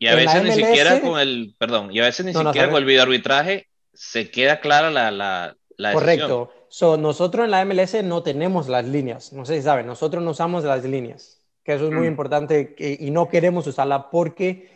Y, 0.00 0.06
a 0.06 0.14
veces 0.14 0.42
ni 0.44 0.52
siquiera 0.52 1.00
con 1.00 1.18
el, 1.18 1.54
perdón, 1.58 1.90
y 1.92 1.98
a 1.98 2.04
veces 2.04 2.24
ni 2.24 2.32
siquiera 2.32 2.68
con 2.68 2.78
el 2.78 2.84
video 2.84 3.02
arbitraje 3.02 3.68
se 3.92 4.30
queda 4.30 4.60
clara 4.60 4.90
la, 4.90 5.10
la, 5.10 5.56
la 5.76 5.92
Correcto. 5.92 6.52
So, 6.68 6.96
nosotros 6.96 7.44
en 7.44 7.50
la 7.50 7.64
MLS 7.64 8.04
no 8.04 8.22
tenemos 8.22 8.68
las 8.68 8.84
líneas, 8.84 9.32
no 9.32 9.44
sé 9.44 9.56
si 9.56 9.62
saben, 9.62 9.86
nosotros 9.86 10.22
no 10.22 10.30
usamos 10.30 10.62
las 10.62 10.84
líneas, 10.84 11.42
que 11.64 11.74
eso 11.74 11.86
es 11.86 11.92
muy 11.92 12.06
mm. 12.06 12.10
importante 12.10 12.76
y 12.78 13.10
no 13.10 13.28
queremos 13.28 13.66
usarla 13.66 14.10
porque 14.10 14.70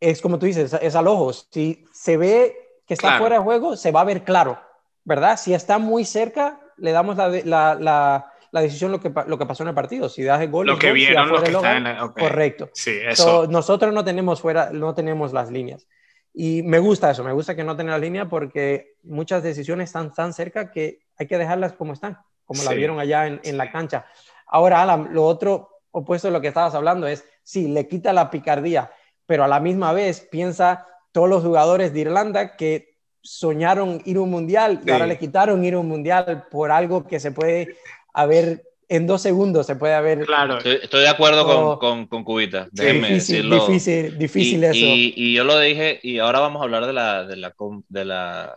es 0.00 0.20
como 0.20 0.38
tú 0.38 0.46
dices, 0.46 0.72
es 0.80 0.94
al 0.94 1.08
ojo. 1.08 1.32
Si 1.32 1.84
se 1.92 2.16
ve 2.16 2.56
que 2.86 2.94
está 2.94 3.18
fuera 3.18 3.36
de 3.36 3.42
juego, 3.42 3.76
se 3.76 3.90
va 3.90 4.02
a 4.02 4.04
ver 4.04 4.24
claro. 4.24 4.60
¿Verdad? 5.06 5.38
Si 5.38 5.54
está 5.54 5.78
muy 5.78 6.04
cerca, 6.04 6.60
le 6.76 6.90
damos 6.90 7.16
la, 7.16 7.28
la, 7.28 8.32
la, 8.50 8.60
decisión 8.60 8.90
lo 8.90 9.00
que, 9.00 9.12
lo 9.26 9.38
que 9.38 9.46
pasó 9.46 9.62
en 9.62 9.70
el 9.70 9.74
partido. 9.74 10.08
Si 10.08 10.24
das 10.24 10.42
el 10.42 10.50
gol, 10.50 10.66
lo 10.66 10.78
que 10.78 10.92
vieron, 10.92 11.28
lo 11.28 11.40
que 11.42 11.52
está 11.52 11.76
en 11.76 11.84
la... 11.84 12.12
Correcto. 12.12 12.70
Sí, 12.74 12.98
eso. 13.06 13.46
nosotros 13.46 13.94
no 13.94 14.04
tenemos 14.04 14.40
fuera, 14.40 14.70
no 14.72 14.94
tenemos 14.94 15.32
las 15.32 15.50
líneas. 15.50 15.86
Y 16.34 16.62
me 16.64 16.80
gusta 16.80 17.12
eso, 17.12 17.22
me 17.22 17.32
gusta 17.32 17.54
que 17.54 17.64
no 17.64 17.76
tenga 17.76 17.92
la 17.92 17.98
línea 17.98 18.28
porque 18.28 18.96
muchas 19.04 19.42
decisiones 19.42 19.90
están 19.90 20.12
tan 20.12 20.34
cerca 20.34 20.70
que 20.70 20.98
hay 21.16 21.28
que 21.28 21.38
dejarlas 21.38 21.72
como 21.72 21.92
están, 21.92 22.18
como 22.44 22.64
la 22.64 22.72
vieron 22.72 22.98
allá 22.98 23.28
en, 23.28 23.40
en, 23.44 23.56
la 23.56 23.70
cancha. 23.70 24.06
Ahora, 24.48 24.82
Alan, 24.82 25.14
lo 25.14 25.24
otro 25.24 25.70
opuesto 25.92 26.28
de 26.28 26.32
lo 26.32 26.40
que 26.40 26.48
estabas 26.48 26.74
hablando 26.74 27.06
es, 27.06 27.24
sí, 27.44 27.68
le 27.68 27.86
quita 27.86 28.12
la 28.12 28.28
picardía, 28.28 28.90
pero 29.24 29.44
a 29.44 29.48
la 29.48 29.60
misma 29.60 29.92
vez 29.92 30.20
piensa 30.20 30.84
todos 31.12 31.28
los 31.28 31.44
jugadores 31.44 31.94
de 31.94 32.00
Irlanda 32.00 32.56
que 32.56 32.95
soñaron 33.26 34.00
ir 34.04 34.16
a 34.16 34.20
un 34.20 34.30
mundial 34.30 34.80
y 34.86 34.90
ahora 34.90 35.06
le 35.06 35.18
quitaron 35.18 35.64
ir 35.64 35.74
a 35.74 35.80
un 35.80 35.88
mundial 35.88 36.44
por 36.50 36.70
algo 36.70 37.06
que 37.06 37.18
se 37.20 37.32
puede 37.32 37.76
haber 38.14 38.62
en 38.88 39.06
dos 39.06 39.22
segundos 39.22 39.66
se 39.66 39.74
puede 39.74 39.94
haber. 39.94 40.24
Claro. 40.24 40.58
Estoy, 40.58 41.00
de 41.00 41.08
acuerdo 41.08 41.44
con, 41.44 41.78
con, 41.78 42.06
con, 42.06 42.24
Cubita. 42.24 42.68
Déjeme 42.70 43.08
difícil, 43.08 43.36
decirlo. 43.36 43.66
Difícil, 43.66 44.18
difícil 44.18 44.60
y, 44.60 44.64
eso. 44.64 44.76
Y, 44.76 45.14
y, 45.16 45.34
yo 45.34 45.42
lo 45.42 45.58
dije, 45.58 45.98
y 46.02 46.18
ahora 46.18 46.38
vamos 46.38 46.60
a 46.60 46.64
hablar 46.64 46.86
de 46.86 46.92
la, 46.92 47.24
de 47.24 47.36
la, 47.36 47.52
de 47.88 48.04
la, 48.04 48.56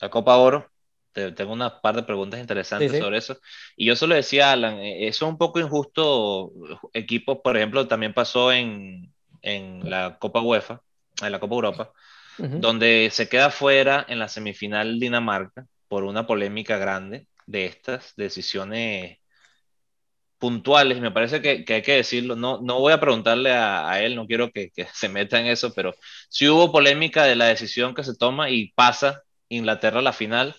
la 0.00 0.08
Copa 0.10 0.36
Oro. 0.36 0.70
tengo 1.12 1.52
una 1.52 1.80
par 1.80 1.96
de 1.96 2.04
preguntas 2.04 2.38
interesantes 2.38 2.96
sobre 2.96 3.18
eso. 3.18 3.38
Y 3.76 3.86
yo 3.86 3.96
solo 3.96 4.14
decía, 4.14 4.52
Alan, 4.52 4.78
eh, 4.78 5.08
eso 5.08 5.26
es 5.26 5.32
un 5.32 5.38
poco 5.38 5.58
injusto. 5.58 6.52
Equipos, 6.92 7.38
por 7.42 7.56
ejemplo, 7.56 7.88
también 7.88 8.14
pasó 8.14 8.52
en, 8.52 9.12
en 9.42 9.90
la 9.90 10.18
Copa 10.20 10.40
UEFA, 10.40 10.82
en 11.20 11.32
la 11.32 11.40
Copa 11.40 11.56
Europa 11.56 11.92
donde 12.38 13.10
se 13.12 13.28
queda 13.28 13.50
fuera 13.50 14.06
en 14.08 14.18
la 14.18 14.28
semifinal 14.28 15.00
Dinamarca 15.00 15.66
por 15.88 16.04
una 16.04 16.26
polémica 16.26 16.78
grande 16.78 17.26
de 17.46 17.66
estas 17.66 18.14
decisiones 18.16 19.18
puntuales, 20.38 21.00
me 21.00 21.10
parece 21.10 21.42
que, 21.42 21.64
hay 21.74 21.82
que 21.82 21.94
decirlo, 21.94 22.36
no, 22.36 22.60
no 22.62 22.78
voy 22.78 22.92
a 22.92 23.00
preguntarle 23.00 23.52
a, 23.52 24.02
él, 24.02 24.14
no 24.14 24.26
quiero 24.26 24.50
que, 24.52 24.70
se 24.94 25.08
meta 25.08 25.40
en 25.40 25.46
eso, 25.46 25.72
pero 25.74 25.94
sí 26.28 26.48
hubo 26.48 26.72
polémica 26.72 27.24
de 27.24 27.36
la 27.36 27.46
decisión 27.46 27.94
que 27.94 28.04
se 28.04 28.16
toma 28.16 28.50
y 28.50 28.72
pasa 28.72 29.22
Inglaterra 29.48 29.98
a 30.00 30.02
la 30.02 30.12
final, 30.12 30.54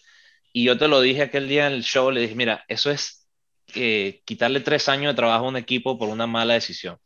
y 0.52 0.66
yo 0.66 0.78
te 0.78 0.88
lo 0.88 1.02
dije 1.02 1.22
aquel 1.24 1.48
día 1.48 1.68
en 1.68 1.74
el 1.74 1.84
show, 1.84 2.12
le 2.12 2.22
dije, 2.22 2.36
mira, 2.36 2.66
eso 2.68 2.92
es 2.92 3.28
eh, 3.76 4.22
quitarle 4.26 4.62
tres 4.62 4.90
años 4.90 5.14
de 5.14 5.16
trabajo 5.16 5.46
a 5.46 5.50
un 5.50 5.58
equipo 5.58 5.98
por 5.98 6.10
una 6.10 6.28
mala 6.28 6.56
decisión. 6.56 6.98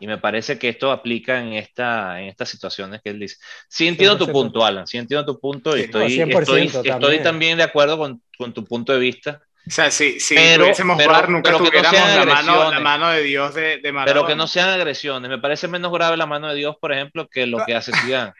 Y 0.00 0.06
me 0.06 0.18
parece 0.18 0.58
que 0.58 0.68
esto 0.68 0.90
aplica 0.90 1.40
en, 1.40 1.54
esta, 1.54 2.20
en 2.20 2.28
estas 2.28 2.48
situaciones 2.48 3.00
que 3.02 3.10
él 3.10 3.18
dice. 3.18 3.36
Sí 3.68 3.86
entiendo 3.86 4.18
tu 4.18 4.30
punto, 4.30 4.64
Alan, 4.64 4.86
sí 4.86 4.98
entiendo 4.98 5.24
tu 5.24 5.40
punto 5.40 5.76
y 5.76 5.82
estoy, 5.82 6.20
estoy, 6.20 6.70
estoy, 6.84 7.18
también 7.20 7.58
de 7.58 7.64
acuerdo 7.64 7.98
con, 7.98 8.22
con 8.36 8.52
tu 8.52 8.64
punto 8.64 8.92
de 8.92 8.98
vista 8.98 9.42
o 9.66 9.70
sea, 9.70 9.90
si, 9.90 10.20
si 10.20 10.34
pero, 10.34 10.64
pudiésemos 10.64 11.02
jugar, 11.02 11.30
nunca 11.30 11.56
tuviéramos 11.56 11.92
la, 11.92 12.26
mano, 12.26 12.70
la 12.70 12.80
mano 12.80 13.08
de 13.08 13.22
Dios 13.22 13.54
de, 13.54 13.78
de 13.78 13.92
Maradona. 13.92 14.20
Pero 14.20 14.26
que 14.26 14.36
no 14.36 14.46
sean 14.46 14.68
agresiones. 14.68 15.30
Me 15.30 15.38
parece 15.38 15.68
menos 15.68 15.90
grave 15.90 16.18
la 16.18 16.26
mano 16.26 16.48
de 16.48 16.54
Dios, 16.54 16.76
por 16.78 16.92
ejemplo, 16.92 17.28
que 17.28 17.46
lo 17.46 17.64
que 17.64 17.74
hace 17.74 17.92
Zidane. 17.92 18.32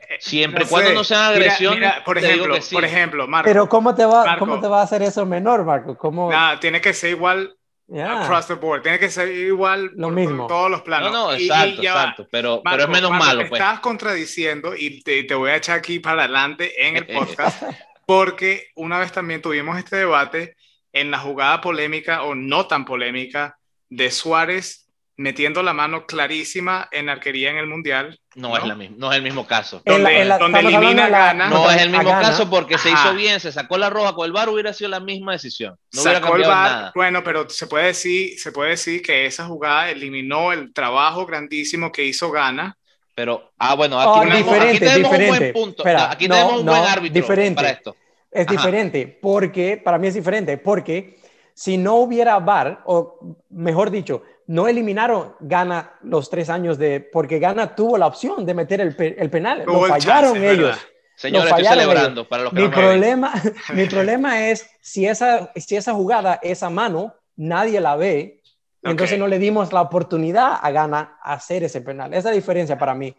Eh, 0.00 0.16
Siempre 0.18 0.64
y 0.64 0.66
cuando 0.66 0.92
no 0.92 1.04
sean 1.04 1.32
agresiones. 1.32 1.92
por 2.04 2.18
ejemplo, 2.18 2.56
por 2.72 2.84
ejemplo, 2.84 3.28
Marco. 3.28 3.48
Pero 3.48 3.68
¿cómo 3.68 3.94
te, 3.94 4.04
va, 4.04 4.36
¿cómo 4.36 4.60
te 4.60 4.66
va 4.66 4.80
a 4.80 4.84
hacer 4.84 5.02
eso 5.02 5.24
menor, 5.24 5.64
Marco? 5.64 5.96
¿Cómo... 5.96 6.30
Nada, 6.30 6.58
tiene 6.58 6.80
que 6.80 6.92
ser 6.92 7.10
igual 7.10 7.56
across 7.88 8.46
the 8.46 8.54
board. 8.54 8.82
Tiene 8.82 8.98
que 8.98 9.10
ser 9.10 9.28
igual 9.28 9.92
lo 9.94 10.10
mismo. 10.10 10.46
todos 10.46 10.70
los 10.70 10.82
planos. 10.82 11.12
No, 11.12 11.26
no, 11.26 11.32
exacto, 11.34 11.82
exacto. 11.82 12.28
Pero, 12.30 12.62
pero 12.64 12.84
es 12.84 12.88
menos 12.88 13.10
malo. 13.10 13.48
Pues. 13.48 13.60
Estás 13.60 13.80
contradiciendo 13.80 14.74
y 14.76 15.02
te, 15.02 15.24
te, 15.24 15.34
voy 15.34 15.50
a 15.50 15.56
echar 15.56 15.78
aquí 15.78 15.98
para 15.98 16.24
adelante 16.24 16.86
en 16.86 16.96
el 16.96 17.06
podcast. 17.06 17.62
porque 18.06 18.68
una 18.76 18.98
vez 18.98 19.12
también 19.12 19.42
tuvimos 19.42 19.78
este 19.78 19.96
debate 19.96 20.56
en 20.92 21.10
la 21.10 21.18
jugada 21.18 21.60
polémica 21.60 22.22
o 22.22 22.34
no 22.34 22.66
tan 22.66 22.84
polémica 22.84 23.58
de 23.88 24.10
Suárez 24.10 24.83
metiendo 25.16 25.62
la 25.62 25.72
mano 25.72 26.06
clarísima 26.06 26.88
en 26.90 27.08
arquería 27.08 27.50
en 27.50 27.58
el 27.58 27.66
Mundial. 27.66 28.18
No, 28.34 28.56
Es, 28.56 28.64
la 28.64 28.74
misma, 28.74 28.96
no 28.98 29.12
es 29.12 29.18
el 29.18 29.22
mismo 29.22 29.46
caso. 29.46 29.80
Donde, 29.84 30.22
elimina 30.22 31.08
gana. 31.08 31.48
No 31.48 31.70
es 31.70 31.82
el 31.82 31.90
mismo 31.90 32.10
caso 32.10 32.50
porque 32.50 32.78
se 32.78 32.90
hizo 32.90 33.14
bien, 33.14 33.38
se 33.38 33.52
sacó 33.52 33.78
la 33.78 33.90
roja 33.90 34.12
con 34.12 34.26
el 34.26 34.32
VAR, 34.32 34.48
hubiera 34.48 34.72
sido 34.72 34.90
la 34.90 35.00
misma 35.00 35.32
decisión. 35.32 35.76
No 35.92 36.02
sacó 36.02 36.36
el 36.36 36.42
VAR, 36.42 36.92
bueno, 36.94 37.22
pero 37.22 37.48
se 37.48 37.66
puede, 37.66 37.86
decir, 37.86 38.38
se 38.38 38.50
puede 38.50 38.70
decir 38.70 39.02
que 39.02 39.26
esa 39.26 39.46
jugada 39.46 39.90
eliminó 39.90 40.52
el 40.52 40.72
trabajo 40.72 41.26
grandísimo 41.26 41.92
que 41.92 42.04
hizo 42.04 42.30
Gana. 42.30 42.76
Pero, 43.14 43.52
ah, 43.58 43.74
bueno, 43.76 44.00
aquí, 44.00 44.10
oh, 44.10 44.20
tenemos, 44.22 44.44
diferente, 44.44 44.90
aquí 44.90 45.02
un 45.02 45.28
buen 45.28 45.52
punto. 45.52 45.84
aquí 45.86 46.28
tenemos 46.28 46.60
un 46.60 46.66
buen 46.66 46.82
árbitro 46.82 47.22
diferente. 47.22 47.54
para 47.54 47.70
esto. 47.70 47.96
Es 48.28 48.48
diferente, 48.48 49.06
porque, 49.22 49.76
para 49.76 49.96
mí 49.96 50.08
es 50.08 50.14
diferente, 50.14 50.58
porque 50.58 51.20
si 51.54 51.78
no 51.78 51.94
hubiera 51.94 52.40
VAR, 52.40 52.82
o 52.86 53.36
mejor 53.50 53.92
dicho, 53.92 54.24
no 54.46 54.68
eliminaron 54.68 55.34
Gana 55.40 55.94
los 56.02 56.30
tres 56.30 56.50
años 56.50 56.78
de, 56.78 57.00
porque 57.00 57.38
Gana 57.38 57.74
tuvo 57.74 57.98
la 57.98 58.06
opción 58.06 58.44
de 58.44 58.54
meter 58.54 58.80
el, 58.80 58.96
el 58.98 59.30
penal, 59.30 59.64
lo 59.66 59.84
fallaron 59.86 60.42
ellos. 60.42 60.76
Señores, 61.16 61.50
estoy 61.50 61.64
celebrando 61.64 62.28
para 62.28 62.44
los 62.44 62.52
que 62.52 62.60
mi 62.60 62.68
problema, 62.68 63.32
mi 63.74 63.86
problema 63.86 64.48
es 64.48 64.68
si 64.80 65.06
esa, 65.06 65.52
si 65.54 65.76
esa 65.76 65.94
jugada, 65.94 66.40
esa 66.42 66.70
mano, 66.70 67.14
nadie 67.36 67.80
la 67.80 67.96
ve, 67.96 68.42
entonces 68.82 69.18
no 69.18 69.28
le 69.28 69.38
dimos 69.38 69.72
la 69.72 69.80
oportunidad 69.80 70.58
a 70.60 70.70
Gana 70.70 71.18
hacer 71.22 71.64
ese 71.64 71.80
penal. 71.80 72.12
Esa 72.12 72.18
es 72.18 72.24
la 72.24 72.30
diferencia 72.32 72.76
para 72.76 72.94
mí 72.94 73.16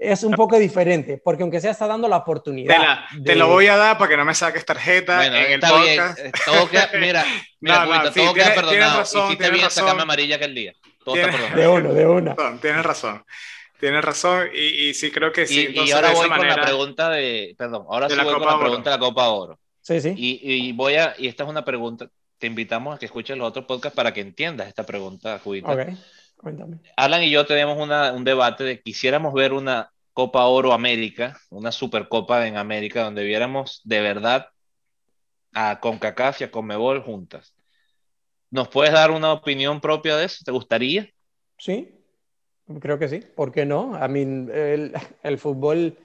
es 0.00 0.22
un 0.22 0.32
poco 0.32 0.58
diferente, 0.58 1.20
porque 1.22 1.42
aunque 1.42 1.60
sea 1.60 1.72
está 1.72 1.86
dando 1.86 2.08
la 2.08 2.18
oportunidad. 2.18 3.00
Te, 3.24 3.34
lo 3.34 3.48
voy 3.48 3.66
a 3.66 3.76
dar 3.76 3.98
para 3.98 4.10
que 4.10 4.16
no 4.16 4.24
me 4.24 4.34
saques 4.34 4.64
tarjeta 4.64 5.26
en 5.26 5.34
el 5.34 5.60
podcast. 5.60 6.18
Bien. 6.18 6.32
Todo 6.44 6.68
queda, 6.68 6.90
mira, 6.98 7.24
mira 7.60 7.84
no, 7.84 8.04
no, 8.04 8.12
todo 8.12 8.34
queda 8.34 8.54
perdonado. 8.54 8.98
Razón, 9.00 9.26
Hiciste 9.26 9.50
bien 9.50 9.64
razón. 9.64 9.84
sacarme 9.84 10.02
amarilla 10.02 10.36
aquel 10.36 10.54
día. 10.54 10.72
Todo 11.04 11.16
está 11.16 11.30
perdonado. 11.30 11.60
De 11.60 11.68
uno, 11.68 11.94
de 11.94 12.06
una. 12.06 12.36
Tienes 12.60 12.84
razón. 12.84 13.24
Tienes 13.80 14.04
razón 14.04 14.48
y, 14.52 14.88
y, 14.88 14.94
sí 14.94 15.10
creo 15.10 15.32
que 15.32 15.46
sí. 15.46 15.68
Y, 15.72 15.80
y 15.80 15.90
ahora 15.92 16.10
voy 16.12 16.28
con 16.28 16.48
la 16.48 16.60
pregunta 16.60 17.10
de, 17.10 17.54
perdón, 17.56 17.86
ahora 17.88 18.08
sí 18.08 18.16
voy 18.16 18.34
con 18.34 18.46
la 18.46 18.58
pregunta 18.58 18.90
de 18.90 18.96
la 18.96 19.00
Copa 19.00 19.28
Oro. 19.28 19.58
Sí, 19.82 20.00
sí. 20.00 20.14
Y, 20.16 20.40
y 20.42 20.72
voy 20.72 20.96
a, 20.96 21.14
y 21.16 21.28
esta 21.28 21.44
es 21.44 21.48
una 21.48 21.64
pregunta, 21.64 22.08
te 22.38 22.46
invitamos 22.46 22.96
a 22.96 22.98
que 22.98 23.06
escuches 23.06 23.36
los 23.36 23.48
otros 23.48 23.66
podcasts 23.66 23.96
para 23.96 24.12
que 24.12 24.20
entiendas 24.20 24.68
esta 24.68 24.84
pregunta, 24.84 25.38
Judita. 25.38 25.72
Ok, 25.72 25.80
cuéntame. 26.38 26.78
Alan 26.96 27.22
y 27.22 27.30
yo 27.30 27.44
tenemos 27.44 27.78
una, 27.78 28.12
un 28.12 28.24
debate 28.24 28.64
de 28.64 28.80
quisiéramos 28.80 29.34
ver 29.34 29.52
una 29.52 29.92
Copa 30.12 30.46
Oro 30.46 30.72
América, 30.72 31.38
una 31.50 31.70
supercopa 31.70 32.46
en 32.46 32.56
América, 32.56 33.04
donde 33.04 33.22
viéramos 33.22 33.82
de 33.84 34.00
verdad 34.00 34.48
a 35.52 35.78
CONCACAF 35.78 36.40
y 36.40 36.44
a 36.44 36.50
CONMEBOL 36.50 37.02
juntas. 37.02 37.54
¿Nos 38.50 38.68
puedes 38.68 38.92
dar 38.92 39.10
una 39.10 39.32
opinión 39.32 39.80
propia 39.80 40.16
de 40.16 40.24
eso? 40.24 40.42
¿Te 40.44 40.50
gustaría? 40.50 41.08
Sí, 41.58 41.94
creo 42.80 42.98
que 42.98 43.08
sí. 43.08 43.20
¿Por 43.20 43.52
qué 43.52 43.64
no? 43.66 43.94
A 43.94 44.08
mí, 44.08 44.22
el, 44.22 45.38
fútbol 45.38 45.96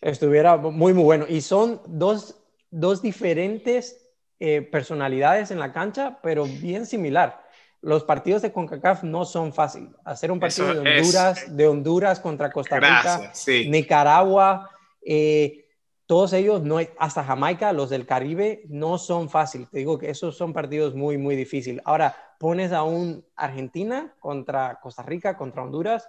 estuviera 0.00 0.56
muy, 0.56 0.92
muy 0.92 1.04
bueno. 1.04 1.24
Y 1.28 1.40
son 1.40 1.80
dos, 1.86 2.42
dos 2.70 3.00
diferentes 3.00 4.06
eh, 4.38 4.62
personalidades 4.62 5.50
en 5.50 5.60
la 5.60 5.72
cancha, 5.72 6.18
pero 6.22 6.44
bien 6.44 6.84
similar 6.84 7.45
los 7.82 8.04
partidos 8.04 8.42
de 8.42 8.52
CONCACAF 8.52 9.04
no 9.04 9.24
son 9.24 9.52
fáciles. 9.52 9.90
Hacer 10.04 10.30
un 10.30 10.40
partido 10.40 10.74
de 10.74 10.80
Honduras, 10.80 11.56
de 11.56 11.68
Honduras 11.68 12.20
contra 12.20 12.50
Costa 12.50 12.76
Rica, 12.80 13.32
Nicaragua, 13.68 14.70
eh, 15.04 15.66
todos 16.06 16.32
ellos, 16.32 16.62
no, 16.62 16.78
hasta 16.98 17.24
Jamaica, 17.24 17.72
los 17.72 17.90
del 17.90 18.06
Caribe, 18.06 18.62
no 18.68 18.96
son 18.96 19.28
fáciles. 19.28 19.68
Te 19.70 19.78
digo 19.78 19.98
que 19.98 20.10
esos 20.10 20.36
son 20.36 20.52
partidos 20.52 20.94
muy, 20.94 21.18
muy 21.18 21.34
difíciles. 21.34 21.82
Ahora, 21.84 22.16
pones 22.38 22.72
a 22.72 22.84
un 22.84 23.24
Argentina 23.34 24.14
contra 24.20 24.78
Costa 24.80 25.02
Rica, 25.02 25.36
contra 25.36 25.62
Honduras, 25.62 26.08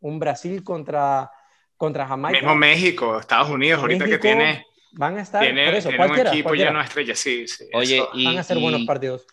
un 0.00 0.18
Brasil 0.18 0.64
contra, 0.64 1.30
contra 1.76 2.06
Jamaica. 2.06 2.40
Mismo 2.40 2.56
México, 2.56 3.18
Estados 3.20 3.48
Unidos, 3.50 3.80
ahorita 3.80 4.04
que 4.04 4.18
tiene... 4.18 4.66
Van 4.98 5.18
a 5.18 5.22
estar, 5.22 5.42
tiene, 5.42 5.66
por 5.66 5.74
eso, 5.74 5.88
un 5.90 6.26
equipo 6.26 6.54
ya 6.54 6.70
no 6.70 6.80
estrella, 6.80 7.14
sí. 7.14 7.46
sí 7.46 7.66
Oye, 7.74 8.02
van 8.24 8.38
a 8.38 8.42
ser 8.42 8.58
buenos 8.58 8.82
partidos. 8.86 9.26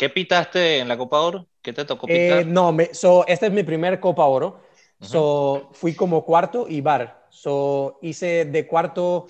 ¿Qué 0.00 0.08
pitaste 0.08 0.78
en 0.78 0.88
la 0.88 0.96
Copa 0.96 1.20
Oro? 1.20 1.46
¿Qué 1.60 1.74
te 1.74 1.84
tocó 1.84 2.06
pitar? 2.06 2.38
Eh, 2.40 2.44
no, 2.46 2.72
me, 2.72 2.94
so, 2.94 3.26
esta 3.26 3.44
es 3.44 3.52
mi 3.52 3.64
primer 3.64 4.00
Copa 4.00 4.24
Oro. 4.24 4.62
So, 4.98 5.68
fui 5.74 5.94
como 5.94 6.24
cuarto 6.24 6.64
y 6.66 6.80
bar. 6.80 7.26
So, 7.28 7.98
hice 8.00 8.46
de 8.46 8.66
cuarto 8.66 9.26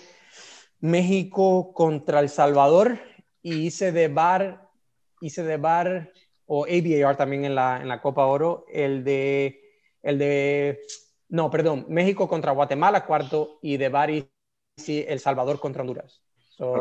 México 0.78 1.72
contra 1.72 2.20
El 2.20 2.28
Salvador 2.28 3.00
y 3.42 3.66
hice 3.66 3.90
de 3.90 4.06
bar, 4.06 4.68
hice 5.20 5.42
de 5.42 5.56
bar 5.56 6.12
o 6.46 6.66
ABAR 6.66 7.16
también 7.16 7.46
en 7.46 7.56
la, 7.56 7.80
en 7.82 7.88
la 7.88 8.00
Copa 8.00 8.26
Oro, 8.26 8.64
el 8.72 9.02
de, 9.02 9.60
el 10.04 10.18
de, 10.18 10.78
no, 11.30 11.50
perdón, 11.50 11.86
México 11.88 12.28
contra 12.28 12.52
Guatemala, 12.52 13.06
cuarto, 13.06 13.58
y 13.60 13.76
de 13.76 13.88
bar 13.88 14.10
hice 14.10 15.12
El 15.12 15.18
Salvador 15.18 15.58
contra 15.58 15.82
Honduras. 15.82 16.22
So, 16.56 16.74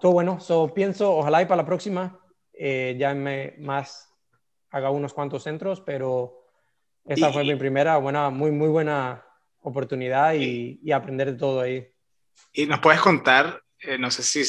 Todo 0.00 0.12
bueno, 0.12 0.40
so, 0.40 0.72
pienso, 0.72 1.14
ojalá 1.14 1.42
y 1.42 1.44
para 1.44 1.60
la 1.60 1.66
próxima 1.66 2.18
eh, 2.58 2.96
ya 2.98 3.14
me 3.14 3.54
más 3.58 4.12
haga 4.70 4.90
unos 4.90 5.14
cuantos 5.14 5.42
centros, 5.42 5.80
pero 5.80 6.44
esta 7.04 7.32
fue 7.32 7.44
mi 7.44 7.54
primera 7.56 7.96
buena, 7.98 8.30
muy, 8.30 8.50
muy 8.50 8.68
buena 8.68 9.24
oportunidad 9.60 10.34
y, 10.34 10.80
y, 10.82 10.92
aprender 10.92 11.32
de 11.32 11.38
todo 11.38 11.60
ahí. 11.60 11.86
Y 12.52 12.66
nos 12.66 12.80
puedes 12.80 13.00
contar, 13.00 13.62
eh, 13.78 13.98
no 13.98 14.10
sé 14.10 14.22
si 14.22 14.42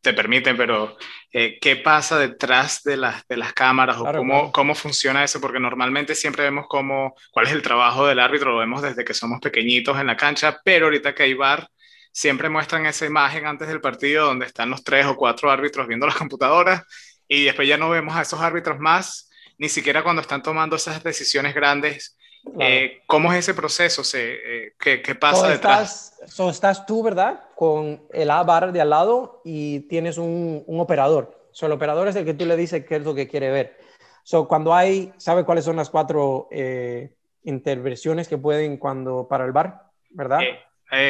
te 0.00 0.12
permiten, 0.12 0.56
pero 0.56 0.96
eh, 1.32 1.58
qué 1.60 1.76
pasa 1.76 2.18
detrás 2.18 2.82
de 2.84 2.96
las, 2.96 3.26
de 3.26 3.36
las 3.36 3.52
cámaras 3.52 3.98
o 3.98 4.04
cómo, 4.04 4.52
cómo 4.52 4.74
funciona 4.74 5.24
eso, 5.24 5.40
porque 5.40 5.58
normalmente 5.58 6.14
siempre 6.14 6.44
vemos 6.44 6.66
cómo, 6.68 7.14
cuál 7.32 7.46
es 7.46 7.52
el 7.52 7.62
trabajo 7.62 8.06
del 8.06 8.20
árbitro, 8.20 8.52
lo 8.52 8.58
vemos 8.58 8.82
desde 8.82 9.04
que 9.04 9.14
somos 9.14 9.40
pequeñitos 9.40 9.98
en 9.98 10.06
la 10.06 10.16
cancha, 10.16 10.60
pero 10.64 10.86
ahorita 10.86 11.14
que 11.14 11.24
hay 11.24 11.34
bar, 11.34 11.68
siempre 12.12 12.48
muestran 12.48 12.86
esa 12.86 13.04
imagen 13.04 13.46
antes 13.46 13.68
del 13.68 13.80
partido 13.80 14.26
donde 14.26 14.46
están 14.46 14.70
los 14.70 14.84
tres 14.84 15.06
o 15.06 15.16
cuatro 15.16 15.50
árbitros 15.50 15.86
viendo 15.88 16.06
las 16.06 16.16
computadoras 16.16 16.84
y 17.28 17.44
después 17.44 17.68
ya 17.68 17.76
no 17.76 17.90
vemos 17.90 18.16
a 18.16 18.22
esos 18.22 18.40
árbitros 18.40 18.78
más, 18.78 19.30
ni 19.58 19.68
siquiera 19.68 20.02
cuando 20.02 20.22
están 20.22 20.42
tomando 20.42 20.76
esas 20.76 21.02
decisiones 21.02 21.54
grandes. 21.54 22.16
Eh, 22.60 23.02
¿Cómo 23.06 23.32
es 23.32 23.40
ese 23.40 23.54
proceso? 23.54 24.04
Se, 24.04 24.34
eh, 24.34 24.72
¿qué, 24.78 25.02
¿qué, 25.02 25.14
pasa 25.14 25.48
detrás? 25.48 26.14
Estás, 26.24 26.54
estás 26.54 26.86
tú, 26.86 27.02
¿verdad? 27.02 27.44
Con 27.56 28.02
el 28.12 28.30
A-bar 28.30 28.72
de 28.72 28.80
al 28.80 28.90
lado 28.90 29.42
y 29.44 29.80
tienes 29.80 30.18
un, 30.18 30.62
un 30.66 30.80
operador. 30.80 31.48
So, 31.50 31.66
el 31.66 31.72
operador 31.72 32.06
es 32.08 32.16
el 32.16 32.24
que 32.24 32.34
tú 32.34 32.46
le 32.46 32.56
dices 32.56 32.84
qué 32.86 32.96
es 32.96 33.02
lo 33.02 33.14
que 33.14 33.26
quiere 33.26 33.50
ver. 33.50 33.78
So, 34.22 34.46
cuando 34.46 34.74
hay, 34.74 35.12
¿sabe 35.16 35.44
cuáles 35.44 35.64
son 35.64 35.76
las 35.76 35.90
cuatro 35.90 36.48
eh, 36.50 37.14
intervenciones 37.42 38.28
que 38.28 38.38
pueden 38.38 38.76
cuando 38.76 39.26
para 39.28 39.44
el 39.44 39.52
bar? 39.52 39.82
¿Verdad? 40.10 40.40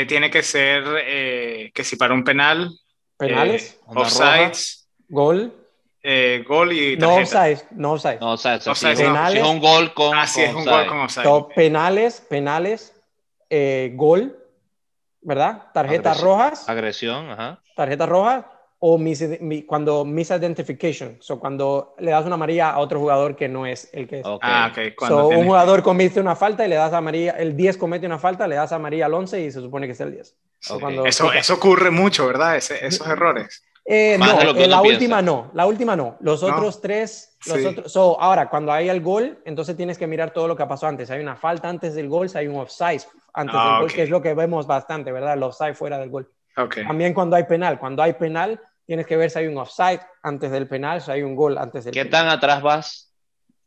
tiene 0.08 0.30
que 0.30 0.42
ser 0.42 0.82
que 1.72 1.84
si 1.84 1.96
para 1.96 2.14
un 2.14 2.24
penal, 2.24 2.70
penales, 3.18 3.78
offsides, 3.86 4.88
gol, 5.08 5.65
eh, 6.08 6.44
gol 6.46 6.72
y 6.72 6.96
tarjeta. 6.96 7.06
No 7.06 7.22
offside, 7.22 7.68
no 7.72 7.92
offside. 7.92 8.20
No 8.20 8.32
offside, 8.34 8.96
penales, 8.96 9.42
es 9.42 9.48
un 9.48 9.58
gol 9.58 9.92
con, 9.92 10.16
ah, 10.16 10.24
sí, 10.24 10.42
es 10.42 10.54
un 10.54 10.64
gol 10.64 10.86
con 10.86 11.00
offside. 11.00 11.26
penales, 11.54 12.20
penales, 12.20 12.94
eh, 13.50 13.92
gol, 13.96 14.38
¿verdad? 15.20 15.64
Tarjetas 15.74 16.20
rojas. 16.20 16.68
Agresión, 16.68 17.28
ajá. 17.28 17.60
Tarjetas 17.74 18.08
rojas, 18.08 18.44
o 18.78 18.98
mis, 18.98 19.24
cuando 19.66 20.04
misidentification, 20.04 21.16
so 21.20 21.40
cuando 21.40 21.96
le 21.98 22.12
das 22.12 22.24
una 22.24 22.34
amarilla 22.34 22.70
a 22.70 22.78
otro 22.78 23.00
jugador 23.00 23.34
que 23.34 23.48
no 23.48 23.66
es 23.66 23.90
el 23.92 24.06
que 24.06 24.20
es. 24.20 24.26
Ah, 24.42 24.68
okay. 24.70 24.94
So, 25.08 25.26
un 25.26 25.44
jugador 25.44 25.82
comete 25.82 26.20
una 26.20 26.36
falta 26.36 26.64
y 26.64 26.68
le 26.68 26.76
das 26.76 26.92
amarilla, 26.92 27.32
el 27.32 27.56
10 27.56 27.78
comete 27.78 28.06
una 28.06 28.20
falta, 28.20 28.46
le 28.46 28.54
das 28.54 28.70
amarilla 28.70 29.06
al 29.06 29.14
11 29.14 29.40
y 29.40 29.50
se 29.50 29.60
supone 29.60 29.86
que 29.86 29.94
es 29.94 30.00
el 30.00 30.12
10. 30.12 30.36
eso, 31.06 31.32
eso 31.32 31.54
ocurre 31.54 31.90
mucho, 31.90 32.28
¿verdad? 32.28 32.56
esos 32.56 33.06
errores. 33.08 33.64
Eh, 33.88 34.18
no, 34.18 34.40
eh, 34.40 34.66
la 34.66 34.82
última 34.82 35.22
no, 35.22 35.50
la 35.54 35.64
última 35.64 35.94
no. 35.94 36.16
Los 36.18 36.42
otros 36.42 36.80
tres, 36.80 37.36
los 37.46 37.64
otros, 37.64 37.92
so, 37.92 38.20
ahora 38.20 38.50
cuando 38.50 38.72
hay 38.72 38.88
el 38.88 39.00
gol, 39.00 39.40
entonces 39.44 39.76
tienes 39.76 39.96
que 39.96 40.08
mirar 40.08 40.32
todo 40.32 40.48
lo 40.48 40.56
que 40.56 40.66
pasado 40.66 40.90
antes. 40.90 41.08
Hay 41.10 41.20
una 41.20 41.36
falta 41.36 41.68
antes 41.68 41.94
del 41.94 42.08
gol, 42.08 42.28
si 42.28 42.36
hay 42.36 42.48
un 42.48 42.56
offside 42.56 43.02
antes 43.32 43.52
del 43.52 43.62
ah, 43.62 43.78
gol, 43.80 43.92
que 43.92 44.02
es 44.02 44.10
lo 44.10 44.20
que 44.20 44.34
vemos 44.34 44.66
bastante, 44.66 45.12
¿verdad? 45.12 45.34
El 45.34 45.42
offside 45.44 45.74
fuera 45.74 45.98
del 45.98 46.10
gol. 46.10 46.28
También 46.86 47.14
cuando 47.14 47.36
hay 47.36 47.44
penal, 47.44 47.78
cuando 47.78 48.02
hay 48.02 48.14
penal, 48.14 48.60
tienes 48.84 49.06
que 49.06 49.16
ver 49.16 49.30
si 49.30 49.38
hay 49.38 49.46
un 49.46 49.58
offside 49.58 50.00
antes 50.22 50.50
del 50.50 50.66
penal, 50.66 51.00
si 51.00 51.10
hay 51.12 51.22
un 51.22 51.36
gol 51.36 51.56
antes 51.56 51.84
del 51.84 51.94
¿Qué 51.94 52.06
tan 52.06 52.28
atrás 52.28 52.62
vas? 52.62 53.14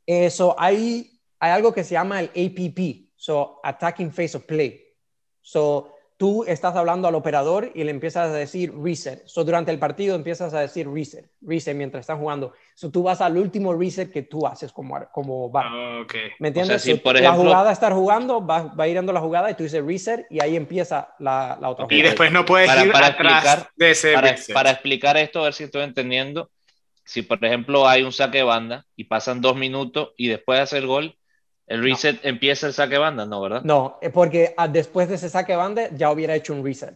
Eso, 0.05 0.55
hay, 0.57 1.21
hay 1.39 1.51
algo 1.51 1.71
que 1.71 1.83
se 1.83 1.93
llama 1.93 2.19
el 2.19 2.29
APP, 2.29 3.13
so 3.15 3.61
Attacking 3.63 4.11
Phase 4.11 4.35
of 4.35 4.43
Play. 4.43 4.85
So, 5.41 5.95
tú 6.19 6.43
estás 6.45 6.75
hablando 6.75 7.07
al 7.07 7.15
operador 7.15 7.71
y 7.73 7.85
le 7.85 7.91
empiezas 7.91 8.27
a 8.27 8.33
decir 8.33 8.73
reset. 8.77 9.25
So, 9.25 9.45
durante 9.45 9.71
el 9.71 9.79
partido 9.79 10.17
empiezas 10.17 10.53
a 10.53 10.59
decir 10.59 10.85
reset, 10.91 11.31
reset 11.41 11.77
mientras 11.77 12.01
están 12.01 12.19
jugando. 12.19 12.51
So, 12.75 12.91
tú 12.91 13.03
vas 13.03 13.21
al 13.21 13.37
último 13.37 13.73
reset 13.73 14.11
que 14.11 14.23
tú 14.23 14.45
haces 14.45 14.73
como, 14.73 14.99
como 15.13 15.49
va. 15.49 15.63
Ah, 15.63 16.01
okay. 16.03 16.31
¿Me 16.39 16.49
entiendes? 16.49 16.85
la 16.85 17.31
jugada 17.31 17.71
está 17.71 17.89
jugando, 17.91 18.45
va, 18.45 18.63
va, 18.63 18.87
ir 18.89 18.95
dando 18.95 19.13
la 19.13 19.21
jugada 19.21 19.49
y 19.49 19.53
tú 19.53 19.63
dices 19.63 19.81
reset 19.81 20.25
y 20.29 20.43
ahí 20.43 20.57
empieza 20.57 21.15
la, 21.19 21.57
la 21.61 21.69
otra 21.69 21.87
Y 21.89 22.01
después 22.01 22.33
no 22.33 22.43
puedes 22.43 22.69
ir 22.83 22.91
para 22.91 23.07
atrás 23.07 23.45
explicar, 23.45 23.71
de 23.77 23.91
ese 23.91 24.13
para, 24.13 24.35
para 24.53 24.71
explicar 24.71 25.15
esto, 25.15 25.39
a 25.39 25.43
ver 25.45 25.53
si 25.53 25.63
estoy 25.63 25.83
entendiendo. 25.83 26.51
Si, 27.05 27.21
por 27.21 27.43
ejemplo, 27.43 27.87
hay 27.87 28.03
un 28.03 28.11
saque 28.11 28.39
de 28.39 28.43
banda 28.43 28.85
y 28.97 29.05
pasan 29.05 29.39
dos 29.39 29.55
minutos 29.55 30.09
y 30.17 30.27
después 30.27 30.59
de 30.59 30.63
hacer 30.63 30.79
el 30.79 30.87
gol, 30.87 31.15
¿El 31.69 31.83
reset 31.83 32.19
empieza 32.25 32.65
el 32.65 32.73
saque 32.73 32.97
banda? 32.97 33.27
No, 33.27 33.41
¿verdad? 33.41 33.61
No, 33.63 33.99
eh, 34.01 34.09
porque 34.09 34.55
ah, 34.57 34.67
después 34.67 35.07
de 35.07 35.15
ese 35.15 35.29
saque 35.29 35.55
banda 35.55 35.87
ya 35.95 36.11
hubiera 36.11 36.35
hecho 36.35 36.51
un 36.51 36.65
reset. 36.65 36.95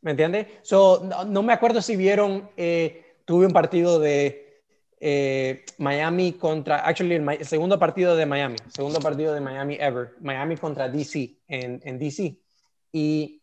¿Me 0.00 0.12
entiendes? 0.12 0.46
So, 0.62 1.06
no, 1.26 1.42
me 1.42 1.52
acuerdo 1.52 1.82
si 1.82 1.96
vieron, 1.96 2.48
eh, 2.56 3.16
tuve 3.26 3.44
un 3.44 3.52
partido 3.52 3.98
de 3.98 4.62
eh, 4.98 5.66
Miami 5.76 6.32
contra, 6.32 6.78
actually, 6.78 7.16
el, 7.16 7.44
segundo 7.44 7.78
partido 7.78 8.16
de 8.16 8.24
Miami, 8.24 8.56
segundo 8.72 9.00
partido 9.00 9.34
de 9.34 9.42
Miami 9.42 9.76
ever, 9.78 10.14
Miami 10.20 10.56
contra 10.56 10.88
DC 10.88 11.38
en, 11.46 11.82
en 11.84 11.98
DC. 11.98 12.38
Y 12.92 13.42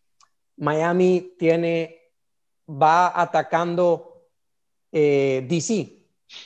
Miami 0.57 1.35
tiene, 1.37 2.13
va 2.67 3.21
atacando 3.21 4.09
DC 4.91 5.71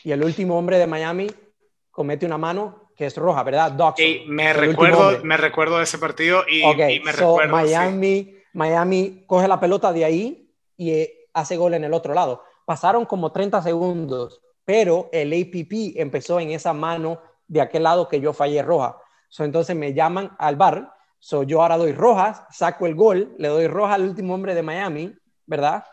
y 0.04 0.12
el 0.12 0.24
último 0.24 0.58
hombre 0.58 0.78
de 0.78 0.88
Miami 0.88 1.28
comete 1.92 2.26
una 2.26 2.38
mano 2.38 2.87
que 2.98 3.06
es 3.06 3.16
roja, 3.16 3.44
¿verdad? 3.44 3.96
me, 4.26 4.54
recuerdo, 4.54 5.24
me 5.24 5.38
recuerdo 5.38 5.78
de 5.78 5.84
ese 5.84 6.00
partido 6.00 6.44
y, 6.50 6.64
me 7.04 7.12
recuerdo. 7.12 7.52
Miami, 7.52 8.36
Miami 8.54 9.24
coge 9.28 9.48
la 9.48 9.60
pelota 9.60 9.94
de 9.94 10.04
ahí 10.04 10.52
y 10.76 10.92
eh, 10.92 11.30
hace 11.34 11.58
gol 11.58 11.76
en 11.76 11.84
el 11.84 11.94
otro 11.94 12.16
lado. 12.16 12.44
Pasaron 12.66 13.06
como 13.06 13.32
30 13.32 13.62
segundos, 13.62 14.42
pero 14.66 15.10
el 15.14 15.32
APP 15.32 15.96
empezó 15.96 16.40
en 16.40 16.50
esa 16.50 16.74
mano 16.74 17.22
de 17.48 17.62
aquel 17.62 17.84
lado 17.84 18.08
que 18.08 18.20
yo 18.20 18.34
fallé 18.34 18.64
roja. 18.64 18.98
So, 19.30 19.44
entonces 19.44 19.76
me 19.76 19.94
llaman 19.94 20.36
al 20.40 20.56
bar, 20.56 20.92
so, 21.20 21.44
yo 21.44 21.62
ahora 21.62 21.78
doy 21.78 21.92
rojas, 21.92 22.44
saco 22.50 22.88
el 22.88 22.96
gol, 22.96 23.36
le 23.38 23.48
doy 23.48 23.68
roja 23.68 23.94
al 23.94 24.04
último 24.04 24.34
hombre 24.34 24.56
de 24.56 24.64
Miami, 24.64 25.14
¿verdad? 25.46 25.84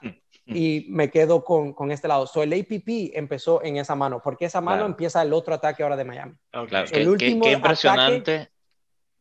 Y 0.46 0.86
me 0.90 1.10
quedo 1.10 1.42
con, 1.42 1.72
con, 1.72 1.90
este 1.90 2.06
lado. 2.06 2.26
So, 2.26 2.42
el 2.42 2.52
APP 2.52 3.14
empezó 3.14 3.62
en 3.62 3.78
esa 3.78 3.94
mano, 3.94 4.20
porque 4.22 4.44
esa 4.44 4.60
mano 4.60 4.84
empieza 4.84 5.22
el 5.22 5.32
otro 5.32 5.54
ataque 5.54 5.82
ahora 5.82 5.96
de 5.96 6.04
Miami. 6.04 6.34
Claro. 6.68 6.86
El 6.92 7.08
último 7.08 7.44
qué, 7.44 7.52
impresionante. 7.52 8.48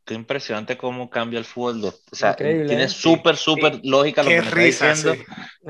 Qué 0.06 0.16
impresionante 0.16 0.76
cómo 0.76 1.10
cambia 1.10 1.40
el 1.40 1.46
fútbol. 1.46 1.94
O 2.12 2.16
sea, 2.16 2.36
tiene 2.36 2.84
¿eh? 2.84 2.90
súper, 2.90 3.38
súper 3.38 3.80
lógica 3.84 4.22
lo 4.22 4.30
que 4.30 4.42
me 4.42 4.48
está 4.48 4.60
diciendo. 4.60 5.24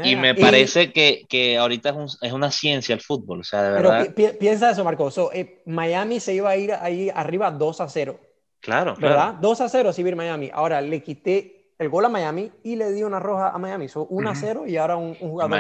Y 0.04 0.16
me 0.16 0.34
parece 0.34 0.91
que, 0.91 1.24
que 1.30 1.58
ahorita 1.58 1.89
es, 1.89 1.95
un, 1.95 2.08
es, 2.20 2.34
una 2.34 2.49
ciencia 2.49 2.95
el 2.95 3.01
fútbol. 3.01 3.41
O 3.41 3.43
sea, 3.43 3.62
de 3.62 3.72
verdad. 3.74 4.12
Pero 4.16 4.39
piensa 4.39 4.72
eso, 4.72 4.84
Marco. 4.84 5.12
eh, 5.34 5.62
Miami 5.68 6.20
se 6.20 6.34
iba 6.34 6.49
a 6.49 6.58
ir 6.58 6.74
ahí 6.74 7.12
arriba 7.14 7.51
2 7.51 7.82
a 7.82 7.88
0. 7.88 8.20
Claro, 8.60 8.95
¿verdad? 8.97 9.36
2 9.36 9.62
a 9.62 9.70
0 9.70 9.93
si 9.93 10.04
Miami. 10.04 10.49
Ahora 10.51 10.82
le 10.82 11.04
quité 11.04 11.62
el 11.80 11.89
gol 11.89 12.05
a 12.05 12.09
Miami 12.09 12.51
y 12.63 12.76
le 12.76 12.91
dio 12.91 13.07
una 13.07 13.19
roja 13.19 13.49
a 13.49 13.57
Miami. 13.57 13.88
Son 13.89 14.05
1 14.09 14.30
a 14.30 14.36
0 14.36 14.63
y 14.67 14.78
ahora 14.78 14.95
un, 14.95 15.15
jugador. 15.15 15.59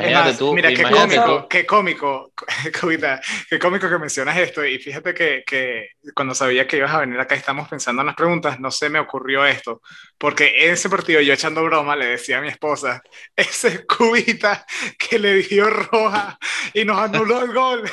mira, 0.53 0.69
qué 0.73 0.83
cómico, 0.83 1.47
qué 1.47 1.65
cómico, 1.65 2.31
qué 3.49 3.59
cómico 3.59 3.89
que 3.89 3.97
mencionas 3.97 4.37
esto. 4.37 4.65
Y 4.65 4.77
fíjate 4.79 5.13
que, 5.13 5.43
que, 5.45 5.89
cuando 6.15 6.35
sabía 6.35 6.67
que 6.67 6.77
ibas 6.77 6.91
a 6.91 6.99
venir 6.99 7.19
acá 7.19 7.35
y 7.35 7.39
estamos 7.39 7.67
pensando 7.67 8.01
en 8.01 8.07
las 8.07 8.15
preguntas, 8.15 8.59
no 8.59 8.71
se 8.71 8.89
me 8.89 8.99
ocurrió 8.99 9.45
esto. 9.45 9.81
Porque 10.17 10.65
en 10.65 10.73
ese 10.73 10.89
partido, 10.89 11.21
yo 11.21 11.33
echando 11.33 11.63
broma, 11.63 11.95
le 11.95 12.05
decía 12.05 12.37
a 12.37 12.41
mi 12.41 12.47
esposa, 12.47 13.01
ese 13.35 13.85
cubita 13.85 14.65
que 14.97 15.19
le 15.19 15.35
dio 15.35 15.69
roja 15.69 16.37
y 16.73 16.85
nos 16.85 16.97
anuló 16.99 17.43
el 17.43 17.53
gol. 17.53 17.83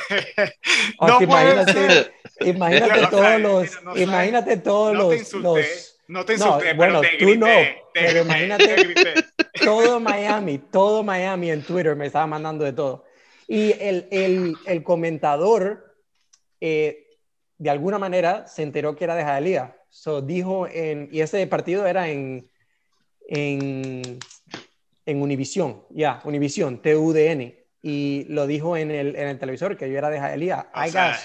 no 1.01 1.23
imagínate, 1.23 2.12
imagínate, 2.41 3.07
todos 3.07 3.41
los, 3.41 3.79
imagínate 3.97 4.57
todos 4.59 4.97
los 4.97 5.89
no 6.11 6.25
te 6.25 6.33
insulté, 6.33 6.75
bueno, 6.75 7.01
pero 7.01 7.19
te 7.19 7.25
tú 7.25 7.39
no, 7.39 7.47
pero 7.95 8.23
imagínate 8.23 8.75
todo 9.65 10.01
Miami, 10.01 10.59
todo 10.59 11.05
Miami 11.05 11.53
en 11.53 11.63
Twitter 11.63 11.95
me 11.95 12.07
estaba 12.07 12.27
mandando 12.27 12.65
de 12.65 12.73
todo. 12.73 13.05
Y 13.47 13.73
el, 13.81 14.09
el, 14.11 14.57
el 14.67 14.83
comentador, 14.83 15.95
eh, 16.61 17.07
de 17.59 17.71
alguna 17.71 17.99
manera, 17.99 18.49
se 18.49 18.65
enteró 18.65 18.97
que 18.97 19.05
era 19.05 19.15
de 19.15 19.23
Jalía. 19.23 19.77
So, 19.89 20.21
dijo, 20.21 20.67
en, 20.67 21.09
y 21.13 21.21
ese 21.21 21.47
partido 21.47 21.87
era 21.87 22.09
en, 22.09 22.51
en, 23.29 24.19
en 25.07 25.23
Univision, 25.23 25.85
ya, 25.91 26.21
Univision, 26.25 26.83
TUDN. 26.83 27.55
Y 27.83 28.27
lo 28.29 28.49
dijo 28.49 28.77
en 28.77 28.91
el, 28.91 29.15
en 29.15 29.29
el 29.29 29.39
televisor 29.39 29.77
que 29.77 29.91
yo 29.91 29.97
era 29.97 30.11
de 30.11 30.19
Jalía. 30.19 30.71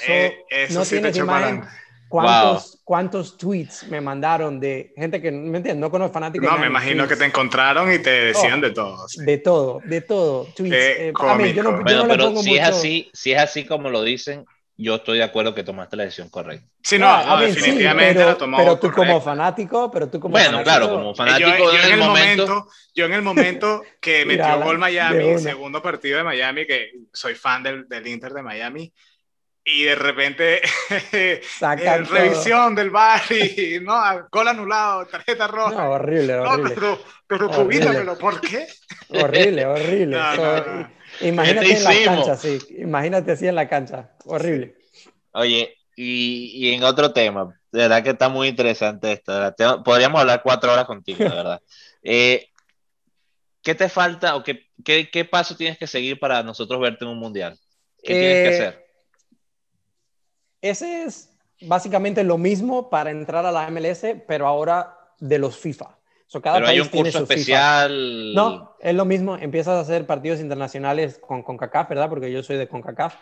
Eh, 0.08 0.68
no 0.72 0.84
tienes 0.84 1.18
imagen. 1.18 1.64
¿Cuántos, 2.08 2.82
¿Cuántos 2.84 3.38
tweets 3.38 3.88
me 3.89 3.99
mandaron 3.99 4.60
de 4.60 4.93
gente 4.95 5.22
que 5.22 5.32
¿me 5.32 5.58
entiendes? 5.58 5.78
no 5.78 5.89
conozco 5.89 6.14
fanáticos? 6.14 6.49
No, 6.49 6.58
me 6.58 6.68
imagino 6.68 7.08
que 7.08 7.16
te 7.16 7.26
encontraron 7.26 7.91
y 7.91 7.99
te 7.99 8.10
decían 8.10 8.62
de 8.62 8.72
todo. 8.72 9.06
De 9.18 9.38
todo, 9.38 9.82
de 9.84 10.01
todo. 10.01 10.45
Tweets. 10.56 10.76
Eh, 10.76 11.14
yo 11.53 11.64
no, 11.64 11.82
bueno, 11.82 12.06
pero 12.08 12.36
si, 12.38 12.56
es 12.56 12.64
así, 12.64 13.10
si 13.14 13.32
es 13.32 13.39
así 13.39 13.66
como 13.66 13.89
lo 13.89 14.03
dicen, 14.03 14.45
yo 14.78 14.95
estoy 14.95 15.20
de 15.20 15.24
acuerdo 15.24 15.56
que 15.56 15.64
tomaste 15.64 15.95
la 15.95 16.03
decisión 16.03 16.30
correcta. 16.30 16.68
Sí, 16.84 16.99
no, 16.99 17.08
ah, 17.08 17.41
definitivamente 17.41 18.16
pero, 18.16 18.30
la 18.30 18.38
tomó 18.38 18.58
Pero 18.58 18.78
tú 18.78 18.91
como 18.91 19.22
fanático, 19.22 19.89
pero 19.89 20.10
tú 20.10 20.20
como 20.20 20.34
Bueno, 20.34 20.62
claro, 20.64 20.89
como 20.89 21.16
fanático 21.16 21.49
yo, 21.49 21.72
en, 21.74 21.93
el 21.93 21.99
momento, 21.99 22.68
Yo 22.93 23.06
en 23.06 23.14
el 23.14 23.22
momento 23.22 23.82
que 23.99 24.26
metió 24.26 24.60
gol 24.62 24.78
Miami, 24.78 25.39
segundo 25.39 25.82
partido 25.82 26.18
de 26.18 26.24
Miami, 26.24 26.68
que 26.68 26.91
soy 27.14 27.36
fan 27.36 27.64
del, 27.64 27.88
del 27.88 28.06
Inter 28.06 28.34
de 28.34 28.43
Miami, 28.43 28.93
y 29.68 29.84
de 29.84 29.95
repente 29.95 30.61
revisión 32.11 32.76
del 32.76 32.91
bar 32.91 33.22
y 33.32 33.80
no, 33.82 33.95
gol 34.32 34.47
anulado, 34.47 35.07
tarjeta 35.07 35.47
roja. 35.47 35.72
No, 35.72 35.91
horrible, 35.91 36.36
horrible. 36.36 36.76
pero, 36.76 36.99
pero 37.26 37.49
cubítamelo, 37.49 38.16
¿por 38.18 38.39
qué? 38.39 38.68
Horrible, 39.09 39.66
horrible. 39.66 40.20
imagínate 41.22 41.78
en 41.78 41.84
la 41.84 42.03
cancha, 42.05 42.36
sí. 42.38 42.59
Imagínate 42.78 43.32
así 43.32 43.47
en 43.47 43.55
la 43.55 43.68
cancha. 43.68 44.11
Horrible. 44.26 44.76
Oye, 45.32 45.76
y, 45.95 46.51
y, 46.53 46.74
en 46.76 46.84
otro 46.84 47.11
tema, 47.11 47.59
de 47.72 47.80
verdad 47.80 48.03
que 48.03 48.11
está 48.11 48.30
muy 48.30 48.49
interesante 48.49 49.13
esto. 49.13 49.55
Podríamos 49.84 50.22
hablar 50.22 50.43
cuatro 50.43 50.72
horas 50.72 50.86
contigo, 50.86 51.24
de 51.24 51.30
verdad. 51.30 51.61
Eh, 52.07 52.49
¿Qué 53.63 53.74
te 53.74 53.89
falta 53.89 54.36
o 54.36 54.43
qué, 54.43 54.68
qué, 54.84 55.09
qué, 55.09 55.26
paso 55.26 55.55
tienes 55.57 55.76
que 55.80 55.88
seguir 55.88 56.20
para 56.20 56.43
nosotros 56.43 56.80
verte 56.80 57.03
en 57.03 57.09
un 57.09 57.18
mundial? 57.18 57.57
¿Qué 58.03 58.13
tienes 58.13 58.34
que 58.34 58.45
eh, 58.45 58.68
hacer? 58.68 58.85
Ese 60.70 61.03
es 61.03 61.30
básicamente 61.61 62.24
lo 62.24 62.39
mismo 62.39 62.89
para 62.89 63.11
entrar 63.11 63.45
a 63.45 63.51
la 63.51 63.70
MLS, 63.70 64.03
pero 64.28 64.47
ahora 64.47 64.97
de 65.20 65.38
los 65.38 65.57
FIFA. 65.57 65.95
cada 66.41 66.55
pero 66.55 66.68
hay 66.68 66.80
un 66.80 66.88
curso 66.88 67.20
especial. 67.20 68.34
No, 68.34 68.76
es 68.80 68.95
lo 68.95 69.05
mismo. 69.05 69.38
Empiezas 69.38 69.76
a 69.76 69.82
hacer 69.82 70.07
partidos 70.07 70.39
internacionales 70.39 71.20
con 71.20 71.43
CONCACAF, 71.43 71.89
¿verdad? 71.89 72.09
Porque 72.09 72.32
yo 72.32 72.41
soy 72.41 72.57
de 72.57 72.68
CONCACAF. 72.68 73.16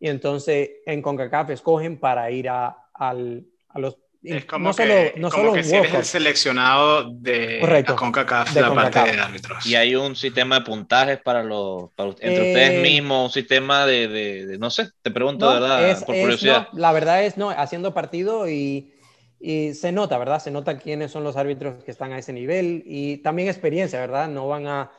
Y 0.00 0.08
entonces 0.08 0.70
en 0.86 1.00
CONCACAF 1.00 1.50
escogen 1.50 2.00
para 2.00 2.32
ir 2.32 2.48
a, 2.48 2.88
a 2.94 3.14
los 3.14 3.96
es 4.22 4.44
como 4.46 4.74
que, 4.74 5.14
no 5.16 5.30
como 5.30 5.52
que 5.52 5.62
si 5.62 5.76
eres 5.76 5.94
el 5.94 6.04
seleccionado 6.04 7.08
de 7.10 7.58
Correcto, 7.60 7.94
CONCACAF, 7.94 8.52
de 8.52 8.60
la 8.60 8.74
parte 8.74 9.12
de 9.12 9.20
árbitros. 9.20 9.64
Y 9.64 9.76
hay 9.76 9.94
un 9.94 10.16
sistema 10.16 10.58
de 10.58 10.64
puntajes 10.64 11.20
para 11.20 11.44
los, 11.44 11.90
entre 12.20 12.48
ustedes 12.48 12.70
eh, 12.70 12.82
mismos, 12.82 13.26
un 13.26 13.32
sistema 13.32 13.86
de, 13.86 14.08
de, 14.08 14.58
no 14.58 14.70
sé, 14.70 14.90
te 15.02 15.10
pregunto, 15.10 15.48
¿verdad? 15.48 16.04
por 16.04 16.16
curiosidad. 16.16 16.68
la 16.72 16.92
verdad 16.92 17.22
es, 17.22 17.36
no, 17.36 17.50
haciendo 17.50 17.94
partido 17.94 18.48
y, 18.48 18.92
y, 19.38 19.74
se 19.74 19.92
nota, 19.92 20.18
¿verdad? 20.18 20.42
Se 20.42 20.50
nota 20.50 20.78
quiénes 20.78 21.12
son 21.12 21.22
los 21.22 21.36
árbitros 21.36 21.84
que 21.84 21.92
están 21.92 22.12
a 22.12 22.18
ese 22.18 22.32
nivel 22.32 22.82
y 22.86 23.18
también 23.18 23.48
experiencia, 23.48 24.00
¿verdad? 24.00 24.28
No 24.28 24.48
van 24.48 24.66
a, 24.66 24.90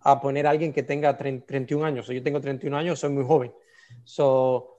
a 0.00 0.20
poner 0.20 0.48
a 0.48 0.50
alguien 0.50 0.72
que 0.72 0.82
tenga 0.82 1.16
31 1.16 1.84
años. 1.84 2.08
Yo 2.08 2.22
tengo 2.24 2.40
31 2.40 2.76
años, 2.76 2.98
soy 2.98 3.10
muy 3.10 3.24
joven. 3.24 3.52
So, 4.02 4.73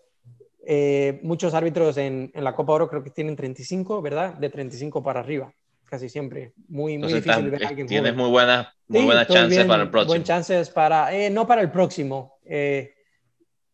eh, 0.68 1.20
muchos 1.22 1.54
árbitros 1.54 1.98
en, 1.98 2.32
en, 2.34 2.44
la 2.44 2.56
Copa 2.56 2.74
Oro 2.74 2.90
creo 2.90 3.04
que 3.04 3.12
tienen 3.12 3.36
35, 3.36 4.02
¿verdad? 4.02 4.34
De 4.34 4.50
35 4.50 5.04
para 5.04 5.20
arriba, 5.20 5.54
casi 5.86 6.10
siempre. 6.10 6.54
Muy, 6.68 6.98
muy 6.98 7.14
difícil 7.14 7.52
ver 7.52 7.64
a 7.64 7.68
alguien 7.70 7.86
Tienes 7.86 8.16
muy 8.16 8.30
buenas, 8.32 8.68
muy 8.88 9.06
buenas 9.06 9.28
chances 9.28 9.64
para 9.66 9.84
el 9.84 9.92
próximo. 9.92 10.10
Buenas 10.10 10.28
chances 10.28 10.70
para, 10.72 11.16
eh, 11.16 11.30
no 11.30 11.46
para 11.46 11.62
el 11.62 11.70
próximo, 11.70 12.40
eh, 12.44 12.96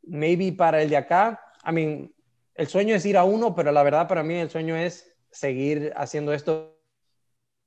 maybe 0.04 0.52
para 0.52 0.82
el 0.82 0.90
de 0.90 0.98
acá. 0.98 1.40
I 1.66 1.72
mean, 1.72 2.14
el 2.56 2.68
sueño 2.68 2.94
es 2.94 3.06
ir 3.06 3.16
a 3.16 3.24
uno, 3.24 3.56
pero 3.56 3.72
la 3.72 3.84
verdad 3.84 4.10
para 4.10 4.22
mí 4.22 4.36
el 4.36 4.50
sueño 4.50 4.76
es 4.76 5.18
seguir 5.32 5.94
haciendo 5.96 6.34
esto 6.34 6.78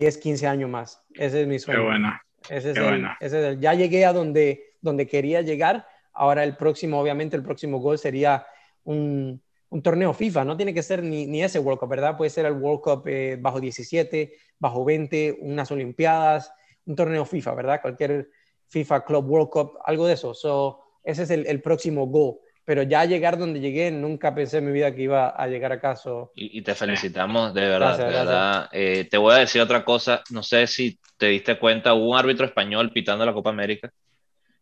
10, 0.00 0.18
15 0.18 0.46
años 0.46 0.68
más. 0.68 1.02
Ese 1.14 1.42
es 1.42 1.48
mi 1.48 1.58
sueño. 1.58 1.80
Qué 1.80 1.86
bueno. 1.86 2.20
Ese 2.50 2.72
es, 2.72 2.76
el, 2.76 3.06
ese 3.20 3.38
es 3.40 3.44
el, 3.46 3.60
ya 3.60 3.72
llegué 3.72 4.04
a 4.04 4.12
donde, 4.12 4.74
donde 4.82 5.06
quería 5.06 5.40
llegar. 5.40 5.86
Ahora 6.12 6.44
el 6.44 6.58
próximo, 6.58 7.00
obviamente, 7.00 7.36
el 7.36 7.42
próximo 7.42 7.78
gol 7.78 7.98
sería 7.98 8.44
un, 8.84 9.42
un 9.70 9.82
torneo 9.82 10.12
FIFA. 10.12 10.44
No 10.44 10.56
tiene 10.56 10.74
que 10.74 10.82
ser 10.82 11.02
ni, 11.02 11.26
ni, 11.26 11.42
ese 11.42 11.58
World 11.58 11.80
Cup, 11.80 11.88
¿verdad? 11.88 12.16
Puede 12.16 12.30
ser 12.30 12.46
el 12.46 12.52
World 12.52 12.80
Cup 12.80 13.08
eh, 13.08 13.36
bajo 13.40 13.60
17, 13.60 14.32
bajo 14.58 14.84
20, 14.84 15.38
unas 15.40 15.70
Olimpiadas, 15.70 16.52
un 16.86 16.96
torneo 16.96 17.24
FIFA, 17.24 17.54
¿verdad? 17.54 17.82
Cualquier 17.82 18.30
FIFA 18.68 19.04
Club 19.04 19.28
World 19.28 19.50
Cup, 19.50 19.78
algo 19.84 20.06
de 20.06 20.14
eso. 20.14 20.34
So, 20.34 20.80
ese 21.02 21.24
es 21.24 21.30
el, 21.30 21.46
el 21.46 21.60
próximo 21.60 22.06
gol 22.06 22.38
pero 22.64 22.82
ya 22.82 23.04
llegar 23.04 23.38
donde 23.38 23.60
llegué, 23.60 23.90
nunca 23.90 24.34
pensé 24.34 24.58
en 24.58 24.66
mi 24.66 24.72
vida 24.72 24.94
que 24.94 25.02
iba 25.02 25.28
a 25.28 25.46
llegar 25.46 25.72
a 25.72 25.80
caso. 25.80 26.32
Y, 26.34 26.62
te 26.62 26.74
felicitamos, 26.74 27.52
de 27.52 27.60
verdad, 27.60 27.98
de 27.98 28.04
verdad. 28.04 28.68
Eh, 28.72 29.06
te 29.10 29.18
voy 29.18 29.34
a 29.34 29.38
decir 29.38 29.60
otra 29.60 29.84
cosa, 29.84 30.22
no 30.30 30.42
sé 30.42 30.66
si 30.66 30.98
te 31.18 31.26
diste 31.26 31.58
cuenta, 31.58 31.92
hubo 31.92 32.12
un 32.12 32.18
árbitro 32.18 32.46
español 32.46 32.90
pitando 32.90 33.26
la 33.26 33.34
Copa 33.34 33.50
América. 33.50 33.90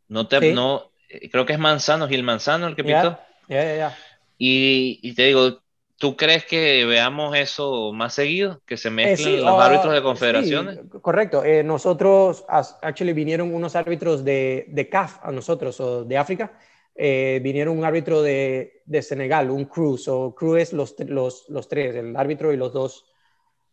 No 0.09 0.27
te, 0.27 0.53
no, 0.53 0.93
eh, 1.09 1.31
creo 1.31 1.47
que 1.47 1.53
es 1.53 1.59
Manzano, 1.59 2.09
Gil 2.09 2.25
Manzano 2.25 2.67
el 2.67 2.75
que 2.75 2.83
pitó. 2.83 3.19
Ya, 3.49 3.65
ya, 3.65 3.77
ya. 3.77 3.97
Y, 4.39 4.99
y, 5.03 5.15
te 5.15 5.27
digo, 5.27 5.63
¿tú 5.97 6.17
crees 6.17 6.45
que 6.45 6.85
veamos 6.85 7.37
eso 7.37 7.93
más 7.93 8.15
seguido? 8.15 8.61
Que 8.67 8.77
se 8.77 8.89
eh, 8.89 8.91
mezclen 8.91 9.45
los 9.45 9.61
árbitros 9.61 9.95
de 9.95 10.03
confederaciones. 10.03 10.81
correcto. 11.01 11.43
nosotros, 11.65 12.45
actually, 12.49 13.13
vinieron 13.13 13.55
unos 13.55 13.77
árbitros 13.77 14.25
de, 14.25 14.67
de 14.69 14.89
CAF 14.89 15.19
a 15.23 15.31
nosotros, 15.31 15.79
o 15.81 16.05
de 16.05 16.19
África, 16.19 16.53
eh, 16.95 17.41
vinieron 17.43 17.79
un 17.79 17.85
árbitro 17.85 18.21
de, 18.21 18.83
de, 18.85 19.03
Senegal, 19.03 19.51
un 19.51 19.65
crew, 19.65 19.99
o 20.09 20.35
crew 20.35 20.57
es 20.57 20.73
los, 20.73 20.95
los, 20.99 21.49
los, 21.49 21.69
tres, 21.69 21.95
el 21.95 22.15
árbitro 22.17 22.53
y 22.53 22.57
los 22.59 22.73
dos, 22.73 23.07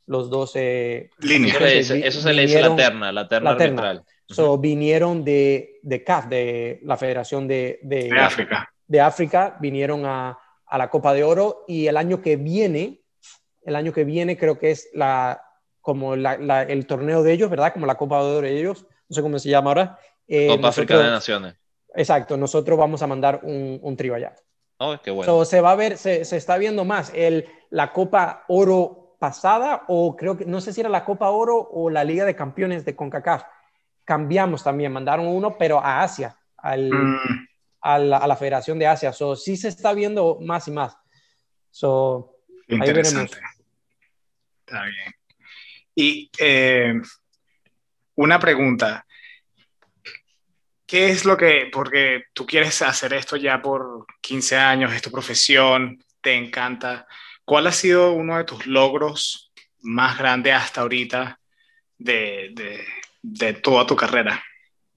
los 0.06 0.30
dos 0.30 0.54
eh, 0.56 1.10
líneas. 1.20 1.62
Eso, 1.62 2.22
se 2.22 2.34
le 2.34 2.44
dice 2.44 2.62
la 2.62 2.76
terna, 2.76 3.12
la 3.12 3.28
terna, 3.28 3.52
arbitral. 3.52 4.04
So, 4.26 4.58
vinieron 4.58 5.26
de, 5.26 5.80
de 5.82 6.04
CAF, 6.04 6.28
de 6.28 6.80
la 6.84 6.96
Federación 6.96 7.48
de, 7.48 7.80
de, 7.82 8.10
África. 8.18 8.72
De 8.88 9.02
África, 9.02 9.58
vinieron 9.60 10.06
a, 10.06 10.38
a, 10.70 10.78
la 10.78 10.90
Copa 10.90 11.14
de 11.14 11.24
Oro 11.24 11.66
y 11.68 11.88
el 11.88 11.98
año 11.98 12.22
que 12.22 12.36
viene, 12.36 13.02
el 13.64 13.76
año 13.76 13.94
que 13.94 14.04
viene 14.04 14.38
creo 14.38 14.58
que 14.58 14.72
es 14.72 14.90
la, 14.94 15.42
como 15.82 16.16
la, 16.16 16.64
el 16.64 16.86
torneo 16.86 17.24
de 17.24 17.34
ellos, 17.34 17.50
¿verdad? 17.50 17.74
Como 17.74 17.86
la 17.86 17.96
Copa 17.96 18.18
de 18.24 18.38
Oro 18.38 18.48
de 18.48 18.60
ellos, 18.60 18.86
no 19.08 19.16
sé 19.16 19.22
cómo 19.22 19.40
se 19.40 19.50
llama 19.50 19.72
ahora. 19.72 20.00
Eh, 20.28 20.48
Copa 20.48 20.70
África 20.70 20.98
de 20.98 21.10
Naciones. 21.10 21.56
Exacto, 21.96 22.38
nosotros 22.38 22.78
vamos 22.78 23.02
a 23.02 23.08
mandar 23.08 23.42
un, 23.44 23.80
un 23.82 23.98
trío 23.98 24.16
allá. 24.16 24.36
Oh, 24.78 24.96
qué 25.04 25.12
bueno. 25.12 25.44
se 25.44 25.60
va 25.60 25.72
a 25.72 25.76
ver, 25.76 25.98
se, 25.98 26.24
se, 26.24 26.38
está 26.38 26.58
viendo 26.58 26.86
más 26.86 27.12
el, 27.14 27.46
la 27.70 27.92
Copa 27.92 28.46
Oro 28.48 29.18
pasada 29.20 29.84
o 29.88 30.16
creo 30.16 30.38
que, 30.38 30.46
no 30.46 30.62
sé 30.62 30.72
si 30.72 30.80
era 30.80 30.90
la 30.90 31.04
Copa 31.04 31.30
Oro 31.30 31.58
o 31.58 31.90
la 31.90 32.06
Liga 32.06 32.24
de 32.24 32.36
Campeones 32.36 32.86
de 32.86 32.96
CONCACAF. 32.96 33.44
Cambiamos 34.06 34.64
también, 34.64 34.94
mandaron 34.94 35.28
uno, 35.28 35.58
pero 35.58 35.80
a 35.80 36.02
Asia, 36.02 36.38
al, 36.58 36.90
mm. 36.90 37.49
A, 37.82 38.00
la, 38.00 38.36
Federación 38.36 38.80
de 38.80 38.88
Asia. 38.88 39.14
So, 39.14 39.36
sí 39.36 39.58
se 39.58 39.70
está 39.70 39.94
viendo 39.94 40.40
más 40.42 40.68
y 40.68 40.72
más. 40.72 40.96
So. 41.72 42.36
Está 44.66 44.84
bien. 44.84 45.16
Y 45.96 46.32
eh, 46.38 46.94
una 48.16 48.40
pregunta. 48.40 49.06
¿Qué 50.86 51.10
es 51.10 51.24
lo 51.24 51.38
que, 51.38 51.70
porque 51.72 52.24
tú 52.34 52.46
quieres 52.46 52.82
hacer 52.82 53.14
esto 53.14 53.36
ya 53.36 53.62
por 53.62 54.06
15 54.22 54.58
años, 54.58 54.94
es 54.94 55.02
tu 55.04 55.12
profesión, 55.12 56.04
te 56.22 56.34
encanta? 56.34 57.06
¿Cuál 57.46 57.68
ha 57.68 57.72
sido 57.72 58.14
uno 58.14 58.38
de 58.38 58.44
tus 58.44 58.66
logros 58.66 59.52
más 59.82 60.18
grandes 60.18 60.54
hasta 60.54 60.82
ahorita 60.82 61.40
de, 61.98 62.84
de 63.22 63.54
toda 63.54 63.86
tu 63.86 63.96
carrera? 63.96 64.44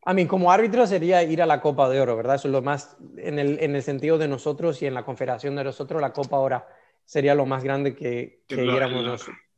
A 0.05 0.14
mí, 0.14 0.26
como 0.26 0.50
árbitro 0.50 0.86
sería 0.86 1.22
ir 1.22 1.40
a 1.42 1.46
la 1.46 1.61
Copa 1.61 1.88
de 1.88 2.00
Oro, 2.00 2.16
¿verdad? 2.16 2.34
Eso 2.36 2.48
es 2.48 2.53
lo 2.53 2.62
más, 2.62 2.96
en 3.16 3.38
el, 3.38 3.59
en 3.61 3.76
el 3.76 3.82
sentido 3.82 4.18
de 4.18 4.26
nosotros 4.26 4.82
y 4.82 4.86
en 4.86 4.94
la 4.94 5.05
confederación 5.05 5.55
de 5.55 5.64
nosotros, 5.64 6.00
la 6.00 6.12
Copa 6.12 6.38
Oro 6.38 6.64
sería 7.05 7.34
lo 7.34 7.46
más 7.46 7.62
grande 7.62 7.94
que, 7.94 8.42
que, 8.48 8.57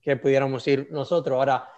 que 0.03 0.17
pudiéramos 0.17 0.69
ir 0.69 0.89
nosotros. 0.91 1.37
Ahora, 1.37 1.69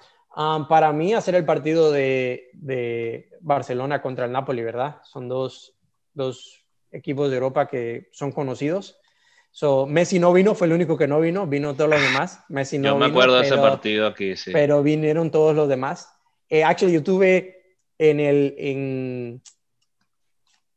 para 0.69 0.93
mí, 0.93 1.15
hacer 1.15 1.35
el 1.35 1.45
partido 1.45 1.93
de, 1.93 2.51
de, 2.55 3.31
Barcelona 3.41 4.03
contra 4.03 4.27
el 4.27 4.33
Napoli, 4.33 4.63
¿verdad? 4.63 4.97
Son 5.05 5.29
dos, 5.29 5.77
dos, 6.13 6.67
equipos 6.93 7.31
de 7.31 7.37
Europa 7.37 7.69
que 7.69 8.09
son 8.13 8.33
conocidos. 8.33 8.99
So, 9.51 9.87
Messi 9.87 10.19
no 10.19 10.33
vino, 10.33 10.55
fue 10.55 10.67
el 10.67 10.73
único 10.73 10.97
que 10.97 11.07
no 11.07 11.21
vino, 11.21 11.47
vino 11.47 11.75
todos 11.75 11.91
los 11.91 12.01
demás. 12.01 12.45
Messi 12.49 12.79
no 12.79 12.91
yo 12.91 12.99
me 12.99 13.07
acuerdo 13.07 13.37
de 13.37 13.47
ese 13.47 13.57
partido 13.57 14.07
aquí, 14.07 14.37
sí. 14.37 14.51
Pero 14.53 14.83
vinieron 14.83 15.31
todos 15.31 15.55
los 15.55 15.69
demás. 15.69 16.13
Eh, 16.49 16.63
actually, 16.63 16.93
yo 16.93 17.03
tuve 17.03 17.56
en, 17.99 18.21
el, 18.21 18.55
en 18.59 19.43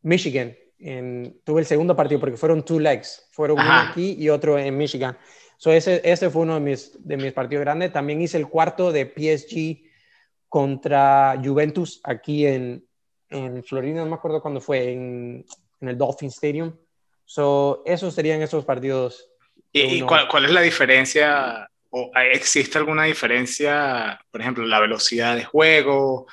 Michigan, 0.01 0.55
en, 0.79 1.39
tuve 1.43 1.61
el 1.61 1.67
segundo 1.67 1.95
partido 1.95 2.19
porque 2.19 2.37
fueron 2.37 2.63
two 2.63 2.79
legs, 2.79 3.27
fueron 3.31 3.59
uno 3.59 3.71
aquí 3.71 4.15
y 4.17 4.29
otro 4.29 4.57
en 4.57 4.77
Michigan. 4.77 5.17
So 5.57 5.73
ese, 5.73 6.01
ese 6.05 6.29
fue 6.29 6.43
uno 6.43 6.53
de 6.53 6.61
mis, 6.61 7.05
de 7.05 7.17
mis 7.17 7.33
partidos 7.33 7.65
grandes. 7.65 7.91
También 7.91 8.21
hice 8.21 8.37
el 8.37 8.47
cuarto 8.47 8.93
de 8.93 9.05
PSG 9.05 9.89
contra 10.47 11.39
Juventus 11.43 11.99
aquí 12.03 12.45
en, 12.45 12.87
en 13.29 13.63
Florida, 13.63 14.01
no 14.01 14.07
me 14.07 14.15
acuerdo 14.15 14.41
cuándo 14.41 14.61
fue, 14.61 14.93
en, 14.93 15.45
en 15.81 15.89
el 15.89 15.97
Dolphin 15.97 16.29
Stadium. 16.29 16.73
So, 17.25 17.83
esos 17.85 18.15
serían 18.15 18.41
esos 18.41 18.65
partidos. 18.65 19.29
¿Y, 19.71 20.01
cuál, 20.01 20.27
cuál, 20.27 20.45
es 20.45 20.51
la 20.51 20.61
diferencia? 20.61 21.69
¿O 21.91 22.11
¿Existe 22.15 22.77
alguna 22.77 23.03
diferencia, 23.03 24.19
por 24.31 24.41
ejemplo, 24.41 24.65
la 24.65 24.79
velocidad 24.79 25.35
de 25.35 25.43
juego? 25.43 26.25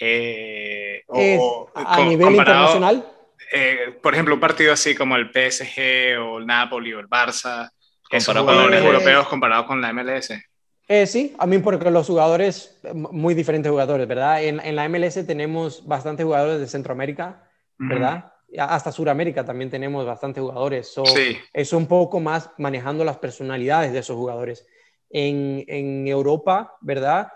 Eh, 0.00 1.02
o, 1.06 1.70
a 1.74 2.04
nivel 2.04 2.34
internacional. 2.34 3.06
Eh, 3.52 3.98
por 4.02 4.14
ejemplo, 4.14 4.34
un 4.34 4.40
partido 4.40 4.72
así 4.72 4.94
como 4.94 5.16
el 5.16 5.30
PSG 5.30 6.18
o 6.18 6.38
el 6.38 6.46
Napoli 6.46 6.94
o 6.94 7.00
el 7.00 7.08
Barça, 7.08 7.70
Comparado 8.10 8.46
con 8.46 8.70
los 8.70 8.84
europeos 8.84 9.28
comparados 9.28 9.66
con 9.66 9.80
la 9.80 9.92
MLS. 9.92 10.32
Eh, 10.88 11.06
sí, 11.06 11.34
a 11.38 11.46
mí 11.46 11.58
porque 11.58 11.90
los 11.90 12.06
jugadores, 12.06 12.78
muy 12.92 13.34
diferentes 13.34 13.70
jugadores, 13.70 14.06
¿verdad? 14.06 14.42
En, 14.42 14.60
en 14.60 14.76
la 14.76 14.88
MLS 14.88 15.26
tenemos 15.26 15.86
bastantes 15.86 16.24
jugadores 16.24 16.60
de 16.60 16.66
Centroamérica, 16.66 17.48
¿verdad? 17.78 18.32
Hasta 18.58 18.92
Sudamérica 18.92 19.44
también 19.44 19.70
tenemos 19.70 20.04
bastantes 20.04 20.42
jugadores. 20.42 20.92
sí. 21.06 21.38
Es 21.54 21.72
un 21.72 21.86
poco 21.86 22.20
más 22.20 22.50
manejando 22.58 23.04
las 23.04 23.16
personalidades 23.16 23.92
de 23.92 24.00
esos 24.00 24.16
jugadores. 24.16 24.66
En, 25.08 25.64
en 25.68 26.06
Europa, 26.06 26.76
¿verdad? 26.80 27.28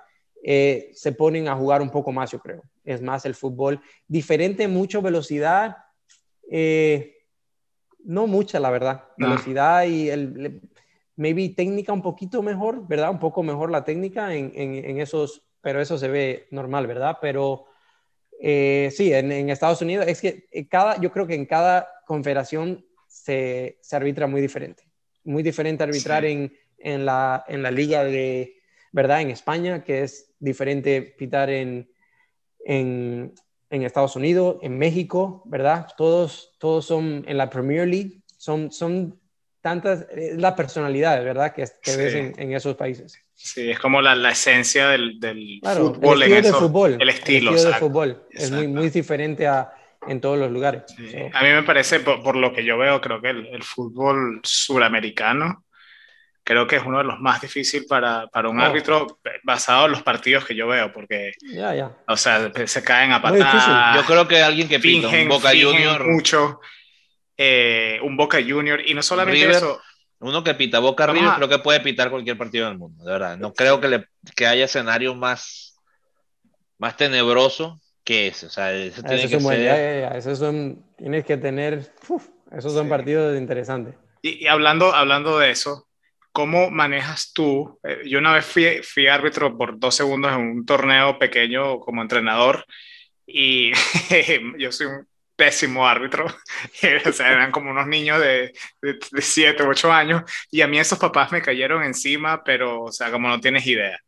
Eh, 0.49 0.93
se 0.95 1.11
ponen 1.11 1.49
a 1.49 1.57
jugar 1.57 1.83
un 1.83 1.91
poco 1.91 2.13
más, 2.13 2.31
yo 2.31 2.39
creo. 2.39 2.63
Es 2.85 3.03
más 3.03 3.27
el 3.27 3.35
fútbol. 3.35 3.81
Diferente, 4.07 4.69
mucho 4.69 5.03
velocidad. 5.03 5.77
Eh, 6.49 7.17
no 8.05 8.29
mucha, 8.29 8.61
la 8.61 8.71
verdad. 8.71 9.07
Velocidad 9.17 9.87
y 9.87 10.09
el, 10.09 10.61
maybe 11.17 11.49
técnica 11.49 11.93
un 11.93 12.01
poquito 12.01 12.45
mejor, 12.45 12.87
¿verdad? 12.87 13.11
Un 13.11 13.19
poco 13.19 13.43
mejor 13.43 13.73
la 13.73 13.83
técnica 13.83 14.37
en, 14.37 14.53
en, 14.55 15.01
esos, 15.01 15.43
pero 15.61 15.81
eso 15.81 15.99
se 15.99 16.07
ve 16.07 16.47
normal, 16.53 16.87
¿verdad? 16.87 17.19
Pero 17.21 17.65
eh, 18.41 18.93
sí, 18.95 19.13
en, 19.13 19.33
en, 19.33 19.51
Estados 19.51 19.83
Unidos 19.83 20.07
es 20.07 20.21
que 20.21 20.47
cada, 20.71 21.01
yo 21.01 21.11
creo 21.11 21.27
que 21.27 21.35
en 21.35 21.47
cada 21.47 21.89
confederación 22.07 22.87
se, 23.09 23.79
se 23.81 23.97
arbitra 23.97 24.29
muy 24.29 24.41
diferente. 24.41 24.85
Muy 25.25 25.43
diferente 25.43 25.83
arbitrar 25.83 26.25
en, 26.25 26.57
en, 26.79 27.05
la, 27.05 27.45
en 27.49 27.65
la 27.65 27.73
liga 27.73 28.05
de, 28.05 28.56
¿verdad? 28.97 29.21
En 29.21 29.29
España, 29.29 29.85
que 29.85 30.05
es 30.05 30.33
diferente 30.39 31.03
pitar 31.03 31.51
en, 31.51 31.87
en, 32.65 33.35
en 33.69 33.83
Estados 33.83 34.17
Unidos, 34.17 34.57
en 34.63 34.79
México, 34.79 35.43
¿verdad? 35.45 35.87
Todos, 35.99 36.57
todos 36.59 36.87
son 36.87 37.23
en 37.29 37.37
la 37.37 37.51
Premier 37.51 37.87
League, 37.87 38.23
son, 38.39 38.73
son 38.73 39.21
tantas, 39.61 40.07
es 40.17 40.39
la 40.39 40.57
personalidad, 40.57 41.23
¿verdad? 41.23 41.53
Que, 41.55 41.67
que 41.83 41.95
ves 41.95 42.15
en, 42.15 42.33
en, 42.39 42.55
esos 42.55 42.75
países. 42.75 43.23
Sí, 43.35 43.71
es 43.71 43.79
como 43.79 44.01
la, 44.01 44.15
la 44.15 44.31
esencia 44.31 44.89
del, 44.89 45.21
del 45.21 45.61
fútbol. 45.63 46.23
El 46.23 46.33
estilo, 46.33 46.49
de 46.49 46.59
fútbol, 46.59 46.97
el 46.99 47.09
estilo, 47.11 47.51
el 47.51 47.57
estilo 47.57 47.73
de 47.73 47.79
fútbol. 47.79 48.27
Es 48.31 48.51
muy, 48.51 48.67
muy 48.67 48.89
diferente 48.89 49.47
a, 49.47 49.75
en 50.09 50.23
todos 50.23 50.39
los 50.39 50.51
lugares. 50.51 50.85
Sí. 50.97 51.19
A 51.35 51.43
mí 51.43 51.51
me 51.51 51.65
parece, 51.65 52.01
por, 52.01 52.23
por, 52.23 52.35
lo 52.35 52.51
que 52.55 52.65
yo 52.65 52.79
veo, 52.79 52.99
creo 53.03 53.21
que 53.21 53.29
el, 53.29 53.47
el 53.49 53.63
fútbol 53.63 54.41
suramericano 54.43 55.66
creo 56.47 56.69
que 56.69 56.77
es 56.77 56.85
uno 56.87 56.99
de 56.99 57.05
los 57.05 57.19
más 57.19 57.41
difíciles 57.41 57.89
para, 57.89 58.29
para 58.29 58.49
un 58.49 58.61
oh. 58.61 58.63
árbitro 58.63 59.19
basado 59.43 59.87
en 59.87 59.93
los 59.93 60.03
partidos 60.05 60.45
que 60.45 60.55
yo 60.55 60.69
veo, 60.69 60.93
porque, 60.93 61.33
ya, 61.43 61.75
ya. 61.75 61.91
o 62.07 62.17
sea, 62.17 62.53
se 62.67 62.83
caen 62.85 63.11
a 63.11 63.21
patadas. 63.21 63.97
Yo 63.97 64.05
creo 64.05 64.29
que 64.29 64.41
alguien 64.41 64.69
que 64.69 64.79
pinta 64.79 65.09
un 65.09 65.29
Boca 65.29 65.51
Junior. 65.51 66.07
mucho, 66.07 66.61
eh, 67.37 67.99
un 68.05 68.17
Boca 68.17 68.39
Junior, 68.39 68.81
y 68.87 68.95
no 68.95 69.03
solamente 69.03 69.51
eso. 69.51 69.81
Uno 70.21 70.45
que 70.45 70.55
pita 70.55 70.79
Boca 70.79 71.07
River, 71.09 71.33
creo 71.37 71.49
que 71.49 71.59
puede 71.59 71.81
pitar 71.81 72.11
cualquier 72.11 72.39
partido 72.39 72.69
del 72.69 72.79
mundo, 72.79 73.05
de 73.05 73.11
verdad. 73.11 73.37
No 73.37 73.53
creo 73.53 73.81
que, 73.81 73.89
le, 73.89 74.07
que 74.37 74.47
haya 74.47 74.65
escenario 74.67 75.17
más, 75.17 75.77
más 76.79 76.97
tenebroso 76.97 77.81
que 78.05 78.29
ese. 78.29 78.47
O 78.47 78.51
sea, 78.51 78.73
ese 78.73 79.03
tiene 79.03 79.29
que 79.29 79.41
ser... 79.41 80.17
Esos 80.17 80.39
son, 80.39 80.87
tienes 80.97 81.25
que 81.25 81.37
tener, 81.37 81.93
esos 82.53 82.73
son 82.73 82.89
partidos 82.89 83.37
interesantes. 83.37 83.97
Y, 84.23 84.47
hablando, 84.47 84.95
hablando 84.95 85.39
de 85.39 85.51
eso, 85.51 85.87
¿cómo 86.37 86.71
manejas 86.71 87.33
tú? 87.33 87.81
Eh, 87.83 88.03
yo 88.05 88.19
una 88.19 88.35
vez 88.35 88.45
fui, 88.45 88.83
fui 88.83 89.07
árbitro 89.07 89.57
por 89.57 89.79
dos 89.79 89.95
segundos 89.95 90.31
en 90.35 90.41
un 90.41 90.67
torneo 90.67 91.19
pequeño 91.19 91.81
como 91.81 92.03
entrenador 92.03 92.67
y 93.27 93.73
yo 94.59 94.71
soy 94.71 94.87
un 94.87 95.09
pésimo 95.35 95.89
árbitro. 95.89 96.27
o 97.07 97.13
sea, 97.13 97.33
eran 97.33 97.51
como 97.51 97.71
unos 97.71 97.87
niños 97.87 98.21
de, 98.21 98.53
de, 98.83 99.23
7, 99.23 99.63
8 99.63 99.91
años 99.91 100.31
y 100.51 100.61
a 100.61 100.67
mí 100.67 100.79
esos 100.79 100.99
papás 100.99 101.33
me 101.33 101.41
cayeron 101.41 101.83
encima, 101.83 102.45
pero, 102.45 102.83
o 102.83 102.93
sea, 102.93 103.11
como 103.11 103.29
no 103.29 103.41
tienes 103.41 103.67
idea. 103.67 103.99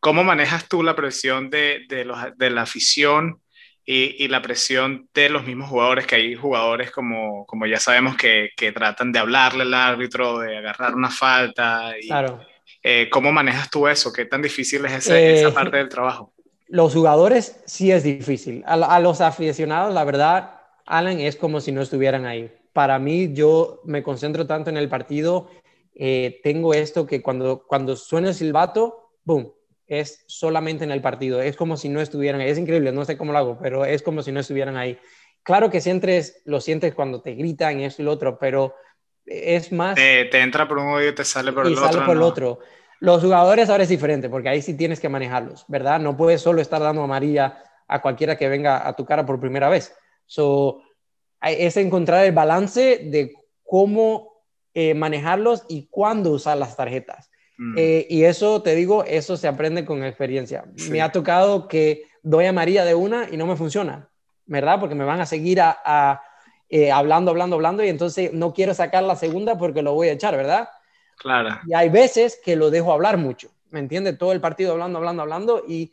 ¿Cómo 0.00 0.24
manejas 0.24 0.68
tú 0.68 0.82
la 0.82 0.96
presión 0.96 1.50
de, 1.50 1.84
de, 1.86 2.06
los, 2.06 2.18
de 2.38 2.48
la 2.48 2.62
afición 2.62 3.42
y, 3.90 4.22
y, 4.22 4.28
la 4.28 4.42
presión 4.42 5.08
de 5.14 5.30
los 5.30 5.46
mismos 5.46 5.70
jugadores? 5.70 6.06
Que 6.06 6.16
hay 6.16 6.34
jugadores 6.34 6.90
como, 6.90 7.46
como 7.46 7.64
ya 7.64 7.80
sabemos 7.80 8.16
que, 8.16 8.50
que 8.54 8.70
tratan 8.70 9.12
de 9.12 9.18
hablarle 9.18 9.62
al 9.62 9.72
árbitro, 9.72 10.40
de 10.40 10.58
agarrar 10.58 10.94
una 10.94 11.10
falta. 11.10 11.94
Y, 11.98 12.06
claro. 12.06 12.40
Eh, 12.82 13.08
¿Cómo 13.10 13.32
manejas 13.32 13.70
tú 13.70 13.88
eso? 13.88 14.12
¿Qué 14.12 14.26
tan 14.26 14.42
difícil 14.42 14.84
es 14.84 14.92
esa 14.92 15.18
eh, 15.18 15.52
parte 15.52 15.78
del 15.78 15.88
trabajo? 15.88 16.34
Los 16.66 16.92
jugadores 16.92 17.62
sí 17.64 17.90
es 17.90 18.02
difícil. 18.02 18.62
A, 18.66 18.74
a 18.74 19.00
los 19.00 19.22
aficionados, 19.22 19.94
la 19.94 20.04
verdad, 20.04 20.60
Alan, 20.84 21.18
es 21.20 21.36
como 21.36 21.60
si 21.62 21.72
no 21.72 21.80
estuvieran 21.80 22.26
ahí. 22.26 22.52
Para 22.74 22.98
mí, 22.98 23.32
yo 23.32 23.80
me 23.84 24.02
concentro 24.02 24.46
tanto 24.46 24.68
en 24.68 24.76
el 24.76 24.90
partido, 24.90 25.48
eh, 25.94 26.40
tengo 26.44 26.74
esto 26.74 27.06
que 27.06 27.22
cuando, 27.22 27.64
cuando 27.66 27.96
suena 27.96 28.28
el 28.28 28.34
silbato, 28.34 29.12
¡boom! 29.24 29.50
Es 29.88 30.24
solamente 30.28 30.84
en 30.84 30.92
el 30.92 31.00
partido, 31.00 31.42
es 31.42 31.56
como 31.56 31.76
si 31.76 31.88
no 31.88 32.00
estuvieran 32.00 32.40
ahí. 32.40 32.50
Es 32.50 32.58
increíble, 32.58 32.92
no 32.92 33.04
sé 33.04 33.16
cómo 33.16 33.32
lo 33.32 33.38
hago, 33.38 33.58
pero 33.60 33.84
es 33.84 34.02
como 34.02 34.22
si 34.22 34.30
no 34.30 34.40
estuvieran 34.40 34.76
ahí. 34.76 34.98
Claro 35.42 35.70
que 35.70 35.80
sientes, 35.80 36.42
lo 36.44 36.60
sientes 36.60 36.94
cuando 36.94 37.22
te 37.22 37.34
gritan 37.34 37.80
y 37.80 37.86
esto 37.86 38.02
y 38.02 38.04
lo 38.04 38.12
otro, 38.12 38.38
pero 38.38 38.74
es 39.24 39.72
más... 39.72 39.96
te 39.96 40.40
entra 40.40 40.68
por 40.68 40.78
un 40.78 40.88
oído 40.88 41.10
y 41.10 41.14
te 41.14 41.24
sale 41.24 41.52
por 41.52 41.66
el 41.66 41.72
otro. 41.72 41.86
Sale 41.86 42.04
por 42.04 42.16
el 42.16 42.22
otro. 42.22 42.60
Los 43.00 43.22
jugadores 43.22 43.70
ahora 43.70 43.84
es 43.84 43.88
diferente, 43.88 44.28
porque 44.28 44.48
ahí 44.48 44.60
sí 44.60 44.76
tienes 44.76 45.00
que 45.00 45.08
manejarlos, 45.08 45.64
¿verdad? 45.68 46.00
No 46.00 46.16
puedes 46.16 46.42
solo 46.42 46.60
estar 46.60 46.80
dando 46.80 47.02
amarilla 47.02 47.62
a 47.86 48.02
cualquiera 48.02 48.36
que 48.36 48.48
venga 48.48 48.86
a 48.86 48.94
tu 48.94 49.04
cara 49.04 49.24
por 49.24 49.40
primera 49.40 49.68
vez. 49.68 49.94
So, 50.26 50.82
es 51.40 51.76
encontrar 51.76 52.24
el 52.26 52.32
balance 52.32 53.00
de 53.04 53.32
cómo 53.62 54.42
eh, 54.74 54.94
manejarlos 54.94 55.64
y 55.68 55.88
cuándo 55.88 56.32
usar 56.32 56.58
las 56.58 56.76
tarjetas. 56.76 57.30
Mm. 57.58 57.74
Eh, 57.76 58.06
y 58.08 58.24
eso, 58.24 58.62
te 58.62 58.74
digo, 58.74 59.04
eso 59.04 59.36
se 59.36 59.48
aprende 59.48 59.84
con 59.84 60.04
experiencia. 60.04 60.64
Me 60.90 61.02
ha 61.02 61.12
tocado 61.12 61.68
que 61.68 62.04
doy 62.22 62.46
a 62.46 62.52
María 62.52 62.84
de 62.84 62.94
una 62.94 63.28
y 63.30 63.36
no 63.36 63.46
me 63.46 63.56
funciona, 63.56 64.08
¿verdad? 64.46 64.80
Porque 64.80 64.94
me 64.94 65.04
van 65.04 65.20
a 65.20 65.26
seguir 65.26 65.60
a, 65.60 66.22
eh, 66.68 66.90
hablando, 66.90 67.32
hablando, 67.32 67.56
hablando 67.56 67.84
y 67.84 67.88
entonces 67.88 68.32
no 68.32 68.54
quiero 68.54 68.74
sacar 68.74 69.02
la 69.02 69.16
segunda 69.16 69.58
porque 69.58 69.82
lo 69.82 69.92
voy 69.94 70.08
a 70.08 70.12
echar, 70.12 70.36
¿verdad? 70.36 70.68
Claro. 71.16 71.58
Y 71.66 71.74
hay 71.74 71.88
veces 71.88 72.40
que 72.42 72.54
lo 72.54 72.70
dejo 72.70 72.92
hablar 72.92 73.18
mucho, 73.18 73.50
¿me 73.70 73.80
entiendes? 73.80 74.16
Todo 74.16 74.32
el 74.32 74.40
partido 74.40 74.72
hablando, 74.72 74.98
hablando, 74.98 75.22
hablando 75.22 75.64
y, 75.66 75.92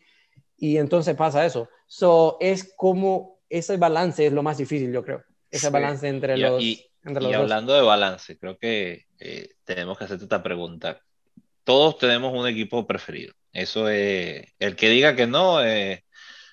y 0.57 0.78
entonces 0.78 1.16
pasa 1.16 1.45
eso. 1.45 1.68
So, 1.88 2.38
es 2.39 2.74
como 2.76 3.39
ese 3.49 3.78
balance 3.78 4.26
es 4.26 4.34
lo 4.34 4.43
más 4.43 4.57
difícil, 4.57 4.91
yo 4.91 5.03
creo. 5.03 5.24
Ese 5.49 5.70
balance 5.70 6.07
entre 6.07 6.38
los. 6.38 6.61
Y, 6.61 6.86
hablando 7.03 7.74
de 7.74 7.82
balance, 7.82 8.38
creo 8.38 8.57
que 8.57 9.05
eh, 9.20 9.49
tenemos 9.63 9.97
que 9.97 10.05
hacerte 10.05 10.24
esta 10.24 10.43
pregunta. 10.43 11.01
Todos 11.66 11.97
tenemos 11.97 12.34
un 12.34 12.47
equipo 12.47 12.88
preferido. 12.88 13.34
Eso 13.51 13.89
es. 13.89 14.53
El 14.59 14.78
que 14.78 14.89
diga 14.89 15.16
que 15.16 15.28
no, 15.28 15.61
eh, 15.61 16.05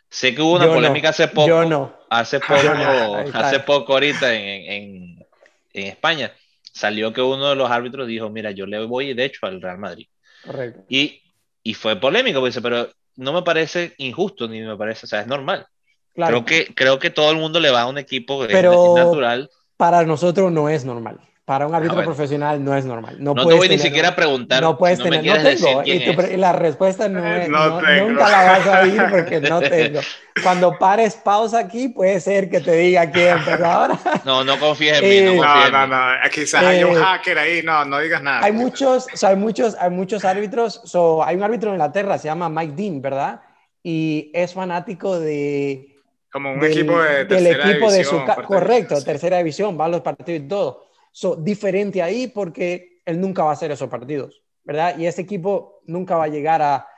sé 0.08 0.34
que 0.34 0.42
hubo 0.42 0.54
una 0.54 0.66
polémica 0.66 1.10
hace 1.10 1.28
poco. 1.28 1.46
Yo 1.46 1.64
no. 1.64 1.94
Hace 2.10 2.40
poco, 2.40 2.56
hace 3.34 3.60
poco 3.60 3.92
ahorita 3.92 4.34
en, 4.34 5.24
en, 5.72 5.86
España. 5.86 6.32
Salió 6.62 7.12
que 7.12 7.22
uno 7.22 7.50
de 7.50 7.54
los 7.54 7.70
árbitros 7.70 8.08
dijo: 8.08 8.28
Mira, 8.30 8.50
yo 8.50 8.66
le 8.66 8.84
voy 8.84 9.14
de 9.14 9.24
hecho 9.24 9.46
al 9.46 9.62
Real 9.62 9.78
Madrid. 9.78 10.08
Correcto. 10.44 10.82
Y, 10.88 11.22
y 11.62 11.74
fue 11.74 11.94
polémico, 12.00 12.40
pues, 12.40 12.58
pero 12.60 12.88
no 13.16 13.32
me 13.32 13.42
parece 13.42 13.94
injusto 13.98 14.48
ni 14.48 14.60
me 14.62 14.76
parece, 14.76 15.06
o 15.06 15.08
sea, 15.08 15.20
es 15.20 15.26
normal. 15.26 15.66
Creo, 16.14 16.44
que, 16.44 16.74
creo 16.74 16.98
que 16.98 17.10
todo 17.10 17.30
el 17.30 17.38
mundo 17.38 17.58
le 17.58 17.70
va 17.70 17.82
a 17.82 17.86
un 17.86 17.98
equipo 17.98 18.44
Pero 18.46 18.94
natural. 18.96 19.50
Para 19.76 20.04
nosotros 20.04 20.52
no 20.52 20.68
es 20.68 20.84
normal. 20.84 21.20
Para 21.44 21.66
un 21.66 21.74
árbitro 21.74 22.04
profesional 22.04 22.62
no 22.64 22.76
es 22.76 22.84
normal. 22.84 23.16
No, 23.18 23.34
no 23.34 23.44
te 23.44 23.54
voy 23.54 23.68
ni 23.68 23.78
siquiera 23.78 24.10
a 24.10 24.14
preguntar. 24.14 24.62
No 24.62 24.78
puedes 24.78 25.00
tener. 25.00 25.24
No 25.24 25.42
tengo. 25.42 25.82
Y, 25.84 26.36
la 26.36 26.52
respuesta 26.52 27.08
no 27.08 27.26
es. 27.26 27.48
No 27.48 27.80
nunca 27.80 28.28
la 28.28 28.42
vas 28.44 28.66
a 28.68 28.82
oír 28.82 29.02
porque 29.10 29.40
no 29.40 29.60
tengo. 29.60 30.00
Cuando 30.40 30.78
pares 30.78 31.16
pausa 31.16 31.58
aquí, 31.58 31.88
puede 31.88 32.20
ser 32.20 32.48
que 32.48 32.60
te 32.60 32.76
diga 32.76 33.10
quién, 33.10 33.38
pero 33.44 33.66
ahora. 33.66 33.98
No, 34.24 34.44
no 34.44 34.56
confíes 34.60 35.02
en 35.02 35.08
mí. 35.08 35.36
No, 35.36 35.42
eh, 35.66 35.70
no, 35.72 35.86
no, 35.86 35.86
no. 35.88 36.30
Quizás 36.30 36.62
hay 36.62 36.84
un 36.84 36.96
eh, 36.96 37.00
hacker 37.02 37.36
ahí. 37.36 37.62
No, 37.64 37.84
no 37.84 37.98
digas 37.98 38.22
nada. 38.22 38.44
Hay 38.44 38.52
muchos, 38.52 39.08
o 39.12 39.16
sea, 39.16 39.30
hay 39.30 39.36
muchos, 39.36 39.76
hay 39.80 39.90
muchos 39.90 40.24
árbitros. 40.24 40.80
So, 40.84 41.24
hay 41.24 41.34
un 41.34 41.42
árbitro 41.42 41.70
en 41.70 41.74
Inglaterra, 41.74 42.18
se 42.18 42.28
llama 42.28 42.48
Mike 42.48 42.74
Dean, 42.76 43.02
¿verdad? 43.02 43.40
Y 43.82 44.30
es 44.32 44.54
fanático 44.54 45.18
de 45.18 45.92
como 46.30 46.52
un 46.52 46.64
equipo 46.64 47.02
de 47.02 47.26
tercera 47.26 47.68
equipo 47.68 47.92
división, 47.92 48.26
de 48.26 48.34
su 48.34 48.42
correcto, 48.44 49.02
tercera 49.02 49.38
división, 49.38 49.78
va 49.78 49.84
a 49.84 49.88
los 49.88 50.00
partidos 50.00 50.42
y 50.44 50.48
todo. 50.48 50.91
So, 51.12 51.36
diferente 51.36 52.02
ahí 52.02 52.26
porque 52.26 53.00
él 53.04 53.20
nunca 53.20 53.44
va 53.44 53.50
a 53.50 53.52
hacer 53.52 53.70
esos 53.70 53.88
partidos, 53.88 54.42
¿verdad? 54.64 54.98
Y 54.98 55.06
ese 55.06 55.22
equipo 55.22 55.82
nunca 55.86 56.16
va 56.16 56.24
a 56.24 56.28
llegar 56.28 56.62
a, 56.62 56.88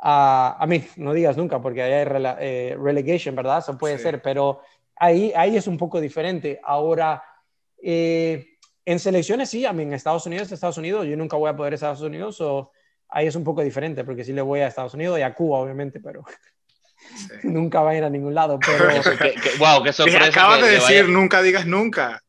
a, 0.00 0.56
a 0.58 0.66
mí, 0.66 0.84
no 0.96 1.12
digas 1.12 1.36
nunca 1.36 1.60
porque 1.60 1.82
ahí 1.82 1.92
hay 1.92 2.06
eh, 2.40 2.76
relegation, 2.78 3.34
¿verdad? 3.34 3.58
Eso 3.58 3.78
puede 3.78 3.98
ser, 3.98 4.20
pero 4.20 4.60
ahí, 4.96 5.32
ahí 5.36 5.56
es 5.56 5.66
un 5.66 5.76
poco 5.76 6.00
diferente. 6.00 6.60
Ahora, 6.64 7.22
eh, 7.82 8.56
en 8.84 8.98
selecciones 8.98 9.50
sí, 9.50 9.64
a 9.64 9.72
mí 9.72 9.82
en 9.84 9.92
Estados 9.92 10.26
Unidos, 10.26 10.50
Estados 10.50 10.78
Unidos, 10.78 11.06
yo 11.06 11.16
nunca 11.16 11.36
voy 11.36 11.50
a 11.50 11.56
poder 11.56 11.72
a 11.72 11.76
Estados 11.76 12.00
Unidos, 12.00 12.40
o 12.40 12.72
ahí 13.08 13.26
es 13.26 13.36
un 13.36 13.44
poco 13.44 13.62
diferente 13.62 14.04
porque 14.04 14.24
sí 14.24 14.32
le 14.32 14.42
voy 14.42 14.60
a 14.60 14.66
Estados 14.66 14.94
Unidos 14.94 15.18
y 15.18 15.22
a 15.22 15.34
Cuba, 15.34 15.58
obviamente, 15.58 16.00
pero 16.00 16.24
nunca 17.44 17.82
va 17.82 17.90
a 17.90 17.96
ir 17.96 18.04
a 18.04 18.10
ningún 18.10 18.34
lado. 18.34 18.58
Pero... 18.66 18.86
wow, 19.58 19.82
qué 19.82 19.92
sorpresa. 19.92 20.26
Acabas 20.26 20.60
de 20.60 20.68
decir, 20.68 21.08
nunca 21.08 21.42
digas 21.42 21.66
nunca. 21.66 22.22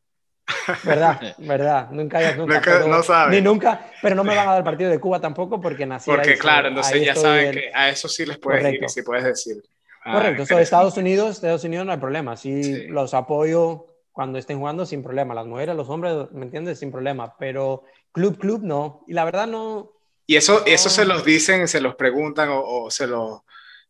¿Verdad? 0.84 1.36
¿Verdad? 1.38 1.89
Nunca 1.92 2.36
nunca. 2.36 2.80
no. 2.86 3.30
Ni 3.30 3.42
nunca, 3.42 3.92
pero 4.02 4.16
no 4.16 4.24
me 4.24 4.36
van 4.36 4.48
a 4.48 4.52
dar 4.52 4.58
el 4.60 4.64
partido 4.64 4.89
de 4.89 5.00
Cuba 5.00 5.20
tampoco 5.20 5.62
porque 5.62 5.86
nací 5.86 6.10
Porque 6.10 6.38
claro, 6.38 6.70
entonces 6.70 7.06
ya 7.06 7.16
saben 7.16 7.52
que 7.52 7.72
a 7.74 7.89
eso 7.89 8.08
sí 8.08 8.26
les 8.26 8.38
puedes 8.38 8.64
decir, 8.64 8.89
sí 8.89 9.02
puedes 9.02 9.24
decir. 9.24 9.64
Ah, 10.04 10.14
Correcto, 10.14 10.46
so, 10.46 10.60
Estados 10.60 10.98
Unidos, 10.98 11.36
Estados 11.36 11.64
Unidos 11.64 11.86
no 11.86 11.92
hay 11.92 12.00
problema, 12.00 12.36
sí, 12.36 12.88
los 12.88 13.14
apoyo 13.14 13.86
cuando 14.12 14.39
estén 14.39 14.58
jugando 14.58 14.86
sin 14.86 15.04
problema, 15.04 15.34
las 15.36 15.46
mujeres, 15.46 15.76
los 15.76 15.89
hombres, 15.89 16.32
¿me 16.32 16.44
entiendes? 16.44 16.80
Sin 16.80 16.92
problema, 16.92 17.36
pero 17.38 17.84
club, 18.12 18.39
club 18.39 18.62
no, 18.64 19.04
y 19.08 19.14
la 19.14 19.26
verdad 19.26 19.48
no... 19.48 19.92
Y 20.26 20.38
eso, 20.38 20.66
eso 20.66 20.89
se 20.89 21.06
los 21.06 21.24
dicen, 21.24 21.68
se 21.68 21.82
los 21.82 21.96
preguntan 21.96 22.50
o, 22.50 22.62
o 22.62 22.92
se 22.92 23.06
los 23.06 23.42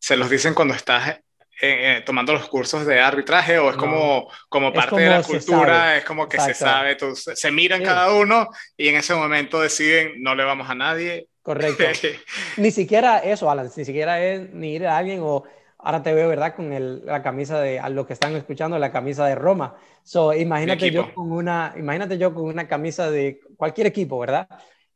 se 0.02 0.16
los 0.16 0.28
dicen 0.28 0.52
cuando 0.52 0.74
estás 0.74 1.20
eh, 1.60 1.98
eh, 1.98 2.02
tomando 2.04 2.32
los 2.32 2.48
cursos 2.48 2.86
de 2.86 2.98
arbitraje 2.98 3.58
o 3.58 3.70
es 3.70 3.76
como, 3.76 4.28
como 4.48 4.72
parte 4.72 4.96
de 4.96 5.08
la 5.08 5.22
cultura, 5.22 5.96
es 5.96 6.04
como 6.04 6.28
que 6.28 6.40
se 6.40 6.54
sabe, 6.54 6.96
se 7.14 7.50
miran 7.52 7.82
cada 7.84 8.12
uno 8.14 8.48
y 8.76 8.88
en 8.88 8.96
ese 8.96 9.14
momento 9.14 9.60
deciden 9.60 10.22
no 10.22 10.34
le 10.34 10.44
vamos 10.44 10.68
a 10.68 10.74
nadie. 10.74 11.28
Correcto. 11.42 11.84
ni 12.56 12.70
siquiera 12.70 13.18
eso, 13.18 13.50
Alan, 13.50 13.70
ni 13.76 13.84
siquiera 13.84 14.22
es 14.24 14.52
ni 14.52 14.74
ir 14.74 14.86
a 14.86 14.96
alguien 14.96 15.20
o 15.22 15.44
ahora 15.78 16.02
te 16.02 16.14
veo, 16.14 16.28
¿verdad? 16.28 16.54
Con 16.54 16.72
el, 16.72 17.04
la 17.04 17.22
camisa 17.22 17.60
de, 17.60 17.78
a 17.78 17.88
lo 17.88 18.06
que 18.06 18.12
están 18.12 18.34
escuchando, 18.34 18.78
la 18.78 18.92
camisa 18.92 19.26
de 19.26 19.34
Roma. 19.34 19.76
So, 20.04 20.32
imagínate 20.32 20.90
yo 20.90 21.12
con 21.14 21.32
una, 21.32 21.74
imagínate 21.76 22.18
yo 22.18 22.32
con 22.34 22.44
una 22.44 22.66
camisa 22.66 23.10
de 23.10 23.40
cualquier 23.56 23.88
equipo, 23.88 24.18
¿verdad? 24.18 24.48